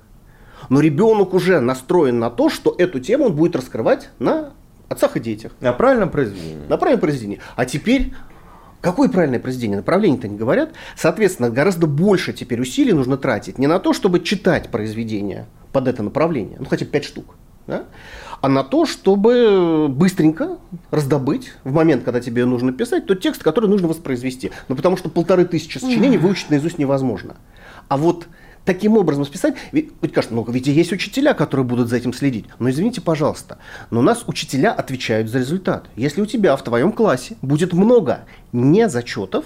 Но 0.68 0.80
ребенок 0.80 1.35
уже 1.35 1.61
настроен 1.61 2.18
на 2.18 2.30
то, 2.30 2.48
что 2.48 2.74
эту 2.78 3.00
тему 3.00 3.26
он 3.26 3.35
будет 3.35 3.56
раскрывать 3.56 4.11
на 4.18 4.52
отцах 4.88 5.16
и 5.16 5.20
детях. 5.20 5.52
На 5.61 5.72
правильном 5.72 6.11
произведении. 6.11 6.66
На 6.68 6.76
правильном 6.76 7.00
произведении. 7.00 7.40
А 7.56 7.64
теперь 7.64 8.12
Какое 8.80 9.11
правильное 9.11 9.40
произведение? 9.40 9.76
Направление-то 9.76 10.26
не 10.26 10.38
говорят. 10.38 10.70
Соответственно, 10.96 11.50
гораздо 11.50 11.87
больше 11.87 12.33
теперь 12.33 12.61
усилий 12.61 12.94
нужно 12.94 13.18
тратить 13.18 13.59
не 13.59 13.66
на 13.66 13.78
то, 13.78 13.92
чтобы 13.92 14.20
читать 14.20 14.70
произведение 14.70 15.46
под 15.72 15.87
это 15.87 16.02
направление, 16.02 16.56
ну 16.59 16.64
хотя 16.64 16.87
бы 16.87 16.90
пять 16.90 17.04
штук, 17.04 17.35
да? 17.66 17.85
А 18.40 18.48
на 18.48 18.64
то, 18.64 18.87
чтобы 18.87 19.88
быстренько 19.88 20.59
раздобыть 20.90 21.53
в 21.64 21.72
момент, 21.72 22.05
когда 22.05 22.20
тебе 22.20 22.44
нужно 22.44 22.72
писать, 22.72 23.07
тот 23.07 23.20
текст, 23.20 23.42
который 23.42 23.68
нужно 23.68 23.88
воспроизвести. 23.88 24.50
Ну, 24.68 24.76
потому 24.76 24.96
что 24.96 25.09
полторы 25.09 25.44
тысячи 25.44 25.79
сочинений 25.79 26.18
выучить 26.18 26.50
наизусть 26.50 26.79
невозможно. 26.79 27.37
А 27.88 27.96
вот 27.96 28.29
таким 28.64 28.96
образом 28.96 29.24
списать, 29.24 29.55
ведь, 29.72 29.90
ведь 30.00 30.12
кажется, 30.12 30.35
ну 30.35 30.44
ведь 30.48 30.66
есть 30.66 30.92
учителя, 30.92 31.35
которые 31.35 31.66
будут 31.66 31.88
за 31.88 31.96
этим 31.96 32.12
следить. 32.12 32.46
Но 32.59 32.70
извините, 32.70 33.00
пожалуйста, 33.00 33.59
но 33.90 34.00
у 34.00 34.03
нас 34.03 34.24
учителя 34.26 34.72
отвечают 34.72 35.29
за 35.29 35.38
результат. 35.38 35.87
Если 35.96 36.20
у 36.20 36.26
тебя 36.26 36.57
в 36.57 36.62
твоем 36.62 36.92
классе 36.92 37.37
будет 37.42 37.72
много 37.72 38.20
не 38.53 38.88
зачетов, 38.88 39.44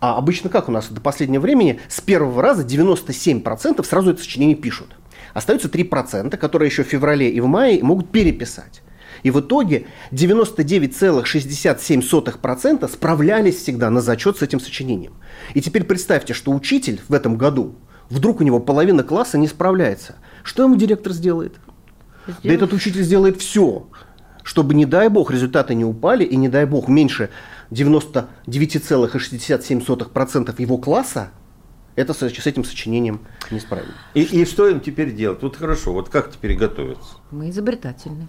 а 0.00 0.16
обычно 0.16 0.50
как 0.50 0.68
у 0.68 0.72
нас 0.72 0.88
до 0.88 1.00
последнего 1.00 1.42
времени, 1.42 1.80
с 1.88 2.00
первого 2.00 2.42
раза 2.42 2.64
97% 2.64 3.84
сразу 3.84 4.10
это 4.12 4.20
сочинение 4.20 4.56
пишут. 4.56 4.96
Остаются 5.34 5.68
3%, 5.68 6.36
которые 6.36 6.68
еще 6.68 6.84
в 6.84 6.88
феврале 6.88 7.30
и 7.30 7.40
в 7.40 7.46
мае 7.46 7.82
могут 7.82 8.10
переписать. 8.10 8.82
И 9.22 9.30
в 9.30 9.40
итоге 9.40 9.86
99,67% 10.12 12.88
справлялись 12.88 13.56
всегда 13.56 13.88
на 13.90 14.00
зачет 14.00 14.38
с 14.38 14.42
этим 14.42 14.60
сочинением. 14.60 15.14
И 15.54 15.60
теперь 15.60 15.82
представьте, 15.84 16.34
что 16.34 16.52
учитель 16.52 17.00
в 17.08 17.14
этом 17.14 17.36
году, 17.36 17.74
вдруг 18.10 18.40
у 18.40 18.44
него 18.44 18.60
половина 18.60 19.02
класса 19.02 19.38
не 19.38 19.48
справляется. 19.48 20.14
Что 20.44 20.62
ему 20.62 20.76
директор 20.76 21.12
сделает? 21.12 21.56
Сделать. 22.26 22.42
Да 22.44 22.52
этот 22.52 22.72
учитель 22.72 23.02
сделает 23.02 23.40
все, 23.40 23.88
чтобы, 24.44 24.74
не 24.74 24.86
дай 24.86 25.08
бог, 25.08 25.32
результаты 25.32 25.74
не 25.74 25.84
упали, 25.84 26.22
и 26.24 26.36
не 26.36 26.48
дай 26.48 26.64
бог, 26.64 26.86
меньше 26.88 27.30
99,67% 27.70 30.54
его 30.58 30.78
класса 30.78 31.30
это 31.98 32.14
с, 32.14 32.20
с 32.20 32.46
этим 32.46 32.64
сочинением 32.64 33.20
не 33.50 33.58
справились. 33.58 33.90
И, 34.14 34.22
и 34.22 34.44
что 34.44 34.68
им 34.68 34.78
теперь 34.78 35.12
делать? 35.12 35.42
Вот 35.42 35.56
хорошо, 35.56 35.92
вот 35.92 36.08
как 36.08 36.30
теперь 36.30 36.56
готовиться? 36.56 37.16
Мы 37.32 37.50
изобретательны. 37.50 38.28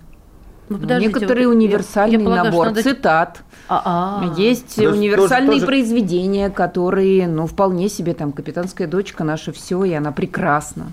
Ну, 0.70 0.78
ну 0.78 1.00
Некоторый 1.00 1.46
вот, 1.46 1.56
универсальный 1.56 2.16
я, 2.16 2.20
я 2.20 2.26
полагаю, 2.26 2.52
набор 2.52 2.68
надо... 2.68 2.84
цитат. 2.84 3.44
А-а. 3.68 4.34
Есть 4.38 4.78
да, 4.78 4.90
универсальные 4.90 5.56
тоже, 5.56 5.66
произведения, 5.68 6.50
которые, 6.50 7.28
ну, 7.28 7.46
вполне 7.46 7.90
себе, 7.90 8.16
там, 8.16 8.32
«Капитанская 8.32 8.88
дочка» 8.88 9.24
наша 9.24 9.52
все, 9.52 9.84
и 9.84 9.94
она 9.94 10.12
прекрасна. 10.12 10.92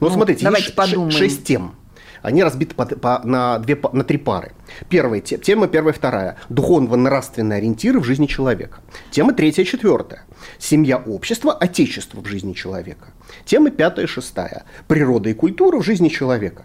Ну, 0.00 0.08
ну 0.08 0.14
смотрите, 0.14 0.44
давайте 0.44 0.72
подумаем. 0.72 1.10
шесть 1.10 1.44
тем. 1.44 1.74
Они 2.22 2.42
разбиты 2.42 2.74
по, 2.74 2.84
по, 2.86 3.20
на, 3.24 3.58
две, 3.58 3.78
на 3.92 4.04
три 4.04 4.18
пары. 4.18 4.52
Первая 4.88 5.20
тема, 5.20 5.68
первая, 5.68 5.92
вторая. 5.92 6.36
Духовно-нравственные 6.48 7.58
ориентиры 7.58 8.00
в 8.00 8.04
жизни 8.04 8.26
человека. 8.26 8.80
Тема 9.10 9.32
третья, 9.32 9.64
четвертая. 9.64 10.24
Семья, 10.58 10.98
общество, 10.98 11.52
отечество 11.52 12.20
в 12.20 12.26
жизни 12.26 12.52
человека. 12.52 13.08
Тема 13.44 13.70
пятая, 13.70 14.06
шестая. 14.06 14.64
Природа 14.86 15.28
и 15.30 15.34
культура 15.34 15.78
в 15.80 15.84
жизни 15.84 16.08
человека. 16.08 16.64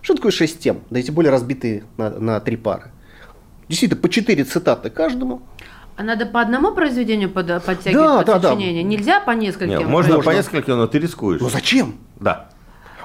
Что 0.00 0.14
такое 0.14 0.32
шесть 0.32 0.58
тем? 0.60 0.80
Да 0.90 0.98
эти 0.98 1.10
более 1.10 1.30
разбитые 1.30 1.84
на, 1.96 2.10
на 2.10 2.40
три 2.40 2.56
пары. 2.56 2.90
Действительно, 3.68 4.00
по 4.00 4.08
четыре 4.08 4.44
цитаты 4.44 4.90
каждому. 4.90 5.42
А 5.96 6.02
надо 6.02 6.26
по 6.26 6.40
одному 6.40 6.74
произведению 6.74 7.30
под, 7.30 7.46
подтягивать 7.64 7.94
да, 7.94 8.16
под 8.32 8.42
да, 8.42 8.50
сочинение? 8.50 8.82
Да. 8.82 8.88
Нельзя 8.88 9.20
по 9.20 9.30
нескольким? 9.32 9.78
Нет, 9.78 9.86
можно, 9.86 10.16
можно 10.16 10.32
по 10.32 10.34
нескольким, 10.36 10.76
но 10.76 10.86
ты 10.86 10.98
рискуешь. 10.98 11.40
Ну 11.40 11.48
зачем? 11.48 11.96
Да. 12.18 12.48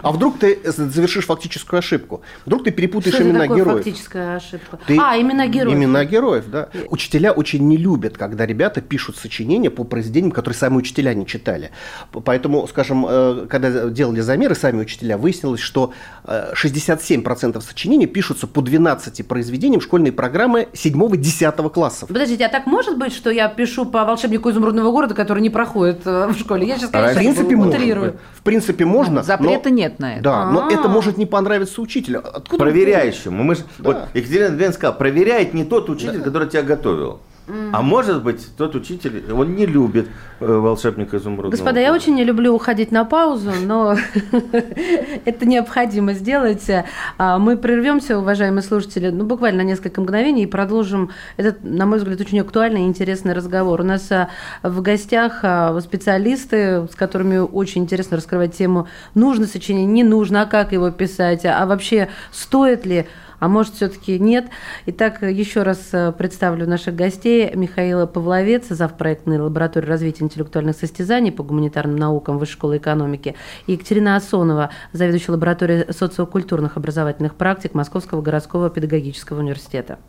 А 0.01 0.11
вдруг 0.11 0.39
ты 0.39 0.59
завершишь 0.65 1.25
фактическую 1.25 1.79
ошибку? 1.79 2.21
Вдруг 2.45 2.63
ты 2.63 2.71
перепутаешь 2.71 3.15
Что 3.15 3.23
имена 3.23 3.41
такое 3.41 3.57
героев? 3.57 3.77
фактическая 3.77 4.35
ошибка? 4.37 4.79
Ты... 4.85 4.97
А, 4.99 5.19
имена 5.19 5.47
героев. 5.47 5.75
Имена 5.75 6.05
героев, 6.05 6.45
да. 6.47 6.69
И... 6.73 6.85
Учителя 6.89 7.31
очень 7.31 7.67
не 7.67 7.77
любят, 7.77 8.17
когда 8.17 8.45
ребята 8.45 8.81
пишут 8.81 9.17
сочинения 9.17 9.69
по 9.69 9.83
произведениям, 9.83 10.31
которые 10.31 10.57
сами 10.57 10.75
учителя 10.75 11.13
не 11.13 11.25
читали. 11.25 11.71
Поэтому, 12.11 12.67
скажем, 12.67 13.05
э, 13.07 13.47
когда 13.49 13.89
делали 13.89 14.21
замеры 14.21 14.55
сами 14.55 14.81
учителя, 14.81 15.17
выяснилось, 15.17 15.61
что 15.61 15.93
67% 16.25 17.57
э, 17.57 17.61
сочинений 17.61 18.07
пишутся 18.07 18.47
по 18.47 18.61
12 18.61 19.27
произведениям 19.27 19.81
школьной 19.81 20.11
программы 20.11 20.67
7-10 20.73 21.69
классов. 21.71 22.09
Подождите, 22.09 22.45
а 22.45 22.49
так 22.49 22.65
может 22.65 22.97
быть, 22.97 23.13
что 23.13 23.29
я 23.29 23.47
пишу 23.47 23.85
по 23.85 24.05
волшебнику 24.05 24.49
изумрудного 24.51 24.91
города, 24.91 25.15
который 25.15 25.41
не 25.41 25.49
проходит 25.49 26.01
э, 26.05 26.27
в 26.27 26.37
школе? 26.37 26.67
Я 26.67 26.77
сейчас, 26.77 26.91
конечно, 26.91 27.13
в 27.13 27.17
принципе, 27.17 27.55
можно. 27.55 28.13
В 28.33 28.41
принципе, 28.43 28.85
можно. 28.85 29.23
Запрета 29.23 29.69
но... 29.69 29.75
нет 29.75 29.96
на 29.99 30.15
это. 30.15 30.23
Да, 30.23 30.51
но 30.51 30.69
это 30.69 30.87
может 30.87 31.17
не 31.17 31.25
понравиться 31.25 31.81
учителю. 31.81 32.19
Откуда 32.19 32.63
Проверяющему. 32.63 33.43
Мы 33.43 33.55
ж, 33.55 33.59
да. 33.79 33.83
вот 33.83 33.97
Екатерина 34.13 34.49
Двен 34.49 34.73
сказала, 34.73 34.95
проверяет 34.95 35.53
не 35.53 35.63
тот 35.63 35.89
учитель, 35.89 36.19
да. 36.19 36.23
который 36.23 36.47
тебя 36.47 36.63
готовил. 36.63 37.19
А 37.47 37.81
может 37.81 38.23
быть, 38.23 38.45
тот 38.57 38.75
учитель, 38.75 39.23
он 39.31 39.55
не 39.55 39.65
любит 39.65 40.09
э, 40.41 40.45
волшебника 40.45 41.15
изумрудного. 41.15 41.51
Господа, 41.51 41.79
я 41.79 41.93
очень 41.93 42.13
не 42.13 42.25
люблю 42.25 42.53
уходить 42.53 42.91
на 42.91 43.05
паузу, 43.05 43.51
но 43.63 43.95
это 45.25 45.45
необходимо 45.45 46.13
сделать. 46.13 46.69
А, 47.17 47.37
мы 47.37 47.55
прервемся, 47.55 48.19
уважаемые 48.19 48.63
слушатели, 48.63 49.09
ну, 49.09 49.23
буквально 49.23 49.63
на 49.63 49.67
несколько 49.67 50.01
мгновений 50.01 50.43
и 50.43 50.45
продолжим 50.45 51.11
этот, 51.37 51.63
на 51.63 51.85
мой 51.85 51.99
взгляд, 51.99 52.19
очень 52.19 52.41
актуальный 52.41 52.81
и 52.81 52.85
интересный 52.85 53.33
разговор. 53.33 53.79
У 53.79 53.85
нас 53.85 54.11
а, 54.11 54.29
в 54.61 54.81
гостях 54.81 55.39
а, 55.43 55.79
специалисты, 55.79 56.87
с 56.91 56.95
которыми 56.95 57.37
очень 57.37 57.83
интересно 57.83 58.17
раскрывать 58.17 58.57
тему 58.57 58.87
«Нужно 59.15 59.47
сочинение, 59.47 59.85
не 59.85 60.03
нужно, 60.03 60.41
а 60.41 60.45
как 60.45 60.73
его 60.73 60.91
писать, 60.91 61.45
а 61.45 61.65
вообще 61.65 62.09
стоит 62.31 62.85
ли 62.85 63.07
а 63.39 63.47
может 63.47 63.75
все-таки 63.75 64.19
нет. 64.19 64.49
Итак, 64.87 65.21
еще 65.21 65.63
раз 65.63 65.89
э, 65.91 66.11
представлю 66.11 66.67
наших 66.67 66.95
гостей. 66.95 67.51
Михаила 67.55 68.05
Павловец, 68.05 68.67
завпроектной 68.67 69.39
лаборатории 69.39 69.85
развития 69.85 70.23
интеллектуальных 70.23 70.75
состязаний 70.75 71.31
по 71.31 71.43
гуманитарным 71.43 71.95
наукам 71.95 72.37
Высшей 72.37 72.53
школы 72.53 72.77
экономики, 72.77 73.35
и 73.67 73.73
Екатерина 73.73 74.15
Асонова, 74.15 74.71
заведующая 74.93 75.33
лабораторией 75.33 75.93
социокультурных 75.93 76.77
образовательных 76.77 77.35
практик 77.35 77.73
Московского 77.73 78.21
городского 78.21 78.69
педагогического 78.69 79.39
университета. 79.39 79.99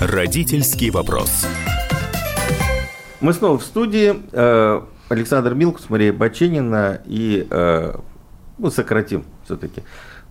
Родительский 0.00 0.90
вопрос. 0.90 1.46
Мы 3.20 3.32
снова 3.32 3.58
в 3.58 3.62
студии. 3.62 4.16
Александр 5.10 5.54
Милкус, 5.54 5.90
Мария 5.90 6.12
Баченина 6.12 7.00
и, 7.04 7.46
э, 7.50 7.94
ну, 8.58 8.70
сократим 8.70 9.24
все-таки, 9.44 9.82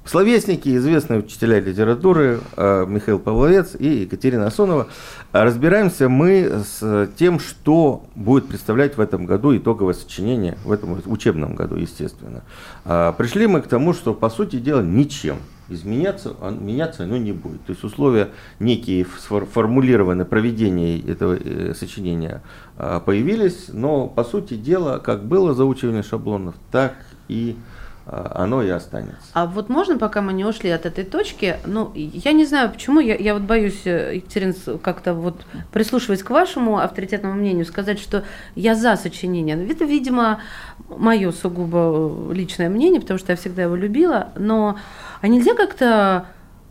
словесники, 0.06 0.76
известные 0.76 1.20
учителя 1.20 1.60
литературы 1.60 2.40
э, 2.56 2.86
Михаил 2.88 3.20
Павловец 3.20 3.76
и 3.78 4.02
Екатерина 4.02 4.48
Асонова. 4.48 4.88
Разбираемся 5.32 6.10
мы 6.10 6.64
с 6.66 7.10
тем, 7.18 7.40
что 7.40 8.04
будет 8.16 8.48
представлять 8.48 8.98
в 8.98 9.02
этом 9.02 9.26
году 9.26 9.56
итоговое 9.56 9.94
сочинение, 9.94 10.58
в 10.66 10.72
этом 10.72 11.00
учебном 11.06 11.56
году, 11.56 11.76
естественно. 11.76 12.44
А, 12.86 13.12
пришли 13.14 13.48
мы 13.48 13.62
к 13.62 13.68
тому, 13.68 13.94
что, 13.94 14.14
по 14.14 14.30
сути 14.30 14.58
дела, 14.58 14.82
ничем 14.82 15.38
изменяться, 15.70 16.34
меняться 16.60 17.04
оно 17.04 17.18
не 17.18 17.32
будет. 17.32 17.64
То 17.66 17.74
есть 17.74 17.84
условия 17.84 18.30
некие 18.60 19.06
сформулированы 19.06 20.26
проведение 20.26 21.00
этого 21.00 21.38
э, 21.40 21.74
сочинения 21.76 22.42
а, 22.78 23.00
появились, 23.00 23.66
но 23.68 24.08
по 24.08 24.24
сути 24.24 24.56
дела, 24.56 24.98
как 24.98 25.26
было 25.26 25.54
заучивание 25.54 26.04
шаблонов, 26.04 26.56
так 26.72 26.96
и 27.28 27.56
а, 27.56 27.79
оно 28.10 28.64
и 28.64 28.70
останется. 28.70 29.18
А 29.34 29.46
вот 29.46 29.70
можно, 29.70 29.98
пока 29.98 30.22
мы 30.22 30.34
не 30.34 30.46
ушли 30.46 30.70
от 30.70 30.86
этой 30.86 31.04
точки, 31.04 31.58
ну, 31.66 31.92
я 31.94 32.32
не 32.32 32.46
знаю, 32.46 32.72
почему, 32.72 33.00
я, 33.00 33.16
я 33.16 33.34
вот 33.34 33.44
боюсь, 33.44 33.82
э, 33.86 34.16
Екатерина, 34.16 34.54
как-то 34.82 35.14
вот 35.14 35.46
прислушиваясь 35.72 36.24
к 36.24 36.30
вашему 36.30 36.80
авторитетному 36.80 37.36
мнению, 37.36 37.66
сказать, 37.66 38.00
что 38.00 38.24
я 38.56 38.76
за 38.76 38.96
сочинение. 38.96 39.68
Это, 39.70 39.86
видимо, 39.86 40.42
мое 40.88 41.32
сугубо 41.32 42.32
личное 42.34 42.70
мнение, 42.70 43.02
потому 43.02 43.20
что 43.20 43.32
я 43.32 43.36
всегда 43.36 43.64
его 43.64 43.76
любила, 43.76 44.30
но 44.36 44.78
а 45.22 45.28
нельзя 45.28 45.54
как-то 45.54 46.26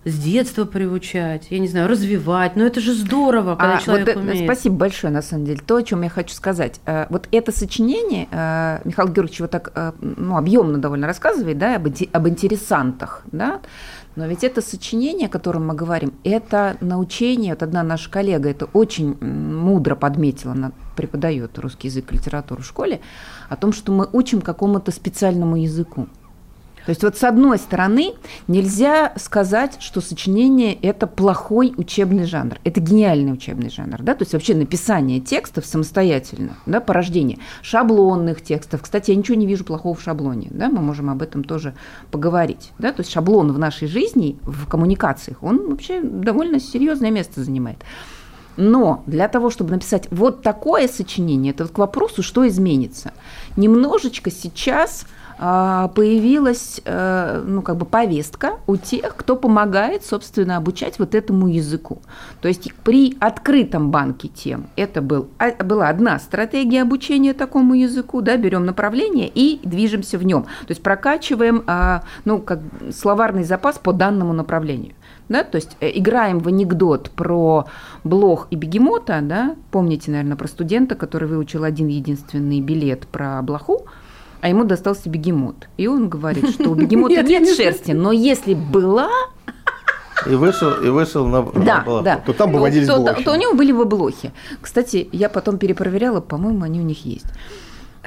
с 0.04 0.18
детства 0.18 0.64
приучать, 0.64 1.48
я 1.50 1.58
не 1.58 1.68
знаю, 1.68 1.88
развивать. 1.88 2.56
Но 2.56 2.64
это 2.64 2.80
же 2.80 2.94
здорово, 2.94 3.56
когда 3.56 3.78
а, 3.78 3.80
человек 3.80 4.14
вот 4.14 4.24
умеет. 4.24 4.44
Спасибо 4.44 4.76
большое, 4.76 5.12
на 5.12 5.22
самом 5.22 5.44
деле. 5.44 5.60
То, 5.64 5.76
о 5.76 5.82
чем 5.82 6.02
я 6.02 6.08
хочу 6.08 6.34
сказать. 6.34 6.80
Э, 6.86 7.06
вот 7.10 7.28
это 7.32 7.52
сочинение, 7.52 8.28
э, 8.30 8.80
Михаил 8.84 9.08
Георгиевич 9.08 9.40
вот 9.40 9.50
так 9.50 9.72
э, 9.74 9.92
ну, 10.00 10.36
объемно 10.36 10.78
довольно 10.78 11.06
рассказывает, 11.06 11.58
да, 11.58 11.76
об, 11.76 11.88
об 11.88 12.28
интересантах, 12.28 13.22
да, 13.32 13.60
но 14.18 14.26
ведь 14.26 14.42
это 14.42 14.60
сочинение, 14.62 15.28
о 15.28 15.30
котором 15.30 15.68
мы 15.68 15.74
говорим, 15.74 16.12
это 16.24 16.76
научение, 16.80 17.52
вот 17.52 17.62
одна 17.62 17.84
наша 17.84 18.10
коллега 18.10 18.50
это 18.50 18.64
очень 18.64 19.16
мудро 19.22 19.94
подметила, 19.94 20.54
она 20.54 20.72
преподает 20.96 21.56
русский 21.56 21.86
язык 21.86 22.12
и 22.12 22.16
литературу 22.16 22.62
в 22.62 22.66
школе, 22.66 23.00
о 23.48 23.54
том, 23.54 23.72
что 23.72 23.92
мы 23.92 24.08
учим 24.12 24.40
какому-то 24.40 24.90
специальному 24.90 25.54
языку. 25.54 26.08
То 26.88 26.92
есть 26.92 27.02
вот 27.02 27.18
с 27.18 27.24
одной 27.24 27.58
стороны 27.58 28.14
нельзя 28.46 29.12
сказать, 29.16 29.76
что 29.78 30.00
сочинение– 30.00 30.72
это 30.82 31.06
плохой 31.06 31.74
учебный 31.76 32.24
жанр. 32.24 32.58
Это 32.64 32.80
гениальный 32.80 33.34
учебный 33.34 33.68
жанр. 33.68 34.00
Да? 34.00 34.14
То 34.14 34.22
есть 34.22 34.32
вообще 34.32 34.54
написание 34.54 35.20
текстов 35.20 35.66
самостоятельно, 35.66 36.56
да, 36.64 36.80
порождение 36.80 37.40
шаблонных 37.60 38.42
текстов. 38.42 38.80
Кстати, 38.80 39.10
я 39.10 39.18
ничего 39.18 39.36
не 39.36 39.46
вижу 39.46 39.64
плохого 39.64 39.94
в 39.94 40.00
шаблоне. 40.00 40.48
Да? 40.50 40.70
Мы 40.70 40.80
можем 40.80 41.10
об 41.10 41.20
этом 41.20 41.44
тоже 41.44 41.74
поговорить. 42.10 42.72
Да? 42.78 42.90
То 42.90 43.00
есть 43.00 43.12
шаблон 43.12 43.52
в 43.52 43.58
нашей 43.58 43.86
жизни, 43.86 44.38
в 44.40 44.66
коммуникациях, 44.66 45.42
он 45.42 45.68
вообще 45.68 46.00
довольно 46.00 46.58
серьезное 46.58 47.10
место 47.10 47.44
занимает. 47.44 47.84
Но 48.56 49.02
для 49.04 49.28
того, 49.28 49.50
чтобы 49.50 49.72
написать 49.72 50.08
вот 50.10 50.40
такое 50.40 50.88
сочинение, 50.88 51.52
это 51.52 51.64
вот 51.64 51.72
к 51.74 51.78
вопросу, 51.78 52.22
что 52.22 52.48
изменится. 52.48 53.12
Немножечко 53.58 54.30
сейчас– 54.30 55.04
появилась 55.38 56.80
э, 56.84 57.44
ну, 57.46 57.62
как 57.62 57.76
бы 57.76 57.86
повестка 57.86 58.58
у 58.66 58.76
тех, 58.76 59.14
кто 59.14 59.36
помогает, 59.36 60.04
собственно, 60.04 60.56
обучать 60.56 60.98
вот 60.98 61.14
этому 61.14 61.46
языку. 61.46 62.02
То 62.40 62.48
есть 62.48 62.72
при 62.82 63.16
открытом 63.20 63.90
банке 63.90 64.28
тем 64.28 64.66
это 64.74 65.00
был, 65.00 65.28
а, 65.38 65.52
была 65.62 65.88
одна 65.88 66.18
стратегия 66.18 66.82
обучения 66.82 67.34
такому 67.34 67.74
языку, 67.74 68.20
да, 68.20 68.36
берем 68.36 68.66
направление 68.66 69.30
и 69.32 69.60
движемся 69.62 70.18
в 70.18 70.24
нем. 70.24 70.42
То 70.42 70.70
есть 70.70 70.82
прокачиваем 70.82 71.62
а, 71.66 72.02
ну, 72.24 72.40
как 72.40 72.58
словарный 72.92 73.44
запас 73.44 73.78
по 73.78 73.92
данному 73.92 74.32
направлению. 74.32 74.94
Да, 75.28 75.44
то 75.44 75.56
есть 75.56 75.76
э, 75.80 75.90
играем 75.94 76.38
в 76.38 76.48
анекдот 76.48 77.10
про 77.10 77.66
блох 78.02 78.48
и 78.50 78.56
бегемота, 78.56 79.20
да, 79.22 79.56
помните, 79.70 80.10
наверное, 80.10 80.36
про 80.36 80.48
студента, 80.48 80.94
который 80.94 81.28
выучил 81.28 81.64
один 81.64 81.88
единственный 81.88 82.60
билет 82.60 83.06
про 83.06 83.42
блоху, 83.42 83.86
а 84.40 84.48
ему 84.48 84.64
достался 84.64 85.08
бегемот. 85.08 85.68
И 85.76 85.86
он 85.86 86.08
говорит, 86.08 86.50
что 86.50 86.70
у 86.70 86.74
бегемота 86.74 87.22
нет 87.22 87.54
шерсти, 87.56 87.92
но 87.92 88.12
если 88.12 88.54
была, 88.54 89.08
И 90.26 90.34
вышел, 90.34 90.72
и 90.82 90.88
вышел 90.88 91.26
на, 91.26 91.42
на 91.42 91.64
да, 91.64 91.80
балаху. 91.80 92.04
да. 92.04 92.16
То 92.18 92.32
там 92.32 92.52
бы 92.52 92.60
водились 92.60 92.86
то, 92.86 92.96
блохи. 93.00 93.24
то 93.24 93.32
у 93.32 93.36
него 93.36 93.54
были 93.54 93.72
бы 93.72 93.84
блохи. 93.84 94.32
Кстати, 94.60 95.08
я 95.12 95.28
потом 95.28 95.58
перепроверяла, 95.58 96.20
по-моему, 96.20 96.64
они 96.64 96.80
у 96.80 96.84
них 96.84 97.04
есть. 97.04 97.26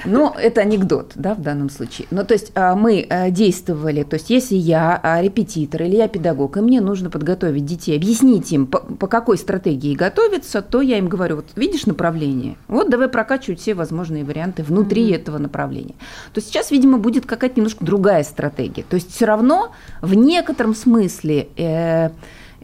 Но 0.04 0.34
это 0.38 0.62
анекдот, 0.62 1.12
да, 1.14 1.34
в 1.34 1.40
данном 1.40 1.70
случае. 1.70 2.06
Ну, 2.10 2.24
то 2.24 2.34
есть 2.34 2.52
а, 2.54 2.74
мы 2.74 3.06
а, 3.08 3.30
действовали, 3.30 4.02
то 4.02 4.14
есть 4.14 4.30
если 4.30 4.56
я 4.56 4.98
а, 5.02 5.22
репетитор 5.22 5.82
или 5.82 5.96
я 5.96 6.08
педагог, 6.08 6.56
и 6.56 6.60
мне 6.60 6.80
нужно 6.80 7.10
подготовить 7.10 7.64
детей, 7.64 7.96
объяснить 7.96 8.52
им, 8.52 8.66
по, 8.66 8.80
по 8.80 9.06
какой 9.06 9.38
стратегии 9.38 9.94
готовиться, 9.94 10.62
то 10.62 10.80
я 10.80 10.98
им 10.98 11.08
говорю, 11.08 11.36
вот 11.36 11.46
видишь 11.56 11.86
направление, 11.86 12.56
вот 12.68 12.90
давай 12.90 13.08
прокачивать 13.08 13.60
все 13.60 13.74
возможные 13.74 14.24
варианты 14.24 14.62
внутри 14.62 15.10
mm-hmm. 15.10 15.16
этого 15.16 15.38
направления. 15.38 15.94
То 16.32 16.40
сейчас, 16.40 16.70
видимо, 16.70 16.98
будет 16.98 17.26
какая-то 17.26 17.56
немножко 17.56 17.84
другая 17.84 18.24
стратегия. 18.24 18.84
То 18.88 18.96
есть 18.96 19.14
все 19.14 19.26
равно 19.26 19.72
в 20.00 20.14
некотором 20.14 20.74
смысле 20.74 21.48
э, 21.56 22.06
э, 22.06 22.10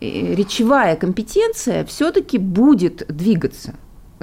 речевая 0.01 0.96
компетенция 0.96 1.85
все-таки 1.85 2.38
будет 2.38 3.05
двигаться. 3.09 3.74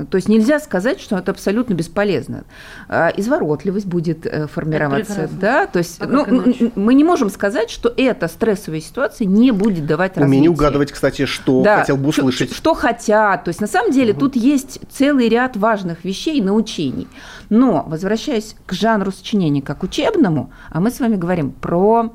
То 0.09 0.15
есть 0.17 0.27
нельзя 0.27 0.59
сказать, 0.59 0.99
что 0.99 1.17
это 1.17 1.31
абсолютно 1.31 1.73
бесполезно. 1.73 2.43
А, 2.89 3.09
Изворотливость 3.15 3.85
будет 3.85 4.25
э, 4.25 4.47
формироваться, 4.47 5.29
да. 5.31 5.67
То 5.67 5.79
есть 5.79 6.01
А 6.01 6.05
ну, 6.07 6.25
иначе? 6.27 6.71
мы 6.75 6.93
не 6.93 7.03
можем 7.05 7.29
сказать, 7.29 7.69
что 7.69 7.93
эта 7.95 8.27
стрессовая 8.27 8.81
ситуация 8.81 9.25
не 9.25 9.51
будет 9.51 9.85
давать 9.85 10.17
развития. 10.17 10.25
Умение 10.27 10.49
угадывать, 10.51 10.91
кстати, 10.91 11.25
что 11.25 11.63
Да, 11.63 11.79
хотел 11.79 11.95
бы 11.95 12.11
что- 12.11 12.23
услышать. 12.23 12.51
Что, 12.53 12.73
хотят. 12.73 13.45
То 13.45 13.49
есть 13.49 13.61
на 13.61 13.67
самом 13.67 13.91
деле 13.91 14.13
тут 14.13 14.35
есть 14.35 14.79
целый 14.89 15.29
ряд 15.29 15.55
важных 15.55 16.03
вещей, 16.03 16.41
научений. 16.41 17.07
Но 17.49 17.85
возвращаясь 17.87 18.55
к 18.65 18.73
жанру 18.73 19.11
сочинения 19.13 19.61
как 19.61 19.83
учебному, 19.83 20.51
а 20.71 20.81
мы 20.81 20.91
с 20.91 20.99
вами 20.99 21.15
говорим 21.15 21.51
про 21.51 22.11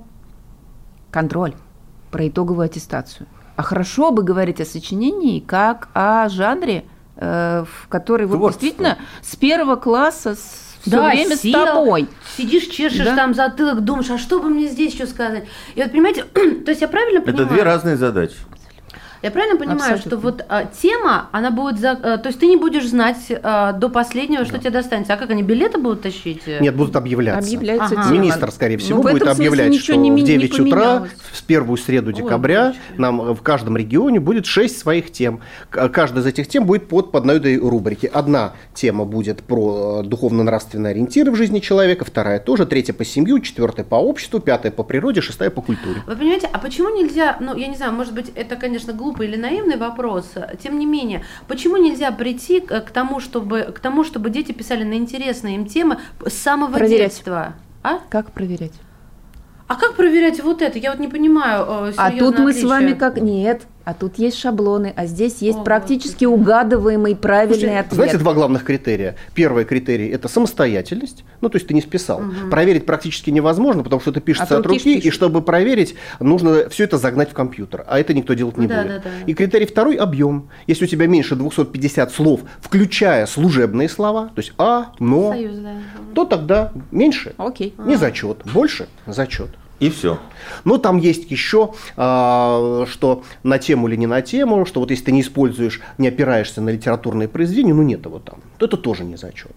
контроль, 1.11 1.55
про 2.11 2.29
итоговую 2.29 2.67
аттестацию. 2.67 3.27
А 3.57 3.63
хорошо 3.63 4.11
бы 4.11 4.23
говорить 4.23 4.61
о 4.61 4.65
сочинении 4.65 5.41
как 5.41 5.89
о 5.95 6.29
жанре, 6.29 6.85
в 7.21 7.89
который 7.89 8.27
вот 8.27 8.37
Творчество. 8.37 8.63
действительно 8.63 8.99
с 9.23 9.37
первого 9.37 9.77
класса 9.77 10.35
все 10.35 10.91
Да, 10.91 11.09
время 11.11 11.37
сел, 11.37 11.61
с 11.61 11.65
тобой. 11.67 12.09
Сидишь, 12.37 12.65
чешешь 12.67 13.05
Да. 13.05 13.15
там 13.17 13.35
затылок, 13.35 13.83
думаешь, 13.83 14.11
а 14.11 14.17
что 14.19 14.41
бы 14.41 14.49
мне 14.49 14.67
здесь 14.69 14.95
еще 14.95 15.07
сказать? 15.07 15.45
И 15.75 15.83
вот 15.83 15.91
понимаете, 15.93 16.25
то 16.65 16.71
есть 16.71 16.81
я 16.81 16.89
правильно 16.89 17.21
понимаю? 17.21 17.45
Это 17.47 17.55
две 17.55 17.63
разные 17.63 17.97
задачи. 17.97 18.37
Я 19.23 19.31
правильно 19.31 19.57
понимаю, 19.59 19.95
Абсолютно. 19.95 20.11
что 20.11 20.17
вот 20.19 20.45
а, 20.49 20.65
тема, 20.65 21.29
она 21.33 21.51
будет, 21.51 21.79
за, 21.79 21.91
а, 21.91 22.17
то 22.19 22.29
есть 22.29 22.41
ты 22.41 22.47
не 22.47 22.57
будешь 22.57 22.89
знать 22.89 23.31
а, 23.43 23.73
до 23.73 23.89
последнего, 23.91 24.45
что 24.45 24.59
тебе 24.59 24.71
достанется. 24.71 25.13
А 25.15 25.17
как 25.17 25.31
они 25.31 25.43
билеты 25.43 25.79
будут 25.79 26.03
тащить? 26.03 26.43
Нет, 26.47 26.75
будут 26.75 26.97
объявляться. 26.97 27.47
Объявляется 27.47 27.95
Ага. 27.95 28.03
тема. 28.09 28.13
Министр, 28.15 28.51
скорее 28.51 28.77
Ну, 28.77 28.83
всего, 28.83 29.01
этом 29.01 29.13
будет 29.13 29.29
объявлять, 29.29 29.75
что 29.77 29.95
не 29.97 30.11
в 30.11 30.15
не 30.15 30.23
9 30.23 30.61
утра, 30.61 30.81
поменялось. 30.81 31.11
в 31.33 31.45
первую 31.45 31.77
среду 31.77 32.13
декабря, 32.13 32.69
Господи. 32.69 33.01
нам 33.01 33.35
в 33.35 33.43
каждом 33.43 33.77
регионе 33.77 34.21
будет 34.21 34.47
6 34.47 34.79
своих 34.79 35.13
тем. 35.13 35.41
Каждая 35.71 36.23
из 36.23 36.27
этих 36.27 36.49
тем 36.49 36.65
будет 36.65 36.89
под, 36.89 37.13
под 37.13 37.21
одной 37.23 37.37
этой 37.37 37.59
рубрики. 37.59 38.11
Одна 38.13 38.55
тема 38.75 39.05
будет 39.05 39.43
про 39.43 40.01
э, 40.03 40.07
духовно-нравственные 40.07 40.93
ориентиры 40.93 41.31
в 41.31 41.37
жизни 41.37 41.59
человека, 41.61 42.05
вторая 42.05 42.39
тоже, 42.41 42.65
третья 42.67 42.93
по 42.93 43.05
семью, 43.05 43.41
четвертая 43.41 43.85
по 43.85 43.97
обществу, 43.97 44.41
пятая 44.41 44.73
по 44.73 44.83
природе, 44.83 45.21
шестая 45.21 45.51
по 45.51 45.61
культуре. 45.61 46.03
Вы 46.07 46.17
понимаете, 46.17 46.49
а 46.53 46.59
почему 46.59 46.89
нельзя, 46.97 47.37
ну, 47.41 47.55
я 47.57 47.67
не 47.67 47.77
знаю, 47.77 47.93
может 47.93 48.15
быть, 48.15 48.31
это, 48.35 48.57
конечно, 48.57 48.93
глупый 49.11 49.27
или 49.29 49.37
наивный 49.37 49.77
вопрос, 49.77 50.33
тем 50.63 50.79
не 50.79 50.87
менее, 50.87 51.25
почему 51.49 51.77
нельзя 51.77 52.11
прийти 52.13 52.61
к, 52.61 52.81
тому, 52.93 53.21
чтобы, 53.21 53.73
к 53.75 53.81
тому, 53.81 54.05
чтобы 54.05 54.31
дети 54.31 54.53
писали 54.53 54.85
на 54.85 54.95
интересные 54.95 55.57
им 55.57 55.67
темы 55.67 55.99
с 56.25 56.33
самого 56.35 56.73
Проверять. 56.73 57.11
детства? 57.13 57.55
А? 57.83 57.99
Как 58.09 58.31
проверять? 58.31 58.73
А 59.67 59.77
как 59.77 59.95
проверять 59.95 60.43
вот 60.43 60.63
это? 60.63 60.79
Я 60.79 60.91
вот 60.91 61.01
не 61.01 61.09
понимаю. 61.09 61.65
э, 61.89 61.93
А 61.97 62.11
тут 62.11 62.39
мы 62.39 62.53
с 62.53 62.57
отличие. 62.57 62.69
вами 62.69 62.93
как 62.93 63.21
нет. 63.21 63.63
А 63.85 63.95
тут 63.95 64.19
есть 64.19 64.39
шаблоны, 64.39 64.93
а 64.95 65.07
здесь 65.07 65.39
есть 65.39 65.59
О, 65.59 65.63
практически 65.63 66.25
угадываемый 66.25 67.17
правильный 67.17 67.55
Слушайте, 67.55 67.79
ответ. 67.79 67.95
Знаете, 67.95 68.19
два 68.19 68.35
главных 68.35 68.65
критерия. 68.65 69.17
Первый 69.35 69.65
критерий– 69.65 70.09
это 70.11 70.29
самостоятельность, 70.29 71.25
ну, 71.41 71.49
то 71.49 71.57
есть 71.57 71.67
ты 71.67 71.75
не 71.75 71.81
списал. 71.81 72.23
Проверить 72.51 72.85
практически 72.85 73.31
невозможно, 73.31 73.83
потому 73.83 74.01
что 74.01 74.11
это 74.11 74.21
пишется 74.21 74.55
От 74.55 74.61
от 74.61 74.67
руки 74.67 74.99
и 74.99 75.11
чтобы 75.11 75.41
проверить, 75.41 75.95
нужно 76.21 76.69
все 76.69 76.85
это 76.85 76.99
загнать 76.99 77.31
в 77.31 77.33
компьютер, 77.33 77.85
а 77.89 77.99
это 77.99 78.13
никто 78.13 78.35
делать 78.35 78.59
не 78.59 78.67
Да, 78.67 78.83
будет. 78.83 79.03
да, 79.03 79.03
да. 79.05 79.11
И 79.27 79.35
критерий 79.35 79.67
второй– 79.67 79.95
объем. 79.97 80.49
Если 80.67 80.85
у 80.85 80.89
тебя 80.89 81.07
меньше 81.07 81.35
250 81.35 82.13
слов, 82.13 82.41
включая 82.61 83.27
служебные 83.27 83.89
слова, 83.89 84.27
то 84.35 84.41
есть 84.41 84.53
«а», 84.59 84.93
«но», 84.99 85.33
Союз, 85.33 85.57
да. 85.57 85.73
то 86.15 86.25
тогда 86.27 86.73
меньше 86.91 87.35
Окей.– 87.39 87.75
не 87.79 87.97
зачет, 87.97 88.43
больше– 88.53 88.89
зачет. 89.07 89.49
И 89.81 89.89
все. 89.89 90.21
Но 90.65 90.77
там 90.77 90.99
есть 90.99 91.31
еще, 91.31 91.73
а, 91.97 92.85
что 92.87 93.25
на 93.43 93.59
тему 93.59 93.89
или 93.89 93.97
не 93.97 94.07
на 94.07 94.21
тему, 94.21 94.67
что 94.67 94.81
вот 94.81 94.91
если 94.91 95.07
ты 95.07 95.13
не 95.13 95.23
используешь, 95.23 95.81
не 95.97 96.09
опираешься 96.09 96.61
на 96.61 96.69
литературные 96.69 97.29
произведения, 97.29 97.73
ну 97.73 97.83
нет 97.83 98.05
его 98.05 98.19
там, 98.19 98.41
то 98.59 98.67
это 98.67 98.77
тоже 98.77 99.05
не 99.05 99.17
зачет. 99.17 99.57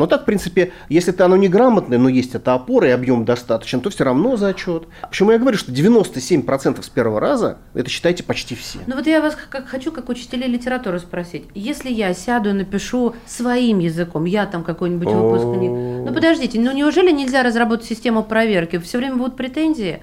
Но 0.00 0.06
так, 0.06 0.22
в 0.22 0.24
принципе, 0.24 0.72
если 0.88 1.12
ты 1.12 1.22
оно 1.24 1.36
неграмотное, 1.36 1.98
но 1.98 2.08
есть 2.08 2.34
эта 2.34 2.54
опора 2.54 2.88
и 2.88 2.90
объем 2.90 3.26
достаточен, 3.26 3.82
то 3.82 3.90
все 3.90 4.04
равно 4.04 4.38
зачет. 4.38 4.84
Почему 5.02 5.30
я 5.32 5.38
говорю, 5.38 5.58
что 5.58 5.72
97% 5.72 6.82
с 6.82 6.88
первого 6.88 7.20
раза, 7.20 7.58
это 7.74 7.90
считайте 7.90 8.22
почти 8.22 8.54
все. 8.54 8.78
Ну 8.86 8.96
вот 8.96 9.06
я 9.06 9.20
вас 9.20 9.36
как 9.50 9.66
хочу, 9.66 9.92
как 9.92 10.08
учителей 10.08 10.48
литературы 10.48 11.00
спросить. 11.00 11.44
Если 11.54 11.90
я 11.90 12.14
сяду 12.14 12.48
и 12.48 12.52
напишу 12.54 13.14
своим 13.26 13.78
языком, 13.78 14.24
я 14.24 14.46
там 14.46 14.64
какой-нибудь 14.64 15.08
выпускник. 15.08 15.70
Ну 15.70 16.14
подождите, 16.14 16.58
ну 16.58 16.72
неужели 16.72 17.10
нельзя 17.10 17.42
разработать 17.42 17.84
систему 17.84 18.22
проверки? 18.24 18.78
Все 18.78 18.96
время 18.96 19.16
будут 19.16 19.36
претензии? 19.36 20.00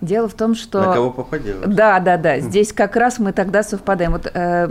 Дело 0.00 0.28
в 0.28 0.34
том, 0.34 0.54
что... 0.54 0.80
На 0.80 0.94
кого 0.94 1.10
попадешь. 1.10 1.56
Да, 1.66 1.98
да, 1.98 2.18
да. 2.18 2.38
Здесь 2.38 2.72
как 2.72 2.94
раз 2.94 3.18
мы 3.18 3.32
тогда 3.32 3.64
совпадаем. 3.64 4.12
Вот 4.12 4.30
э, 4.32 4.68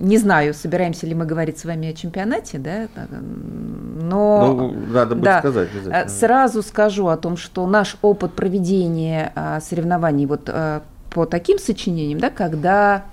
не 0.00 0.18
знаю, 0.18 0.54
собираемся 0.54 1.06
ли 1.06 1.14
мы 1.14 1.26
говорить 1.26 1.58
с 1.58 1.64
вами 1.64 1.88
о 1.90 1.92
чемпионате, 1.94 2.58
да, 2.58 2.86
но 3.10 4.54
Ну, 4.54 4.72
надо 4.92 5.14
будет 5.14 5.24
да, 5.24 5.38
сказать 5.40 5.68
э, 5.74 5.78
обязательно. 5.78 6.08
сразу 6.08 6.62
скажу 6.62 7.08
о 7.08 7.16
том, 7.16 7.36
что 7.36 7.66
наш 7.66 7.96
опыт 8.02 8.32
проведения 8.32 9.32
а, 9.34 9.60
соревнований 9.60 10.26
вот 10.26 10.42
э, 10.46 10.80
по 11.10 11.26
таким 11.26 11.58
сочинениям, 11.58 12.20
да, 12.20 12.30
когда 12.30 13.04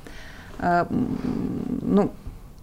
ну, 1.81 2.11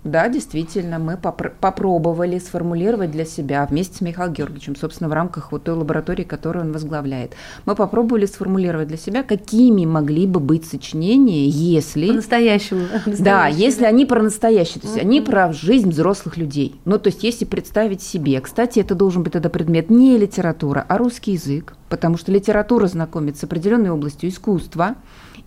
да, 0.04 0.28
действительно, 0.28 0.98
мы 0.98 1.14
попр- 1.14 1.52
попробовали 1.60 2.38
сформулировать 2.38 3.12
для 3.12 3.24
себя 3.24 3.64
вместе 3.70 3.98
с 3.98 4.00
Михаилом 4.00 4.34
Георгиевичем, 4.34 4.74
собственно, 4.74 5.08
в 5.08 5.12
рамках 5.12 5.52
вот 5.52 5.62
той 5.64 5.74
лаборатории, 5.76 6.24
которую 6.24 6.64
он 6.66 6.72
возглавляет, 6.72 7.34
мы 7.66 7.76
попробовали 7.76 8.26
сформулировать 8.26 8.88
для 8.88 8.96
себя, 8.96 9.22
какими 9.22 9.86
могли 9.86 10.26
бы 10.26 10.40
быть 10.40 10.64
сочинения, 10.64 11.46
если... 11.46 12.08
По-настоящему. 12.08 12.86
Да, 13.18 13.46
если 13.46 13.84
они 13.84 14.04
про 14.04 14.22
настоящее, 14.22 14.80
то 14.80 14.88
есть 14.88 14.98
они 14.98 15.20
Мгм. 15.20 15.30
про 15.30 15.52
жизнь 15.52 15.90
взрослых 15.90 16.36
людей. 16.36 16.80
Ну, 16.84 16.98
то 16.98 17.08
есть 17.08 17.22
если 17.22 17.44
представить 17.44 18.02
себе, 18.02 18.40
кстати, 18.40 18.80
это 18.80 18.94
должен 18.94 19.22
быть 19.22 19.34
тогда 19.34 19.48
предмет 19.50 19.90
не 19.90 20.18
литература, 20.18 20.84
а 20.88 20.98
русский 20.98 21.32
язык, 21.32 21.74
потому 21.88 22.16
что 22.16 22.32
литература 22.32 22.86
знакомит 22.88 23.36
с 23.36 23.44
определенной 23.44 23.90
областью 23.90 24.30
искусства, 24.30 24.96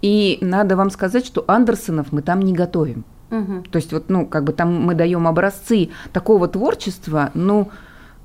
и 0.02 0.38
надо 0.42 0.76
вам 0.78 0.92
сказать, 0.92 1.26
что 1.26 1.44
Андерсонов 1.48 2.12
мы 2.12 2.22
там 2.22 2.42
не 2.42 2.54
готовим. 2.54 3.04
Мгм. 3.30 3.64
То 3.64 3.78
есть 3.78 3.92
вот, 3.92 4.10
ну, 4.10 4.26
как 4.26 4.44
бы 4.44 4.54
там 4.54 4.86
мы 4.86 4.96
даем 4.96 5.28
образцы 5.28 5.90
такого 6.14 6.48
творчества, 6.48 7.32
ну, 7.34 7.70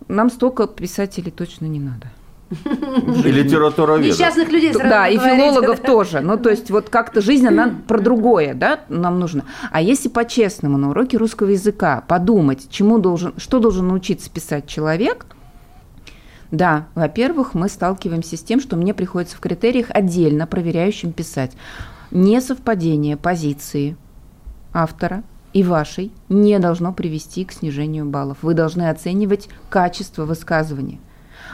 нам 0.09 0.31
столько 0.31 0.67
писателей 0.67 1.31
точно 1.31 1.67
не 1.67 1.81
надо. 1.81 2.09
И 2.51 3.31
литературоведов. 3.31 4.19
Несчастных 4.19 4.51
людей 4.51 4.73
сразу 4.73 4.89
Да, 4.89 5.09
и 5.09 5.17
филологов 5.17 5.81
да? 5.81 5.87
тоже. 5.87 6.21
Ну, 6.21 6.37
то 6.37 6.51
есть 6.51 6.71
вот 6.71 6.89
как-то 6.89 7.21
жизнь, 7.21 7.47
она 7.47 7.73
про 7.87 8.01
другое, 8.01 8.55
да, 8.55 8.81
нам 8.89 9.21
нужно. 9.21 9.45
А 9.71 9.81
если 9.81 10.09
по-честному 10.09 10.77
на 10.77 10.91
уроке 10.91 11.17
русского 11.17 11.51
языка 11.51 12.03
подумать, 12.09 12.69
чему 12.69 12.99
должен, 12.99 13.35
что 13.37 13.61
должен 13.61 13.89
научиться 13.89 14.31
писать 14.31 14.67
человек, 14.67 15.27
да, 16.51 16.89
во-первых, 16.97 17.55
мы 17.55 17.69
сталкиваемся 17.69 18.37
с 18.37 18.43
тем, 18.43 18.61
что 18.61 18.77
мне 18.77 18.95
приходится 18.95 19.37
в 19.37 19.41
критериях 19.41 19.87
отдельно 19.91 20.49
проверяющим 20.49 21.13
писать. 21.13 21.53
Несовпадение 22.11 23.17
позиции 23.17 23.97
автора 24.73 25.23
и 25.53 25.63
вашей 25.63 26.13
не 26.29 26.59
должно 26.59 26.93
привести 26.93 27.45
к 27.45 27.53
снижению 27.53 28.07
баллов. 28.07 28.39
Вы 28.43 28.55
должны 28.55 28.89
оценивать 28.89 29.49
качество 29.69 30.25
высказывания. 30.25 30.99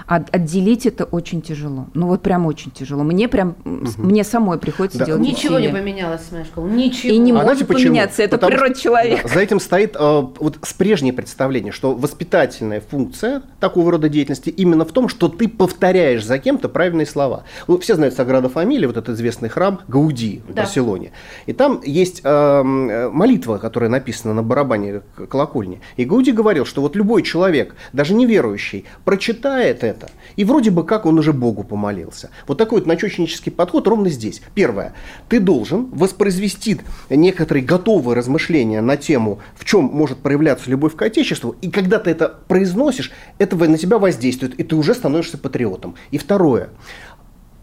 А 0.09 0.17
отделить 0.31 0.87
это 0.87 1.05
очень 1.05 1.43
тяжело. 1.43 1.87
Ну 1.95 2.07
вот 2.07 2.23
прям 2.23 2.47
очень 2.47 2.71
тяжело. 2.71 3.03
Мне 3.03 3.29
прям, 3.29 3.57
угу. 3.65 3.89
мне 3.99 4.23
самой 4.23 4.59
приходится 4.59 4.99
Да. 5.01 5.05
делать 5.07 5.23
Ничего 5.23 5.57
усилия. 5.57 5.73
не 5.73 5.77
поменялось 5.79 6.21
с 6.29 6.33
моей 6.33 6.45
школы. 6.45 6.71
Ничего. 6.71 7.13
И 7.13 7.19
не 7.19 7.33
А 7.33 7.43
может 7.43 7.67
почему? 7.67 7.89
поменяться, 7.91 8.23
это 8.23 8.37
Потому 8.37 8.53
природа 8.53 8.75
что, 8.75 8.83
человека. 8.83 9.23
да, 9.29 9.35
за 9.35 9.41
этим 9.41 9.59
стоит 9.61 9.97
э, 9.99 9.99
вот 10.39 10.59
с 10.63 10.73
прежнее 10.75 11.13
представление, 11.13 11.73
что 11.73 11.93
воспитательная 11.95 12.81
функция 12.81 13.43
такого 13.59 13.91
рода 13.91 14.09
деятельности 14.09 14.51
именно 14.51 14.85
в 14.85 14.93
том, 14.93 15.09
что 15.09 15.29
ты 15.29 15.49
повторяешь 15.49 16.25
за 16.25 16.39
кем-то 16.39 16.69
правильные 16.69 17.07
слова. 17.07 17.43
Ну, 17.67 17.79
все 17.79 17.95
знают 17.97 18.15
Саграда 18.15 18.49
Фамилия, 18.49 18.87
вот 18.87 18.97
этот 18.97 19.17
известный 19.17 19.49
храм 19.49 19.81
Гауди 19.89 20.43
в 20.49 20.55
Да. 20.55 20.63
Барселоне. 20.63 21.13
И 21.47 21.53
там 21.53 21.81
есть 21.85 22.21
э, 22.23 22.29
э, 22.29 23.09
молитва, 23.11 23.59
которая 23.59 23.91
написана 23.91 24.35
на 24.35 24.43
барабане 24.43 25.03
колокольни. 25.29 25.81
И 25.97 26.05
Гауди 26.05 26.31
говорил, 26.33 26.65
что 26.65 26.81
вот 26.81 26.95
любой 26.95 27.23
человек, 27.23 27.75
даже 27.93 28.15
неверующий, 28.15 28.85
прочитает 29.05 29.83
это, 29.83 29.96
и 30.37 30.45
вроде 30.45 30.71
бы 30.71 30.85
как 30.85 31.07
он 31.07 31.19
уже 31.19 31.33
Богу 31.33 31.65
помолился. 31.65 32.31
Вот 32.47 32.59
такой 32.59 32.81
вот 32.81 32.87
начученический 32.87 33.51
подход 33.51 33.87
ровно 33.87 34.09
здесь. 34.09 34.43
Первое. 34.55 34.95
Ты 35.29 35.41
должен 35.41 35.87
воспроизвести 35.87 36.81
некоторые 37.11 37.65
готовые 37.65 38.17
размышления 38.17 38.81
на 38.81 38.97
тему, 38.97 39.41
в 39.57 39.65
чем 39.65 39.85
может 39.85 40.19
проявляться 40.19 40.71
любовь 40.71 40.95
к 40.95 41.03
Отечеству, 41.03 41.57
и 41.61 41.71
когда 41.71 41.99
ты 41.99 42.11
это 42.11 42.29
произносишь, 42.49 43.13
это 43.39 43.57
на 43.57 43.79
тебя 43.79 43.99
воздействует, 43.99 44.55
и 44.59 44.63
ты 44.63 44.77
уже 44.77 44.95
становишься 44.95 45.39
патриотом. 45.39 45.95
И 46.11 46.19
второе. 46.19 46.71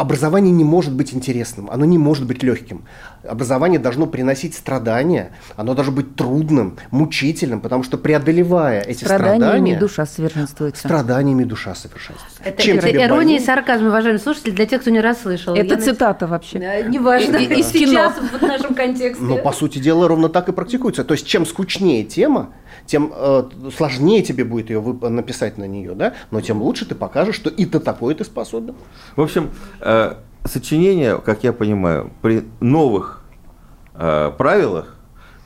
Образование 0.03 0.51
не 0.51 0.65
может 0.65 0.93
быть 0.93 1.13
интересным, 1.13 1.69
оно 1.71 1.85
не 1.85 1.97
может 1.97 2.25
быть 2.25 2.43
легким. 2.43 2.83
Образование 3.25 3.79
должно 3.79 4.05
приносить 4.05 4.53
страдания, 4.53 5.31
оно 5.55 5.75
должно 5.75 5.93
быть 5.93 6.17
трудным, 6.17 6.75
мучительным, 6.91 7.61
потому 7.61 7.83
что 7.83 7.97
преодолевая 7.97 8.81
эти 8.81 9.05
Страданиями 9.05 9.37
страдания, 9.39 9.79
душа 9.79 10.05
совершенствуется. 10.05 10.87
страданиями 10.89 11.45
душа 11.45 11.73
совершенствуется. 11.73 12.41
Это, 12.43 12.61
Чем 12.61 12.77
это 12.79 12.89
тебе 12.89 12.97
ирония 13.05 13.07
и 13.07 13.15
больнее? 13.15 13.39
сарказм, 13.39 13.85
уважаемые 13.87 14.19
слушатели, 14.19 14.51
для 14.51 14.65
тех, 14.65 14.81
кто 14.81 14.89
не 14.91 14.99
расслышал. 14.99 15.55
Это 15.55 15.65
Я 15.75 15.75
на- 15.77 15.81
цитата 15.81 16.27
вообще. 16.27 16.59
Да, 16.59 16.81
Неважно, 16.81 17.37
И- 17.37 17.45
и- 17.45 17.59
и 17.61 17.63
сейчас 17.63 18.13
в 18.17 18.41
нашем 18.41 18.75
контексте. 18.75 19.23
Но, 19.23 19.37
по 19.37 19.53
сути 19.53 19.79
дела, 19.79 20.09
ровно 20.09 20.27
так 20.27 20.49
и 20.49 20.51
практикуется. 20.51 21.05
То 21.05 21.13
есть, 21.13 21.25
чем 21.25 21.45
скучнее 21.45 22.03
тема, 22.03 22.49
тем 22.85 23.11
э, 23.15 23.43
сложнее 23.75 24.21
тебе 24.21 24.43
будет 24.43 24.69
ее 24.69 24.81
написать 24.81 25.57
на 25.57 25.65
нее, 25.65 25.95
да? 25.95 26.13
но 26.31 26.41
тем 26.41 26.61
лучше 26.61 26.85
ты 26.85 26.95
покажешь, 26.95 27.35
что 27.35 27.49
и 27.49 27.65
ты 27.65 27.79
такое 27.79 28.15
ты 28.15 28.23
способен. 28.23 28.75
В 29.15 29.21
общем, 29.21 29.51
э, 29.81 30.15
сочинение, 30.45 31.17
как 31.19 31.43
я 31.43 31.53
понимаю, 31.53 32.11
при 32.21 32.43
новых 32.59 33.23
э, 33.93 34.31
правилах 34.37 34.95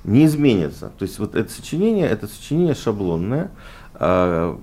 не 0.04 0.26
изменится. 0.26 0.91
То 0.97 1.04
есть 1.04 1.19
вот 1.19 1.36
это 1.36 1.52
сочинение, 1.52 2.08
это 2.08 2.28
сочинение 2.28 2.76
шаблонное. 2.76 3.52
А, 3.93 4.60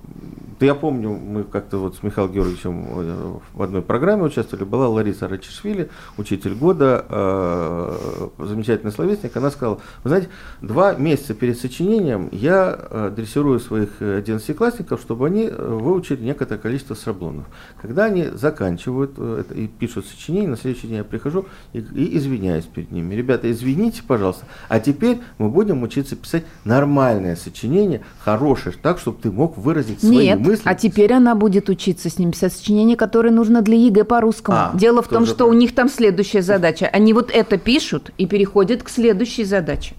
да 0.59 0.65
я 0.65 0.75
помню, 0.75 1.09
мы 1.09 1.43
как-то 1.43 1.77
вот 1.77 1.95
с 1.95 2.03
Михаилом 2.03 2.31
Георгиевичем 2.31 2.85
э, 2.87 3.39
в 3.53 3.61
одной 3.61 3.81
программе 3.81 4.23
участвовали, 4.23 4.63
была 4.63 4.87
Лариса 4.87 5.27
Рачишвили, 5.27 5.89
учитель 6.17 6.53
года, 6.53 7.05
э, 7.09 8.27
замечательный 8.39 8.91
словесник, 8.91 9.35
она 9.35 9.51
сказала, 9.51 9.81
вы 10.03 10.09
знаете, 10.09 10.29
два 10.61 10.93
месяца 10.95 11.33
перед 11.33 11.59
сочинением 11.59 12.29
я 12.31 12.77
э, 12.89 13.11
дрессирую 13.15 13.59
своих 13.59 14.01
э, 14.01 14.19
одиннадцатиклассников, 14.19 15.01
чтобы 15.01 15.27
они 15.27 15.49
э, 15.49 15.55
выучили 15.55 16.23
некоторое 16.23 16.59
количество 16.59 16.95
шаблонов. 16.95 17.45
Когда 17.81 18.05
они 18.05 18.27
заканчивают 18.33 19.15
э, 19.17 19.41
это 19.41 19.53
и 19.53 19.67
пишут 19.67 20.05
сочинение, 20.05 20.49
на 20.49 20.57
следующий 20.57 20.87
день 20.87 20.97
я 20.97 21.03
прихожу 21.03 21.47
и, 21.73 21.79
и 21.79 22.17
извиняюсь 22.17 22.65
перед 22.65 22.91
ними. 22.91 23.13
Ребята, 23.13 23.51
извините, 23.51 24.03
пожалуйста, 24.07 24.45
а 24.69 24.79
теперь 24.79 25.19
мы 25.37 25.49
будем 25.49 25.83
учиться 25.83 26.15
писать 26.15 26.45
нормальное 26.63 27.35
сочинение, 27.35 28.01
хорошее, 28.19 28.75
так, 28.81 28.99
чтобы 28.99 29.21
ты 29.21 29.31
мог 29.31 29.57
выразить 29.57 29.99
свои 29.99 30.27
Нет, 30.27 30.44
мысли. 30.45 30.63
а 30.65 30.75
теперь 30.75 31.13
она 31.13 31.35
будет 31.35 31.69
учиться 31.69 32.09
с 32.09 32.17
ним 32.19 32.33
сочинение, 32.33 32.95
которое 32.97 33.31
нужно 33.31 33.61
для 33.61 33.75
ЕГЭ 33.77 34.03
по 34.03 34.21
русскому. 34.21 34.57
А, 34.57 34.71
Дело 34.75 35.01
в 35.01 35.07
том, 35.07 35.25
что 35.25 35.35
так. 35.35 35.47
у 35.47 35.53
них 35.53 35.73
там 35.75 35.89
следующая 35.89 36.41
задача. 36.41 36.89
Они 36.91 37.13
вот 37.13 37.31
это 37.31 37.57
пишут 37.57 38.11
и 38.17 38.25
переходят 38.25 38.83
к 38.83 38.89
следующей 38.89 39.43
задаче. 39.43 39.95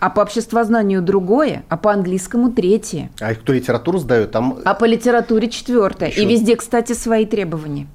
А 0.00 0.10
по 0.10 0.20
обществознанию 0.20 1.02
другое, 1.02 1.64
а 1.68 1.76
по 1.76 1.92
английскому 1.92 2.52
третье, 2.52 3.10
А 3.20 3.34
кто 3.34 3.52
литературу 3.52 3.98
сдает, 3.98 4.30
там 4.30 4.58
а 4.64 4.74
по 4.74 4.84
литературе 4.84 5.48
четвертое. 5.48 6.10
Еще- 6.10 6.22
И 6.22 6.26
везде, 6.26 6.54
кстати, 6.56 6.92
свои 6.92 7.26
требования. 7.26 7.88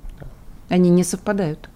Они 0.69 0.89
не 0.89 1.03
совпадают. 1.03 1.69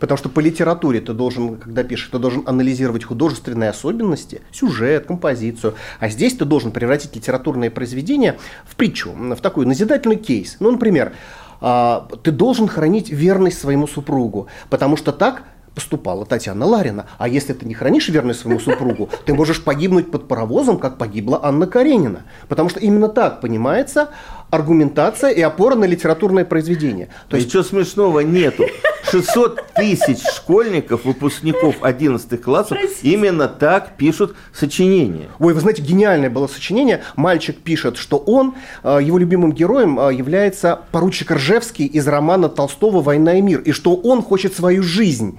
Потому 0.00 0.18
что 0.18 0.28
по 0.28 0.40
литературе 0.40 1.00
ты 1.00 1.12
должен, 1.12 1.56
когда 1.56 1.84
пишешь, 1.84 2.08
ты 2.10 2.18
должен 2.18 2.42
анализировать 2.46 3.04
художественные 3.04 3.70
особенности, 3.70 4.42
сюжет, 4.52 5.06
композицию. 5.06 5.74
А 6.00 6.08
здесь 6.08 6.34
ты 6.34 6.44
должен 6.44 6.72
превратить 6.72 7.14
литературное 7.16 7.70
произведение 7.70 8.38
в 8.66 8.76
притчу, 8.76 9.12
в 9.12 9.40
такой 9.40 9.66
назидательный 9.66 10.16
кейс. 10.16 10.56
Ну, 10.60 10.70
например, 10.70 11.12
а, 11.60 12.08
ты 12.22 12.32
должен 12.32 12.68
хранить 12.68 13.10
верность 13.10 13.58
своему 13.58 13.86
супругу, 13.86 14.48
потому 14.68 14.96
что 14.96 15.12
так 15.12 15.44
поступала 15.76 16.24
Татьяна 16.24 16.64
Ларина. 16.64 17.06
А 17.18 17.28
если 17.28 17.52
ты 17.52 17.66
не 17.66 17.74
хранишь 17.74 18.08
верность 18.08 18.40
своему 18.40 18.58
супругу, 18.58 19.10
ты 19.26 19.34
можешь 19.34 19.62
погибнуть 19.62 20.10
под 20.10 20.26
паровозом, 20.26 20.78
как 20.78 20.96
погибла 20.96 21.38
Анна 21.42 21.66
Каренина. 21.66 22.22
Потому 22.48 22.70
что 22.70 22.80
именно 22.80 23.08
так 23.08 23.42
понимается 23.42 24.08
аргументация 24.50 25.30
и 25.30 25.40
опора 25.40 25.74
на 25.74 25.84
литературное 25.84 26.44
произведение. 26.44 27.08
То 27.28 27.36
есть 27.36 27.48
Ничего 27.48 27.62
смешного 27.62 28.20
нету. 28.20 28.64
600 29.10 29.62
тысяч 29.76 30.18
школьников, 30.34 31.04
выпускников 31.04 31.76
11 31.82 32.40
классов 32.42 32.78
именно 33.02 33.46
так 33.46 33.96
пишут 33.96 34.34
сочинения. 34.52 35.28
Ой, 35.38 35.54
вы 35.54 35.60
знаете, 35.60 35.82
гениальное 35.82 36.30
было 36.30 36.48
сочинение. 36.48 37.02
Мальчик 37.14 37.56
пишет, 37.56 37.96
что 37.98 38.18
он, 38.18 38.54
э, 38.82 38.98
его 39.02 39.18
любимым 39.18 39.52
героем 39.52 39.98
э, 40.00 40.14
является 40.14 40.80
поручик 40.90 41.30
Ржевский 41.30 41.86
из 41.86 42.06
романа 42.08 42.48
Толстого 42.48 43.00
«Война 43.00 43.38
и 43.38 43.42
мир», 43.42 43.60
и 43.60 43.70
что 43.72 43.94
он 43.94 44.22
хочет 44.22 44.56
свою 44.56 44.82
жизнь 44.82 45.38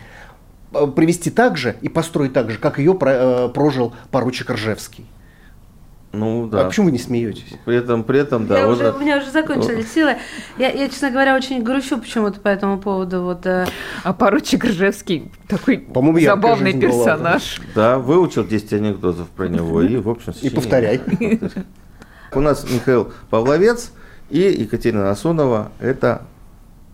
э, 0.74 0.88
привести 0.88 1.30
так 1.30 1.58
же 1.58 1.76
и 1.82 1.90
построить 1.90 2.32
так 2.34 2.50
же, 2.50 2.60
как 2.60 2.80
ее 2.80 2.94
про- 2.94 3.50
прожил 3.50 3.94
поручик 4.12 4.50
Ржевский. 4.50 5.06
Ну 6.14 6.46
А 6.46 6.50
да. 6.50 6.66
почему 6.66 6.86
вы 6.88 6.92
не 6.94 6.98
смеетесь? 7.00 7.54
При 7.66 7.76
этом, 7.76 8.04
при 8.04 8.20
этом, 8.20 8.48
да. 8.48 8.60
Я 8.60 8.66
вот 8.68 8.76
уже, 8.76 8.84
да. 8.92 8.98
у 8.98 9.00
меня 9.02 9.18
уже 9.18 9.30
закончились 9.30 9.92
силы. 9.92 10.16
Я, 10.58 10.72
я, 10.72 10.88
честно 10.90 11.12
говоря, 11.12 11.36
очень 11.36 11.62
грущу 11.62 11.98
почему-то 12.00 12.40
по 12.40 12.48
этому 12.48 12.80
поводу. 12.80 13.22
Вот, 13.24 13.46
э, 13.46 13.68
А 14.04 14.14
поручик 14.14 14.64
Ржевский 14.64 15.32
такой 15.48 15.80
По-моему, 15.80 16.20
забавный 16.22 16.72
жизнь 16.72 16.88
была. 16.88 17.06
персонаж. 17.06 17.62
Да, 17.76 18.00
выучил 18.00 18.46
10 18.46 18.74
анекдотов 18.74 19.28
про 19.30 19.48
него 19.48 19.82
и, 19.82 19.98
в 19.98 20.10
общем, 20.10 20.34
И 20.42 20.50
повторяй. 20.50 21.02
У 22.34 22.40
нас 22.40 22.66
Михаил 22.70 23.12
Павловец 23.30 23.92
и 24.30 24.40
Екатерина 24.40 25.04
Насонова– 25.04 25.72
это 25.80 26.24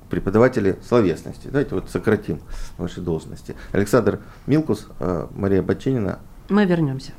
преподаватели 0.09 0.75
словесности. 0.87 1.47
Давайте 1.47 1.73
вот 1.75 1.89
сократим 1.89 2.39
ваши 2.77 2.99
должности. 3.01 3.55
Александр 3.71 4.19
Милкус, 4.47 4.87
э, 4.99 5.27
Мария 5.35 5.61
Бачинина. 5.63 6.19
мы 6.49 6.65
вернемся. 6.65 7.13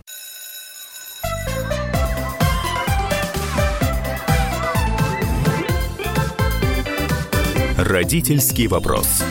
Родительский 7.87 8.66
вопрос. 8.66 9.23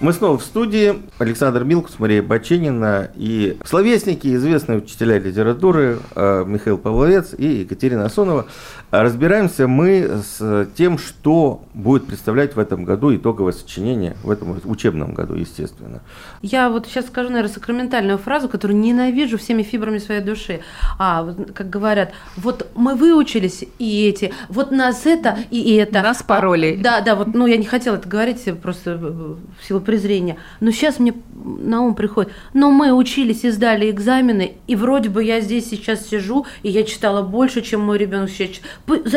Мы 0.00 0.12
снова 0.12 0.38
в 0.38 0.44
студии. 0.44 1.02
Александр 1.18 1.64
Милкус, 1.64 1.98
Мария 1.98 2.22
Баченина 2.22 3.10
и 3.16 3.58
словесники, 3.64 4.32
известные 4.36 4.78
учителя 4.78 5.18
литературы 5.18 5.98
э, 6.14 6.44
Михаил 6.46 6.78
Павловец 6.78 7.34
и 7.36 7.62
Екатерина 7.62 8.04
Асонова. 8.04 8.46
Разбираемся 8.92 9.66
мы 9.66 10.22
с 10.22 10.68
тем, 10.76 10.98
что 10.98 11.64
будет 11.74 12.06
представлять 12.06 12.54
в 12.54 12.60
этом 12.60 12.84
году 12.84 13.14
итоговое 13.14 13.52
сочинение, 13.52 14.16
в 14.22 14.30
этом 14.30 14.60
учебном 14.64 15.14
году, 15.14 15.34
естественно. 15.34 16.00
Я 16.42 16.70
вот 16.70 16.86
сейчас 16.86 17.06
скажу, 17.06 17.30
наверное, 17.30 17.52
сакраментальную 17.52 18.18
фразу, 18.18 18.48
которую 18.48 18.78
ненавижу 18.78 19.36
всеми 19.36 19.64
фибрами 19.64 19.98
своей 19.98 20.20
души. 20.20 20.60
А, 21.00 21.34
как 21.54 21.68
говорят, 21.68 22.12
вот 22.36 22.68
мы 22.76 22.94
выучились 22.94 23.64
и 23.80 24.08
эти, 24.08 24.32
вот 24.48 24.70
нас 24.70 25.06
это 25.06 25.38
и 25.50 25.74
это. 25.74 26.02
Нас 26.02 26.22
пароли. 26.22 26.76
А, 26.78 26.82
да, 26.82 27.00
да, 27.00 27.16
вот, 27.16 27.34
ну 27.34 27.46
я 27.46 27.56
не 27.56 27.66
хотела 27.66 27.96
это 27.96 28.08
говорить 28.08 28.44
просто 28.62 28.96
в 28.96 29.66
силу 29.66 29.80
презрения. 29.88 30.36
Но 30.60 30.70
сейчас 30.70 30.98
мне 30.98 31.14
на 31.34 31.80
ум 31.80 31.94
приходит, 31.94 32.30
но 32.52 32.70
мы 32.70 32.92
учились 32.92 33.42
и 33.44 33.50
сдали 33.50 33.90
экзамены, 33.90 34.56
и 34.66 34.76
вроде 34.76 35.08
бы 35.08 35.24
я 35.24 35.40
здесь 35.40 35.66
сейчас 35.70 36.06
сижу, 36.06 36.44
и 36.62 36.68
я 36.68 36.82
читала 36.84 37.22
больше, 37.22 37.62
чем 37.62 37.80
мой 37.80 37.96
ребенок 37.96 38.28
сейчас. 38.28 38.60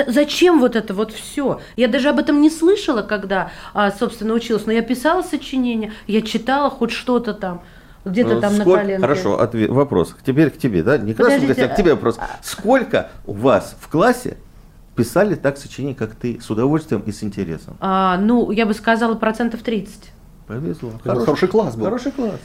зачем 0.08 0.62
вот 0.62 0.78
это 0.78 0.94
вот 0.94 1.12
все? 1.12 1.60
Я 1.76 1.90
даже 1.90 2.08
об 2.08 2.20
этом 2.20 2.40
не 2.40 2.50
слышала, 2.50 3.02
когда, 3.02 3.52
а, 3.74 3.92
собственно, 3.92 4.34
училась, 4.34 4.66
но 4.66 4.72
я 4.72 4.82
писала 4.82 5.24
сочинение, 5.24 5.92
я 6.08 6.22
читала 6.22 6.70
хоть 6.70 6.92
что-то 6.92 7.34
там. 7.34 7.62
Где-то 8.06 8.36
Ну, 8.36 8.42
там 8.42 8.58
на 8.58 8.62
сколько- 8.64 8.82
коленке. 8.82 9.02
Хорошо, 9.02 9.40
ответ, 9.42 9.70
вопрос. 9.70 10.16
Теперь 10.26 10.52
к 10.52 10.58
тебе, 10.58 10.84
да? 10.84 10.98
Не 10.98 11.14
к 11.14 11.20
нашим 11.20 11.48
гостям, 11.48 11.66
а 11.66 11.74
к 11.74 11.76
тебе 11.76 11.92
вопрос. 11.94 12.18
Сколько 12.42 13.12
у 13.28 13.34
вас 13.34 13.76
в 13.80 13.90
классе 13.90 14.38
писали 14.96 15.36
так 15.36 15.58
сочинение, 15.58 15.96
как 15.96 16.16
ты, 16.16 16.40
с 16.42 16.50
удовольствием 16.50 17.02
и 17.06 17.12
с 17.12 17.22
интересом? 17.24 17.76
А, 17.82 18.18
ну, 18.18 18.52
я 18.52 18.66
бы 18.66 18.74
сказала, 18.74 19.16
процентов 19.16 19.62
30. 19.62 20.12
Повезло. 20.52 20.92
Это 21.04 21.16
хороший 21.16 21.48
класс 21.48 21.76
был. 21.76 21.86
Хороший 21.86 22.12
класс. 22.12 22.40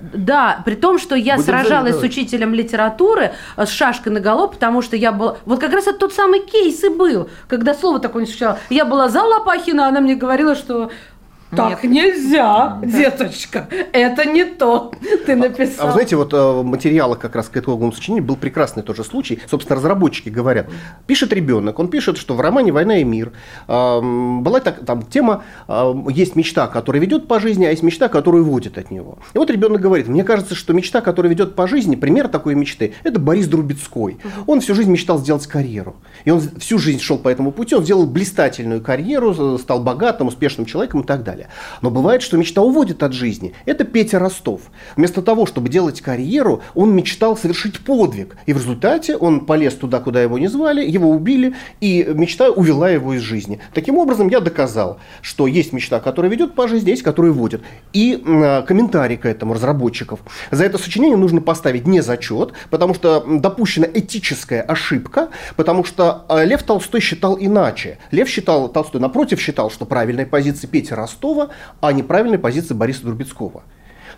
Да, 0.00 0.62
при 0.64 0.74
том, 0.74 0.98
что 0.98 1.14
я 1.14 1.36
Будем 1.36 1.46
сражалась 1.46 2.00
с 2.00 2.02
учителем 2.02 2.54
литературы 2.54 3.32
э, 3.56 3.66
с 3.66 3.68
шашкой 3.68 4.12
на 4.12 4.20
голову, 4.20 4.48
потому 4.48 4.82
что 4.82 4.96
я 4.96 5.12
была... 5.12 5.36
Вот 5.44 5.60
как 5.60 5.72
раз 5.72 5.86
это 5.86 5.98
тот 5.98 6.12
самый 6.12 6.40
кейс 6.40 6.82
и 6.82 6.88
был, 6.88 7.28
когда 7.46 7.74
слово 7.74 8.00
такое 8.00 8.22
не 8.22 8.28
звучало. 8.28 8.58
Я 8.70 8.84
была 8.84 9.08
за 9.08 9.22
Лопахина, 9.22 9.86
она 9.86 10.00
мне 10.00 10.16
говорила, 10.16 10.56
что 10.56 10.90
так 11.54 11.84
нельзя, 11.84 12.80
деточка, 12.82 13.68
это 13.92 14.24
не 14.24 14.44
то, 14.44 14.92
ты 15.26 15.36
написал. 15.36 15.84
А 15.84 15.86
вы 15.86 15.92
знаете, 15.92 16.16
вот 16.16 16.32
э, 16.32 16.36
в 16.36 16.64
материалах 16.64 17.18
как 17.18 17.36
раз 17.36 17.48
к 17.48 17.56
итоговому 17.56 17.92
сочинению 17.92 18.24
был 18.24 18.36
прекрасный 18.36 18.82
тоже 18.82 19.04
случай. 19.04 19.40
Собственно, 19.50 19.76
разработчики 19.76 20.28
говорят, 20.28 20.68
пишет 21.06 21.32
ребенок, 21.32 21.78
он 21.78 21.88
пишет, 21.88 22.16
что 22.16 22.34
в 22.34 22.40
романе 22.40 22.72
«Война 22.72 22.98
и 22.98 23.04
мир» 23.04 23.32
была 23.68 24.60
так, 24.60 24.84
там 24.84 25.02
тема, 25.02 25.44
есть 26.08 26.36
мечта, 26.36 26.66
которая 26.66 27.00
ведет 27.02 27.28
по 27.28 27.40
жизни, 27.40 27.64
а 27.64 27.70
есть 27.70 27.82
мечта, 27.82 28.08
которая 28.08 28.42
уводит 28.42 28.78
от 28.78 28.90
него. 28.90 29.18
И 29.34 29.38
вот 29.38 29.50
ребенок 29.50 29.80
говорит, 29.80 30.08
мне 30.08 30.24
кажется, 30.24 30.54
что 30.54 30.72
мечта, 30.72 31.00
которая 31.00 31.30
ведет 31.30 31.54
по 31.54 31.68
жизни, 31.68 31.96
пример 31.96 32.28
такой 32.28 32.54
мечты, 32.54 32.94
это 33.02 33.20
Борис 33.20 33.46
Друбецкой. 33.46 34.18
Он 34.46 34.60
всю 34.60 34.74
жизнь 34.74 34.90
мечтал 34.90 35.18
сделать 35.18 35.46
карьеру. 35.46 35.96
И 36.24 36.30
он 36.30 36.40
всю 36.58 36.78
жизнь 36.78 37.00
шел 37.00 37.18
по 37.18 37.28
этому 37.28 37.52
пути, 37.52 37.74
он 37.74 37.84
сделал 37.84 38.06
блистательную 38.06 38.80
карьеру, 38.80 39.58
стал 39.58 39.82
богатым, 39.82 40.28
успешным 40.28 40.66
человеком 40.66 41.02
и 41.02 41.04
так 41.04 41.22
далее. 41.22 41.41
Но 41.80 41.90
бывает, 41.90 42.22
что 42.22 42.36
мечта 42.36 42.62
уводит 42.62 43.02
от 43.02 43.12
жизни. 43.12 43.52
Это 43.66 43.84
Петя 43.84 44.18
Ростов. 44.18 44.62
Вместо 44.96 45.22
того, 45.22 45.46
чтобы 45.46 45.68
делать 45.68 46.00
карьеру, 46.00 46.62
он 46.74 46.94
мечтал 46.94 47.36
совершить 47.36 47.80
подвиг. 47.80 48.36
И 48.46 48.52
в 48.52 48.58
результате 48.58 49.16
он 49.16 49.46
полез 49.46 49.74
туда, 49.74 50.00
куда 50.00 50.22
его 50.22 50.38
не 50.38 50.48
звали, 50.48 50.84
его 50.84 51.10
убили, 51.10 51.54
и 51.80 52.06
мечта 52.14 52.50
увела 52.50 52.90
его 52.90 53.14
из 53.14 53.22
жизни. 53.22 53.60
Таким 53.74 53.98
образом, 53.98 54.28
я 54.28 54.40
доказал, 54.40 54.98
что 55.20 55.46
есть 55.46 55.72
мечта, 55.72 56.00
которая 56.00 56.30
ведет 56.30 56.54
по 56.54 56.68
жизни, 56.68 56.90
есть, 56.90 57.02
которая 57.02 57.32
вводит. 57.32 57.62
И 57.92 58.22
м, 58.24 58.64
комментарий 58.64 59.16
к 59.16 59.26
этому 59.26 59.54
разработчиков. 59.54 60.20
За 60.50 60.64
это 60.64 60.78
сочинение 60.78 61.16
нужно 61.16 61.40
поставить 61.40 61.86
не 61.86 62.00
зачет, 62.00 62.52
потому 62.70 62.94
что 62.94 63.24
допущена 63.26 63.86
этическая 63.92 64.62
ошибка, 64.62 65.28
потому 65.56 65.84
что 65.84 66.24
э, 66.28 66.44
Лев 66.44 66.62
Толстой 66.62 67.00
считал 67.00 67.36
иначе. 67.38 67.98
Лев 68.10 68.28
считал, 68.28 68.68
Толстой 68.68 69.00
напротив 69.00 69.40
считал, 69.40 69.70
что 69.70 69.84
правильная 69.84 70.26
позиция 70.26 70.68
Пети 70.68 70.94
Ростова, 71.32 71.50
а 71.80 71.92
неправильная 71.92 72.38
позиция 72.38 72.74
Бориса 72.74 73.02
Друбецкого. 73.04 73.62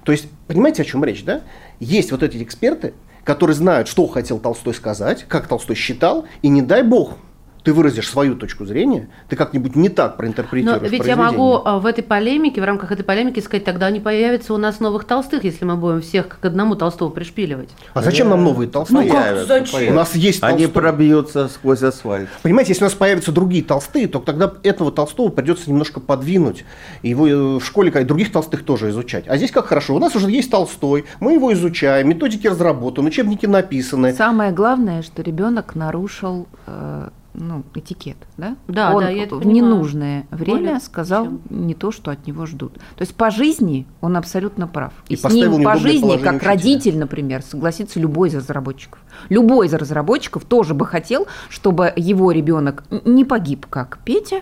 То 0.05 0.13
есть, 0.13 0.29
понимаете, 0.47 0.83
о 0.83 0.85
чем 0.85 1.05
речь, 1.05 1.25
да? 1.25 1.43
Есть 1.81 2.11
вот 2.13 2.23
эти 2.23 2.43
эксперты, 2.43 2.95
которые 3.25 3.55
знают, 3.55 3.89
что 3.89 4.07
хотел 4.07 4.39
Толстой 4.39 4.75
сказать, 4.75 5.25
как 5.29 5.49
Толстой 5.49 5.77
считал, 5.77 6.27
и 6.43 6.49
не 6.49 6.63
дай 6.63 6.83
бог, 6.83 7.17
ты 7.65 7.73
выразишь 7.73 8.09
свою 8.09 8.37
точку 8.37 8.67
зрения, 8.67 9.09
ты 9.29 9.37
как-нибудь 9.37 9.75
не 9.75 9.89
так 9.89 10.13
Но 10.13 10.17
проинтерпретируешь 10.19 10.91
ведь 10.91 11.07
я 11.07 11.17
могу 11.17 11.63
а, 11.65 11.79
в 11.79 11.87
этой 11.87 12.05
полемике, 12.05 12.61
в 12.61 12.65
рамках 12.65 12.93
этой 12.93 13.05
полемики 13.05 13.41
сказать, 13.41 13.65
тогда 13.65 13.91
не 13.91 14.01
появится 14.01 14.53
у 14.53 14.59
нас 14.59 14.81
новых 14.81 15.05
толстых, 15.05 15.45
если 15.45 15.65
мы 15.65 15.77
будем 15.77 16.03
всех 16.03 16.29
к 16.29 16.45
одному 16.45 16.77
Толстого 16.77 17.09
пришпиливать. 17.09 17.71
А 17.95 18.03
зачем 18.03 18.29
нам 18.29 18.45
новые 18.45 18.69
Толстые? 18.69 19.07
Ну 19.07 19.11
как, 19.11 19.47
зачем? 19.47 19.93
У 19.93 19.97
нас 19.97 20.15
есть 20.15 20.43
Они 20.43 20.65
Толстой. 20.65 20.83
пробьются 20.83 21.49
сквозь 21.49 21.83
асфальт. 21.83 22.29
Понимаете, 22.43 22.73
если 22.73 22.85
у 22.85 22.87
нас 22.87 22.95
появятся 22.95 23.33
другие 23.33 23.65
толстые, 23.65 24.09
то 24.09 24.19
тогда 24.19 24.53
этого 24.63 24.93
Толстого 24.93 25.31
придется 25.31 25.71
немножко 25.71 26.01
подвинуть. 26.01 26.67
И 27.01 27.09
его 27.09 27.27
э, 27.27 27.59
в 27.59 27.65
школе, 27.65 27.91
как 27.91 28.03
и 28.03 28.05
других 28.05 28.31
толстых, 28.31 28.63
тоже 28.65 28.91
изучать. 28.91 29.25
А 29.27 29.39
здесь 29.39 29.51
как 29.51 29.67
хорошо. 29.67 29.95
У 29.95 29.99
нас 29.99 30.15
уже 30.15 30.31
есть 30.31 30.51
Толстой, 30.51 31.07
мы 31.21 31.33
его 31.33 31.51
изучаем, 31.55 32.11
методики 32.11 32.47
разработаны, 32.47 33.09
учебники 33.09 33.47
написаны. 33.47 34.13
Самое 34.13 34.53
главное, 34.53 35.03
что 35.03 35.23
ребенок 35.23 35.75
нарушил 35.75 36.47
э, 36.67 37.09
ну, 37.35 37.65
этикет, 37.75 38.17
да? 38.37 38.57
Да, 38.69 38.95
Он 38.95 39.03
да, 39.03 39.11
я 39.11 39.25
это 39.25 39.37
в 39.37 39.41
понимаю. 39.41 39.65
ненужное 39.75 40.27
время 40.31 40.57
Более 40.59 40.81
сказал 40.81 41.25
чем. 41.27 41.41
не 41.51 41.75
то, 41.75 41.91
что 41.91 42.11
от 42.11 42.27
него 42.27 42.47
ждут. 42.47 42.75
То 42.75 43.01
есть 43.01 43.15
по 43.15 43.31
жизни 43.31 43.87
он 44.01 44.17
абсолютно 44.17 44.67
прав. 44.69 44.93
И 45.09 45.15
И, 45.15 45.17
с 45.17 45.25
ним 45.31 45.63
по 45.65 45.77
жизни, 45.77 46.17
как 46.17 46.35
учителя. 46.35 46.49
родитель, 46.51 46.99
например, 46.99 47.43
согласится 47.43 47.99
любой 48.01 48.29
из 48.29 48.35
разработчиков. 48.37 49.01
Любой 49.29 49.67
из 49.67 49.75
разработчиков 49.75 50.45
тоже 50.45 50.75
бы 50.75 50.87
хотел, 50.87 51.27
чтобы 51.49 51.93
его 51.97 52.31
ребенок 52.31 52.85
не 53.05 53.25
погиб, 53.25 53.67
как 53.69 53.99
Петя, 54.05 54.41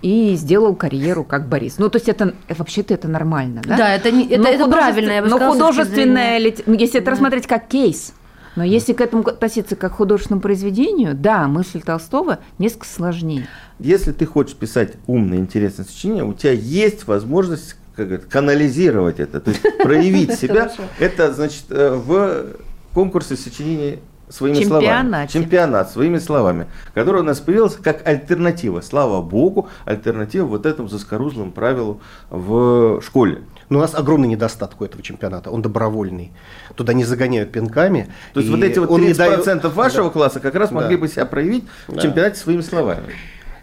и 0.00 0.34
сделал 0.36 0.76
карьеру 0.76 1.24
как 1.24 1.48
Борис. 1.48 1.78
Ну, 1.78 1.88
то 1.88 1.96
есть 1.96 2.08
это 2.08 2.32
вообще-то 2.48 2.94
это 2.94 3.08
нормально, 3.08 3.62
да? 3.66 3.76
Да, 3.76 3.94
это, 3.94 4.12
не, 4.12 4.28
это, 4.28 4.42
Но 4.42 4.48
это 4.48 4.68
правильно, 4.70 5.10
я 5.10 5.22
бы 5.22 5.28
но 5.28 5.36
сказала, 5.38 5.72
зрения- 5.84 6.38
лит- 6.38 6.62
ну, 6.66 6.74
если 6.74 6.98
это 7.00 7.06
Да. 7.06 7.10
рассмотреть 7.12 7.48
как 7.48 7.66
кейс, 7.66 8.14
но 8.58 8.64
если 8.64 8.92
к 8.92 9.00
этому 9.00 9.22
относиться 9.22 9.76
как 9.76 9.92
к 9.92 9.94
художественному 9.94 10.42
произведению, 10.42 11.14
да, 11.14 11.46
мысль 11.46 11.80
Толстого 11.80 12.40
несколько 12.58 12.86
сложнее. 12.86 13.46
Если 13.78 14.10
ты 14.10 14.26
хочешь 14.26 14.56
писать 14.56 14.94
умное, 15.06 15.38
интересное 15.38 15.84
сочинение, 15.86 16.24
у 16.24 16.34
тебя 16.34 16.50
есть 16.52 17.06
возможность 17.06 17.76
как 17.94 18.10
это, 18.10 18.26
канализировать 18.26 19.20
это, 19.20 19.40
то 19.40 19.50
есть 19.50 19.62
проявить 19.82 20.34
себя. 20.34 20.72
Это 20.98 21.32
значит 21.32 21.66
э, 21.70 21.94
в 21.94 22.56
конкурсе 22.94 23.36
сочинений 23.36 24.00
своими 24.28 24.64
словами. 24.64 24.86
Чемпионате. 24.86 25.32
Чемпионат 25.32 25.90
своими 25.92 26.18
словами, 26.18 26.66
который 26.94 27.20
у 27.20 27.24
нас 27.24 27.38
появился 27.38 27.80
как 27.80 28.04
альтернатива. 28.08 28.80
Слава 28.80 29.22
богу, 29.22 29.68
альтернатива 29.84 30.46
вот 30.46 30.66
этому 30.66 30.88
заскорузлому 30.88 31.52
правилу 31.52 32.00
в 32.28 33.00
школе. 33.02 33.42
Но 33.68 33.78
у 33.78 33.80
нас 33.82 33.94
огромный 33.94 34.28
недостаток 34.28 34.80
у 34.80 34.84
этого 34.84 35.02
чемпионата. 35.02 35.50
Он 35.50 35.60
добровольный. 35.62 36.32
Туда 36.74 36.92
не 36.94 37.04
загоняют 37.04 37.52
пинками. 37.52 38.08
То 38.32 38.40
есть 38.40 38.50
вот 38.50 38.62
эти 38.62 38.78
вот 38.78 38.90
он 38.90 39.02
не 39.02 39.08
30% 39.12 39.44
дает- 39.44 39.74
вашего 39.74 40.04
Да. 40.06 40.10
класса 40.10 40.40
как 40.40 40.54
раз 40.54 40.70
Да. 40.70 40.76
могли 40.76 40.96
бы 40.96 41.06
себя 41.08 41.26
проявить 41.26 41.64
в 41.86 41.94
Да. 41.94 42.00
чемпионате 42.00 42.38
своими 42.38 42.62
словами. 42.62 43.02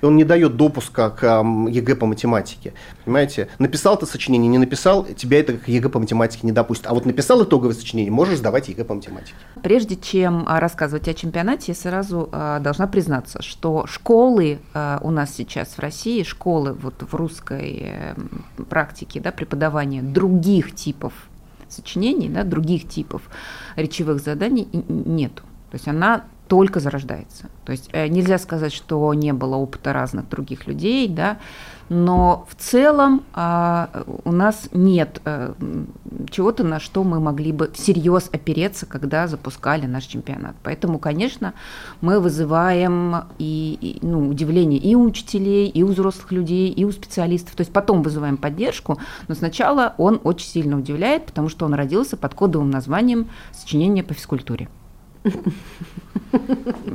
И 0.01 0.05
он 0.05 0.15
не 0.15 0.23
дает 0.23 0.55
допуска 0.55 1.09
к 1.09 1.23
ЕГЭ 1.25 1.95
по 1.95 2.05
математике. 2.05 2.73
Понимаете? 3.03 3.49
Написал 3.59 3.97
ты 3.97 4.05
сочинение, 4.05 4.49
не 4.49 4.57
написал, 4.57 5.05
тебя 5.05 5.39
это 5.39 5.53
к 5.53 5.67
ЕГЭ 5.67 5.89
по 5.89 5.99
математике 5.99 6.41
не 6.43 6.51
допустит. 6.51 6.87
А 6.87 6.93
вот 6.93 7.05
написал 7.05 7.43
итоговое 7.43 7.73
сочинение, 7.73 8.11
можешь 8.11 8.39
сдавать 8.39 8.69
ЕГЭ 8.69 8.85
по 8.85 8.93
математике. 8.93 9.33
Прежде 9.61 9.95
чем 9.95 10.45
а, 10.47 10.59
рассказывать 10.59 11.07
о 11.07 11.13
чемпионате, 11.13 11.71
я 11.71 11.75
сразу 11.75 12.29
а, 12.31 12.59
должна 12.59 12.87
признаться, 12.87 13.41
что 13.41 13.85
школы 13.87 14.59
а, 14.73 14.99
у 15.01 15.11
нас 15.11 15.33
сейчас 15.33 15.69
в 15.69 15.79
России, 15.79 16.23
школы 16.23 16.73
вот 16.73 16.95
в 17.01 17.15
русской 17.15 17.81
э, 17.81 18.15
практике 18.69 19.19
да, 19.19 19.31
преподавания 19.31 20.01
других 20.01 20.75
типов 20.75 21.13
сочинений, 21.69 22.29
да, 22.29 22.43
других 22.43 22.87
типов 22.87 23.21
речевых 23.75 24.21
заданий 24.21 24.67
нету. 24.87 25.43
То 25.71 25.75
есть 25.75 25.87
она 25.87 26.25
только 26.47 26.79
зарождается. 26.79 27.49
То 27.65 27.71
есть 27.71 27.89
э, 27.91 28.07
нельзя 28.07 28.37
сказать, 28.37 28.73
что 28.73 29.13
не 29.13 29.33
было 29.33 29.55
опыта 29.55 29.93
разных 29.93 30.29
других 30.29 30.67
людей, 30.67 31.07
да, 31.07 31.37
но 31.89 32.47
в 32.49 32.55
целом 32.55 33.23
а, 33.33 34.05
у 34.23 34.31
нас 34.31 34.69
нет 34.73 35.21
м, 35.23 35.87
чего-то, 36.31 36.63
на 36.63 36.79
что 36.79 37.03
мы 37.03 37.19
могли 37.19 37.51
бы 37.51 37.69
всерьез 37.73 38.29
опереться, 38.33 38.87
когда 38.87 39.27
запускали 39.27 39.85
наш 39.85 40.05
чемпионат. 40.05 40.55
Поэтому, 40.63 40.97
конечно, 40.97 41.53
мы 42.01 42.19
вызываем 42.19 43.25
и, 43.37 43.77
и, 43.79 44.05
ну, 44.05 44.29
удивление 44.29 44.79
и 44.79 44.95
у 44.95 45.03
учителей, 45.03 45.67
и 45.67 45.83
у 45.83 45.87
взрослых 45.87 46.31
людей, 46.31 46.69
и 46.69 46.85
у 46.85 46.91
специалистов. 46.91 47.55
То 47.55 47.61
есть 47.61 47.71
потом 47.71 48.01
вызываем 48.01 48.37
поддержку, 48.37 48.97
но 49.27 49.35
сначала 49.35 49.93
он 49.97 50.19
очень 50.23 50.47
сильно 50.47 50.77
удивляет, 50.77 51.25
потому 51.27 51.49
что 51.49 51.65
он 51.65 51.75
родился 51.75 52.17
под 52.17 52.33
кодовым 52.33 52.71
названием 52.71 53.29
«Сочинение 53.51 54.03
по 54.03 54.15
физкультуре». 54.15 54.69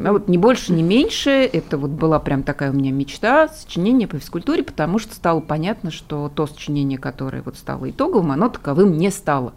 А 0.04 0.12
вот 0.12 0.28
ни 0.28 0.36
больше, 0.36 0.72
ни 0.72 0.82
меньше. 0.82 1.30
Это 1.30 1.78
вот 1.78 1.90
была 1.90 2.18
прям 2.18 2.42
такая 2.42 2.70
у 2.70 2.74
меня 2.74 2.92
мечта 2.92 3.48
сочинение 3.48 4.08
по 4.08 4.18
физкультуре, 4.18 4.62
потому 4.62 4.98
что 4.98 5.14
стало 5.14 5.40
понятно, 5.40 5.90
что 5.90 6.30
то 6.34 6.46
сочинение, 6.46 6.98
которое 6.98 7.42
вот 7.42 7.56
стало 7.56 7.90
итоговым, 7.90 8.32
оно 8.32 8.48
таковым 8.48 8.96
не 8.96 9.10
стало. 9.10 9.54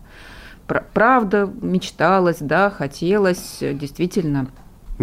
Пр- 0.68 0.86
Правда, 0.94 1.52
мечталось, 1.62 2.38
да, 2.40 2.70
хотелось 2.70 3.62
э, 3.62 3.74
действительно 3.74 4.48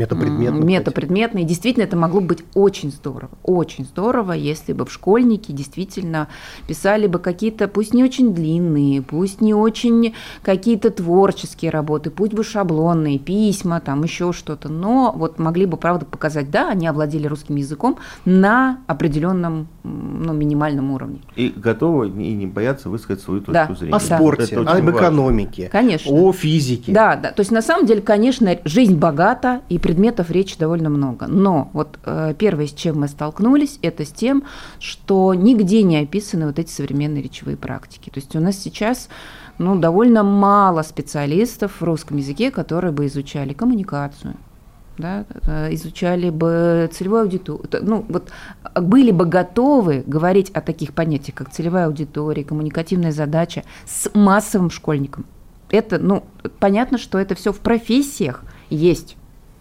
Метапредметно. 0.00 0.58
М, 0.60 0.66
Метапредметно. 0.66 1.38
И 1.40 1.44
действительно 1.44 1.84
это 1.84 1.96
могло 1.96 2.20
быть 2.20 2.42
очень 2.54 2.90
здорово. 2.90 3.30
Очень 3.42 3.84
здорово, 3.84 4.32
если 4.32 4.72
бы 4.72 4.86
в 4.86 4.92
школьники 4.92 5.52
действительно 5.52 6.28
писали 6.66 7.06
бы 7.06 7.18
какие-то, 7.18 7.68
пусть 7.68 7.92
не 7.94 8.02
очень 8.02 8.32
длинные, 8.34 9.02
пусть 9.02 9.40
не 9.40 9.52
очень 9.54 10.14
какие-то 10.42 10.90
творческие 10.90 11.70
работы, 11.70 12.10
пусть 12.10 12.32
бы 12.32 12.42
шаблонные, 12.44 13.18
письма, 13.18 13.80
там 13.80 14.02
еще 14.04 14.32
что-то, 14.32 14.68
но 14.70 15.12
вот 15.14 15.38
могли 15.38 15.66
бы, 15.66 15.76
правда, 15.76 16.06
показать, 16.06 16.50
да, 16.50 16.70
они 16.70 16.86
овладели 16.86 17.26
русским 17.26 17.56
языком 17.56 17.98
на 18.24 18.78
определенном, 18.86 19.68
ну, 19.84 20.32
минимальном 20.32 20.90
уровне. 20.92 21.20
И 21.36 21.52
готовы 21.54 22.08
и 22.08 22.32
не 22.32 22.46
боятся 22.46 22.88
высказать 22.88 23.22
свою 23.22 23.40
точку 23.40 23.52
Да. 23.72 23.74
зрения. 23.74 23.96
О 23.96 24.00
Да. 24.08 24.16
спорте, 24.16 24.42
Это 24.44 24.60
очень 24.60 24.70
об 24.70 24.84
важно. 24.84 24.98
экономике, 24.98 25.68
Конечно. 25.70 26.10
о 26.12 26.32
физике. 26.32 26.92
Да, 26.92 27.16
да. 27.16 27.32
То 27.32 27.40
есть 27.40 27.50
на 27.50 27.62
самом 27.62 27.86
деле, 27.86 28.00
конечно, 28.00 28.58
жизнь 28.64 28.96
богата 28.96 29.60
и 29.68 29.78
предметов 29.90 30.30
речи 30.30 30.56
довольно 30.56 30.88
много. 30.88 31.26
Но 31.26 31.68
вот 31.72 31.98
э, 32.04 32.32
первое, 32.38 32.68
с 32.68 32.72
чем 32.72 33.00
мы 33.00 33.08
столкнулись, 33.08 33.80
это 33.82 34.04
с 34.04 34.12
тем, 34.12 34.44
что 34.78 35.34
нигде 35.34 35.82
не 35.82 35.98
описаны 35.98 36.46
вот 36.46 36.60
эти 36.60 36.70
современные 36.70 37.24
речевые 37.24 37.56
практики. 37.56 38.08
То 38.08 38.20
есть 38.20 38.36
у 38.36 38.40
нас 38.40 38.56
сейчас 38.56 39.08
ну, 39.58 39.76
довольно 39.76 40.22
мало 40.22 40.82
специалистов 40.82 41.80
в 41.80 41.82
русском 41.82 42.18
языке, 42.18 42.52
которые 42.52 42.92
бы 42.92 43.06
изучали 43.06 43.52
коммуникацию, 43.52 44.36
да, 44.96 45.24
э, 45.42 45.74
изучали 45.74 46.30
бы 46.30 46.88
целевую 46.92 47.22
аудиторию, 47.22 47.68
ну, 47.82 48.06
вот 48.08 48.30
были 48.76 49.10
бы 49.10 49.24
готовы 49.24 50.04
говорить 50.06 50.50
о 50.50 50.60
таких 50.60 50.94
понятиях, 50.94 51.36
как 51.36 51.50
целевая 51.50 51.86
аудитория, 51.86 52.44
коммуникативная 52.44 53.10
задача 53.10 53.64
с 53.86 54.08
массовым 54.14 54.70
школьником. 54.70 55.26
это, 55.68 55.98
ну, 55.98 56.22
понятно, 56.60 56.96
что 56.96 57.18
это 57.18 57.34
все 57.34 57.52
в 57.52 57.58
профессиях 57.58 58.44
есть. 58.68 59.16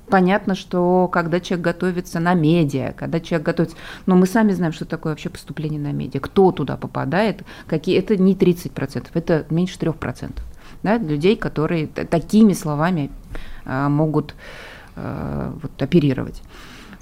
Понятно, 0.09 0.55
что 0.55 1.07
когда 1.07 1.39
человек 1.39 1.65
готовится 1.65 2.19
на 2.19 2.33
медиа, 2.33 2.93
когда 2.95 3.19
человек 3.19 3.45
готовится... 3.45 3.77
Но 4.05 4.15
мы 4.15 4.25
сами 4.25 4.53
знаем, 4.53 4.73
что 4.73 4.85
такое 4.85 5.13
вообще 5.13 5.29
поступление 5.29 5.79
на 5.79 5.91
медиа. 5.91 6.19
Кто 6.19 6.51
туда 6.51 6.77
попадает, 6.77 7.43
какие... 7.67 7.97
Это 7.97 8.17
не 8.17 8.35
30%, 8.35 9.07
это 9.13 9.45
меньше 9.49 9.77
3%. 9.77 10.31
Да, 10.81 10.97
людей, 10.97 11.35
которые 11.35 11.87
такими 11.87 12.53
словами 12.53 13.11
а, 13.65 13.89
могут 13.89 14.33
а, 14.95 15.53
вот, 15.61 15.81
оперировать. 15.81 16.41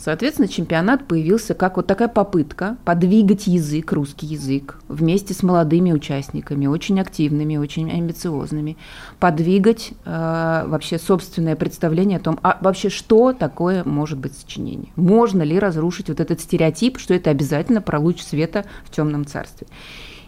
Соответственно, 0.08 0.47
чемпионат 0.47 1.05
появился 1.05 1.53
как 1.53 1.76
вот 1.76 1.86
такая 1.86 2.08
попытка 2.08 2.78
подвигать 2.86 3.45
язык, 3.45 3.91
русский 3.91 4.26
язык, 4.26 4.80
вместе 4.88 5.34
с 5.34 5.43
молодыми 5.43 5.91
участниками, 5.91 6.66
очень 6.66 7.01
активными, 7.01 7.58
очень 7.58 7.91
амбициозными, 7.91 8.78
подвигать 9.20 9.91
э, 10.05 10.64
вообще 10.66 10.97
собственное 10.97 11.58
представление 11.58 12.20
о 12.20 12.22
том, 12.22 12.39
а 12.41 12.58
вообще 12.62 12.88
что 12.88 13.34
такое 13.34 13.84
может 13.84 14.18
быть 14.18 14.32
сочинение. 14.32 14.93
Можно 14.95 15.43
ли 15.43 15.60
разрушить 15.60 16.08
вот 16.08 16.22
этот 16.22 16.39
стереотип, 16.39 16.99
что 16.99 17.14
это 17.14 17.30
обязательно 17.30 17.82
про 17.82 17.99
луч 17.99 18.22
света 18.22 18.64
в 18.86 18.91
темном 18.91 19.26
царстве. 19.26 19.68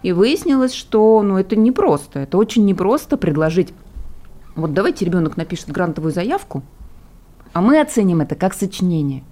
И 0.04 0.12
выяснилось, 0.12 0.74
что 0.74 1.22
ну, 1.22 1.38
это 1.38 1.56
непросто, 1.56 2.20
это 2.20 2.38
очень 2.38 2.66
непросто 2.66 3.16
предложить 3.16 3.70
вот 4.58 4.74
давайте 4.74 5.06
ребенок 5.06 5.38
напишет 5.38 5.70
грантовую 5.70 6.12
заявку, 6.12 6.64
а 7.54 7.62
мы 7.62 7.80
оценим 7.80 8.20
это 8.20 8.36
как 8.36 8.54
сочинение. 8.54 9.24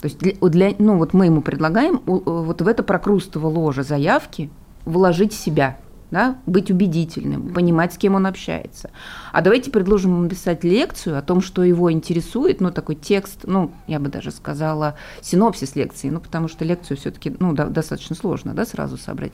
То 0.00 0.06
есть 0.06 0.18
для, 0.18 0.32
для, 0.40 0.74
ну, 0.78 0.96
вот 0.96 1.12
мы 1.12 1.26
ему 1.26 1.42
предлагаем 1.42 2.00
вот 2.06 2.62
в 2.62 2.68
это 2.68 2.82
прокрустово 2.82 3.48
ложе 3.48 3.82
заявки 3.82 4.50
вложить 4.84 5.32
себя, 5.32 5.76
да, 6.10 6.38
быть 6.46 6.70
убедительным, 6.70 7.52
понимать, 7.52 7.92
с 7.92 7.98
кем 7.98 8.14
он 8.14 8.26
общается. 8.26 8.90
А 9.32 9.40
давайте 9.40 9.70
предложим 9.70 10.12
ему 10.12 10.22
написать 10.22 10.64
лекцию 10.64 11.18
о 11.18 11.22
том, 11.22 11.40
что 11.40 11.62
его 11.62 11.92
интересует, 11.92 12.60
ну, 12.60 12.70
такой 12.70 12.94
текст, 12.94 13.40
ну, 13.44 13.72
я 13.86 14.00
бы 14.00 14.08
даже 14.08 14.30
сказала, 14.30 14.96
синопсис 15.20 15.76
лекции, 15.76 16.10
ну, 16.10 16.20
потому 16.20 16.48
что 16.48 16.64
лекцию 16.64 16.96
все-таки, 16.96 17.34
ну, 17.38 17.52
да, 17.52 17.66
достаточно 17.66 18.16
сложно, 18.16 18.54
да, 18.54 18.64
сразу 18.64 18.96
собрать 18.96 19.32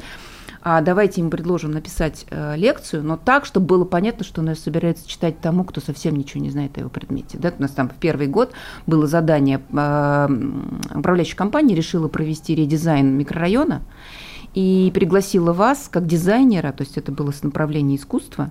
а 0.67 0.81
давайте 0.81 1.21
им 1.21 1.29
предложим 1.29 1.73
написать 1.73 2.25
э, 2.31 2.57
лекцию, 2.57 3.05
но 3.05 3.19
так, 3.19 3.45
чтобы 3.45 3.67
было 3.67 3.85
понятно, 3.85 4.25
что 4.25 4.41
она 4.41 4.55
собирается 4.55 5.07
читать 5.07 5.39
тому, 5.41 5.63
кто 5.63 5.83
совсем 5.83 6.17
ничего 6.17 6.43
не 6.43 6.49
знает 6.49 6.79
о 6.79 6.81
его 6.81 6.89
предмете. 6.89 7.37
Да? 7.37 7.53
У 7.57 7.61
нас 7.61 7.71
там 7.73 7.91
в 7.91 7.95
первый 7.95 8.29
год 8.29 8.53
было 8.87 9.07
задание, 9.07 9.61
э, 9.71 10.29
управляющая 10.95 11.37
компания 11.37 11.75
решила 11.75 12.09
провести 12.09 12.55
редизайн 12.55 13.07
микрорайона 13.15 13.83
и 14.55 14.91
пригласила 14.95 15.53
вас 15.53 15.89
как 15.91 16.07
дизайнера, 16.07 16.73
то 16.73 16.83
есть 16.83 16.97
это 16.97 17.13
было 17.13 17.33
с 17.33 17.43
направления 17.43 17.97
искусства, 17.97 18.51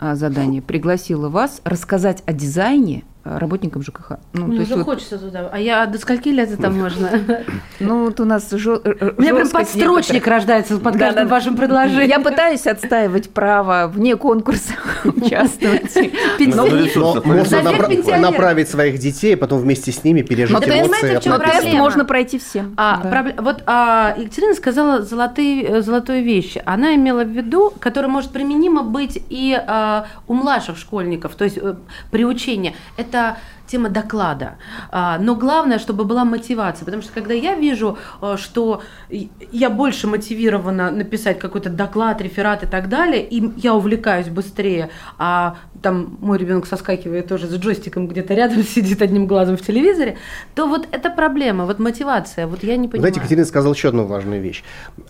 э, 0.00 0.14
задание, 0.14 0.62
пригласила 0.62 1.28
вас 1.28 1.60
рассказать 1.64 2.22
о 2.26 2.32
дизайне 2.32 3.04
работникам 3.24 3.82
ЖКХ. 3.82 4.12
Ну, 4.34 4.46
Мне 4.46 4.60
уже 4.60 4.76
вот... 4.76 4.84
хочется 4.84 5.18
туда. 5.18 5.48
А 5.50 5.58
я 5.58 5.86
до 5.86 5.98
скольки 5.98 6.28
лет 6.28 6.50
это 6.50 6.70
можно? 6.70 7.10
Ну, 7.80 8.04
вот 8.04 8.20
у 8.20 8.24
нас 8.24 8.50
жё... 8.52 8.80
У 8.84 9.20
меня 9.20 9.34
прям 9.34 9.48
подстрочник 9.48 10.26
рождается 10.26 10.78
под 10.78 10.96
каждым 10.96 11.28
вашим 11.28 11.56
предложением. 11.56 12.08
Я 12.08 12.20
пытаюсь 12.20 12.66
отстаивать 12.66 13.30
право 13.30 13.90
вне 13.92 14.16
конкурса 14.16 14.74
участвовать. 15.04 15.94
Можно 16.38 18.20
направить 18.20 18.68
своих 18.68 18.98
детей, 18.98 19.36
потом 19.36 19.60
вместе 19.60 19.92
с 19.92 20.04
ними 20.04 20.22
пережить 20.22 20.56
эмоции. 20.56 21.20
Но 21.28 21.38
тест 21.38 21.72
можно 21.72 22.04
пройти 22.04 22.38
всем. 22.38 22.74
А, 22.76 23.02
вот 23.38 23.62
а, 23.66 24.14
Екатерина 24.16 24.54
сказала 24.54 25.02
золотые, 25.02 25.82
золотую 25.82 26.22
вещь. 26.22 26.56
Она 26.64 26.94
имела 26.94 27.24
в 27.24 27.30
виду, 27.30 27.72
которая 27.78 28.10
может 28.10 28.30
применимо 28.30 28.82
быть 28.82 29.22
и 29.28 29.58
а, 29.66 30.06
у 30.28 30.34
младших 30.34 30.78
школьников, 30.78 31.34
то 31.34 31.44
есть 31.44 31.58
э, 31.58 31.74
приучение. 32.10 32.74
Это 32.96 33.13
это 33.14 33.38
тема 33.66 33.88
доклада. 33.88 34.56
А, 34.90 35.18
но 35.18 35.34
главное, 35.34 35.78
чтобы 35.78 36.04
была 36.04 36.24
мотивация, 36.24 36.84
потому 36.84 37.02
что 37.02 37.12
когда 37.12 37.34
я 37.34 37.54
вижу, 37.54 37.98
э, 38.20 38.36
что 38.38 38.82
я 39.08 39.70
больше 39.70 40.06
мотивирована 40.06 40.90
написать 40.90 41.38
какой-то 41.38 41.70
доклад, 41.70 42.20
реферат 42.20 42.62
и 42.62 42.66
так 42.66 42.88
далее, 42.88 43.26
и 43.26 43.52
я 43.56 43.74
увлекаюсь 43.74 44.28
быстрее, 44.28 44.90
а 45.18 45.56
там 45.82 46.16
мой 46.20 46.38
ребенок 46.38 46.66
соскакивает 46.66 47.28
тоже 47.28 47.46
с 47.46 47.54
джойстиком 47.54 48.08
где-то 48.08 48.34
рядом, 48.34 48.62
сидит 48.62 49.02
одним 49.02 49.26
глазом 49.26 49.56
в 49.56 49.62
телевизоре, 49.62 50.16
то 50.54 50.66
вот 50.66 50.88
это 50.90 51.10
проблема, 51.10 51.66
вот 51.66 51.78
мотивация, 51.78 52.46
вот 52.46 52.62
я 52.62 52.76
не 52.76 52.88
понимаю. 52.88 53.00
Знаете, 53.00 53.20
Екатерина 53.20 53.46
сказала 53.46 53.74
еще 53.74 53.88
одну 53.88 54.06
важную 54.06 54.40
вещь. 54.40 54.64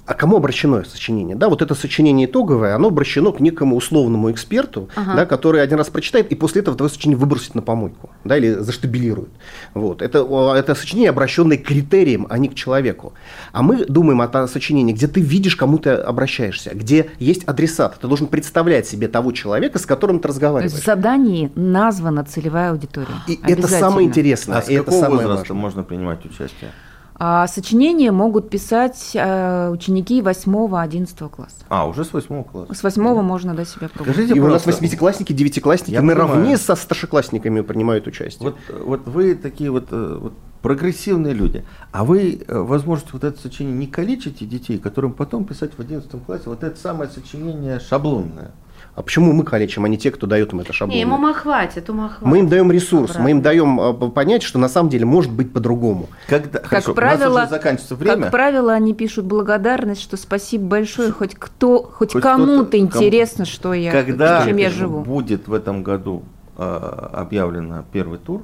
А 0.06 0.14
кому 0.14 0.36
обращено 0.36 0.84
сочинение? 0.84 1.36
Да, 1.36 1.48
вот 1.48 1.62
это 1.62 1.74
сочинение 1.74 2.26
итоговое, 2.26 2.74
оно 2.74 2.88
обращено 2.88 3.32
к 3.32 3.40
некому 3.40 3.76
условному 3.76 4.30
эксперту, 4.30 4.88
ага. 4.96 5.14
да, 5.14 5.26
который 5.26 5.62
один 5.62 5.78
раз 5.78 5.88
прочитает 5.88 6.30
и 6.32 6.34
после 6.34 6.62
этого 6.62 6.76
твое 6.76 6.90
сочинение 6.90 7.18
выбросит 7.18 7.54
на 7.54 7.62
помойку, 7.62 8.10
да, 8.24 8.36
или 8.36 8.54
заштабилирует. 8.54 9.30
Вот. 9.74 10.02
Это, 10.02 10.18
это 10.56 10.74
сочинение, 10.74 11.10
обращенное 11.10 11.58
к 11.58 11.62
критериям, 11.62 12.26
а 12.30 12.38
не 12.38 12.48
к 12.48 12.54
человеку. 12.54 13.12
А 13.52 13.62
мы 13.62 13.84
думаем 13.84 14.20
о 14.20 14.48
сочинении, 14.48 14.92
где 14.92 15.06
ты 15.06 15.20
видишь, 15.20 15.56
кому 15.56 15.78
ты 15.78 15.90
обращаешься, 15.90 16.70
где 16.74 17.10
есть 17.18 17.44
адресат. 17.44 17.98
Ты 18.00 18.08
должен 18.08 18.26
представлять 18.26 18.86
себе 18.86 19.08
того 19.08 19.32
человека, 19.32 19.78
с 19.78 19.86
которым 19.86 20.20
ты 20.20 20.28
разговариваешь. 20.28 20.72
То 20.72 20.76
есть 20.76 20.84
в 20.84 20.86
задании 20.86 21.50
названа 21.54 22.24
целевая 22.24 22.70
аудитория. 22.70 23.14
И 23.26 23.38
это 23.42 23.68
самое 23.68 24.08
интересное. 24.08 24.58
А 24.58 24.62
с 24.62 24.66
какого 24.66 24.80
это 24.80 24.90
самое 24.92 25.10
возраста 25.10 25.38
важное. 25.38 25.56
можно 25.56 25.82
принимать 25.82 26.24
участие? 26.24 26.70
А 27.16 27.46
сочинения 27.46 28.10
могут 28.10 28.50
писать 28.50 29.12
э, 29.14 29.70
ученики 29.70 30.20
8-11 30.20 31.28
класса. 31.28 31.56
А, 31.68 31.86
уже 31.86 32.04
с 32.04 32.12
8 32.12 32.42
класса. 32.42 32.74
С 32.74 32.82
8 32.82 33.02
да. 33.02 33.22
можно 33.22 33.54
до 33.54 33.64
себя 33.64 33.88
пробовать. 33.88 34.14
Скажите, 34.14 34.34
и 34.36 34.40
у 34.40 34.48
нас 34.48 34.66
восьмиклассники, 34.66 35.32
девятиклассники 35.32 35.92
Я 35.92 36.02
наравне 36.02 36.34
понимаю. 36.34 36.58
со 36.58 36.74
старшеклассниками 36.74 37.60
принимают 37.60 38.06
участие. 38.08 38.50
Вот, 38.50 38.56
вот 38.84 39.06
вы 39.06 39.36
такие 39.36 39.70
вот, 39.70 39.88
э, 39.92 40.18
вот 40.20 40.32
прогрессивные 40.60 41.34
люди. 41.34 41.64
А 41.92 42.04
вы, 42.04 42.42
э, 42.46 42.58
возможно, 42.58 43.06
вот 43.12 43.22
это 43.22 43.40
сочинение 43.40 43.78
не 43.78 43.86
калечите 43.86 44.44
детей, 44.44 44.78
которым 44.78 45.12
потом 45.12 45.44
писать 45.44 45.72
в 45.76 45.80
11 45.80 46.24
классе 46.24 46.44
вот 46.46 46.64
это 46.64 46.80
самое 46.80 47.08
сочинение 47.10 47.78
шаблонное. 47.78 48.52
А 48.96 49.02
почему 49.02 49.32
мы 49.32 49.42
калечим, 49.42 49.84
а 49.84 49.88
не 49.88 49.98
те, 49.98 50.12
кто 50.12 50.28
дает 50.28 50.52
им 50.52 50.60
это 50.60 50.72
шаблон? 50.72 50.94
Не, 50.94 51.00
ему 51.00 51.16
ума 51.16 51.32
хватит, 51.32 51.90
ума 51.90 52.08
хватит. 52.08 52.26
Мы 52.26 52.38
им 52.38 52.48
даем 52.48 52.70
ресурс, 52.70 53.10
Обратно. 53.10 53.22
мы 53.24 53.30
им 53.32 53.42
даем 53.42 53.80
а, 53.80 53.92
понять, 53.92 54.44
что 54.44 54.60
на 54.60 54.68
самом 54.68 54.88
деле 54.88 55.04
может 55.04 55.32
быть 55.32 55.52
по-другому. 55.52 56.08
Когда, 56.28 56.60
как 56.60 56.66
хорошо, 56.68 56.94
правило, 56.94 57.32
у 57.32 57.34
нас 57.34 57.48
уже 57.48 57.56
заканчивается 57.56 57.96
время. 57.96 58.22
Как 58.22 58.30
правило, 58.30 58.72
они 58.72 58.94
пишут 58.94 59.24
благодарность, 59.24 60.00
что 60.00 60.16
спасибо 60.16 60.66
большое, 60.66 61.10
хоть 61.10 61.34
кто, 61.34 61.82
хоть, 61.82 62.12
хоть 62.12 62.22
кому-то 62.22 62.78
интересно, 62.78 63.44
что 63.44 63.74
я, 63.74 63.90
когда 63.90 64.46
чем 64.46 64.58
я 64.58 64.70
живу. 64.70 65.00
будет 65.00 65.48
в 65.48 65.54
этом 65.54 65.82
году 65.82 66.22
э, 66.56 67.08
объявлено 67.14 67.84
первый 67.92 68.20
тур, 68.20 68.42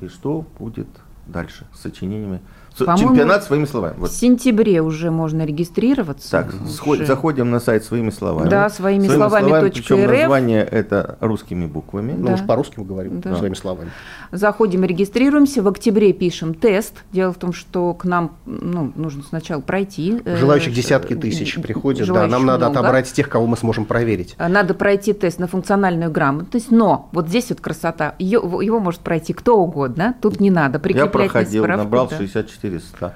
и 0.00 0.08
что 0.08 0.46
будет 0.58 0.88
дальше 1.26 1.66
с 1.74 1.82
сочинениями 1.82 2.40
Чемпионат 2.76 3.44
своими 3.44 3.64
словами. 3.64 3.94
Вот. 3.98 4.10
В 4.10 4.14
сентябре 4.14 4.80
уже 4.82 5.10
можно 5.10 5.44
регистрироваться. 5.44 6.30
Так, 6.30 6.54
уже. 6.86 7.04
заходим 7.04 7.50
на 7.50 7.60
сайт 7.60 7.84
своими 7.84 8.10
словами. 8.10 8.48
Да, 8.48 8.68
своими, 8.70 9.04
своими 9.04 9.18
словами. 9.18 9.48
словами 9.48 9.70
причем 9.70 10.04
РФ. 10.04 10.18
название 10.18 10.62
это 10.62 11.18
русскими 11.20 11.66
буквами. 11.66 12.14
Ну, 12.16 12.28
да. 12.28 12.34
уж 12.34 12.46
по-русски 12.46 12.74
мы 12.78 12.84
говорим, 12.84 13.20
да. 13.20 13.36
своими 13.36 13.54
словами. 13.54 13.90
Заходим, 14.32 14.84
регистрируемся. 14.84 15.62
В 15.62 15.68
октябре 15.68 16.12
пишем 16.12 16.54
тест. 16.54 16.94
Дело 17.12 17.32
в 17.32 17.36
том, 17.36 17.52
что 17.52 17.94
к 17.94 18.04
нам 18.04 18.36
ну, 18.46 18.92
нужно 18.94 19.22
сначала 19.22 19.60
пройти. 19.60 20.20
Э, 20.24 20.36
Желающих 20.36 20.72
десятки 20.72 21.14
тысяч 21.14 21.60
приходят. 21.60 22.08
Да, 22.08 22.26
нам 22.26 22.46
надо 22.46 22.66
много. 22.66 22.80
отобрать 22.80 23.12
тех, 23.12 23.28
кого 23.28 23.46
мы 23.46 23.56
сможем 23.56 23.84
проверить. 23.84 24.36
Надо 24.38 24.74
пройти 24.74 25.12
тест 25.12 25.38
на 25.38 25.46
функциональную 25.46 26.10
грамотность, 26.10 26.70
но 26.70 27.08
вот 27.12 27.28
здесь 27.28 27.50
вот 27.50 27.60
красота. 27.60 28.14
Его, 28.18 28.62
его 28.62 28.80
может 28.80 29.00
пройти 29.00 29.32
кто 29.32 29.58
угодно. 29.58 30.14
Тут 30.20 30.40
не 30.40 30.50
надо 30.50 30.78
прикреплять 30.78 31.06
Я 31.06 31.10
проходил, 31.10 31.62
справку, 31.64 31.84
набрал 31.84 32.08
да. 32.08 32.16
64 32.16 32.59
400. 32.60 33.14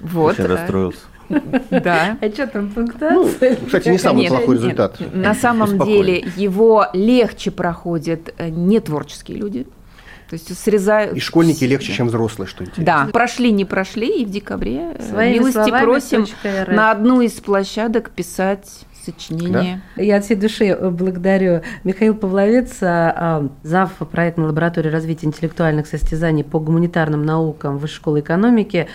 Вот. 0.00 0.38
Очень 0.38 0.44
расстроился. 0.44 1.00
Да. 1.70 2.16
А 2.20 2.28
что 2.30 2.46
там 2.46 2.70
пунктуация? 2.70 3.56
Ну, 3.60 3.66
кстати, 3.66 3.88
не 3.88 3.98
самый 3.98 4.28
плохой 4.28 4.56
результат. 4.56 4.98
На 5.12 5.34
самом 5.34 5.78
деле 5.84 6.24
его 6.36 6.86
легче 6.92 7.50
проходят 7.50 8.34
э, 8.38 8.48
не 8.48 8.80
творческие 8.80 9.38
люди. 9.38 9.66
То 10.28 10.34
есть 10.34 10.58
срезают. 10.58 11.16
И 11.16 11.20
школьники 11.20 11.64
легче, 11.64 11.92
чем 11.92 12.08
взрослые, 12.08 12.48
что 12.48 12.62
интересно. 12.62 12.84
Да, 12.84 13.08
прошли, 13.12 13.50
не 13.50 13.64
прошли, 13.64 14.22
и 14.22 14.26
в 14.26 14.30
декабре 14.30 14.94
э, 14.98 15.02
Своими 15.10 15.38
милости 15.38 15.70
просим 15.70 16.26
на 16.66 16.90
одну 16.90 17.22
из 17.22 17.32
площадок 17.32 18.10
писать 18.10 18.84
сочинение. 19.12 19.82
Да? 19.96 20.02
Я 20.02 20.16
от 20.16 20.24
всей 20.24 20.36
души 20.36 20.66
э, 20.66 20.90
благодарю 20.90 21.62
Михаил 21.84 22.14
Павловец, 22.14 22.78
а, 22.82 23.48
зав. 23.62 23.92
проектной 24.10 24.46
лаборатории 24.46 24.88
развития 24.88 25.26
интеллектуальных 25.26 25.86
состязаний 25.86 26.44
по 26.44 26.58
гуманитарным 26.58 27.24
наукам 27.24 27.78
Высшей 27.78 27.96
школы 27.96 28.20
экономики, 28.20 28.88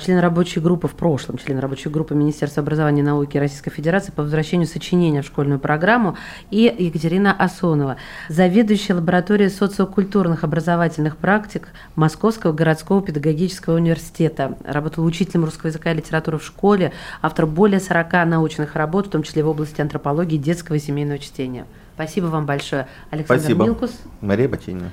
член 0.00 0.18
рабочей 0.18 0.60
группы 0.60 0.88
в 0.88 0.94
прошлом, 0.94 1.38
член 1.38 1.58
рабочей 1.58 1.88
группы 1.88 2.14
Министерства 2.14 2.62
образования 2.62 3.00
и 3.00 3.04
науки 3.04 3.38
Российской 3.38 3.70
Федерации 3.70 4.12
по 4.12 4.22
возвращению 4.22 4.66
сочинения 4.66 5.22
в 5.22 5.26
школьную 5.26 5.60
программу, 5.60 6.16
и 6.50 6.74
Екатерина 6.78 7.32
Асонова, 7.32 7.96
заведующая 8.28 8.96
лабораторией 8.96 9.50
социокультурных 9.50 10.44
образовательных 10.44 11.16
практик 11.16 11.68
Московского 11.94 12.52
городского 12.52 13.02
педагогического 13.02 13.76
университета. 13.76 14.56
Работала 14.64 15.04
учителем 15.04 15.44
русского 15.44 15.68
языка 15.68 15.92
и 15.92 15.96
литературы 15.96 16.38
в 16.38 16.44
школе, 16.44 16.92
автор 17.22 17.46
более 17.46 17.80
40 17.80 18.12
научных 18.26 18.76
работ, 18.76 19.06
в 19.06 19.10
том 19.10 19.22
числе 19.22 19.42
в 19.42 19.48
области 19.48 19.80
антропологии 19.80 20.36
детского 20.36 20.76
и 20.76 20.80
семейного 20.80 21.18
чтения. 21.18 21.66
Спасибо 21.94 22.26
вам 22.26 22.44
большое. 22.44 22.88
Александр 23.10 23.42
Спасибо. 23.42 23.64
Милкус. 23.64 23.90
Мария 24.20 24.48
Бачинина. 24.48 24.92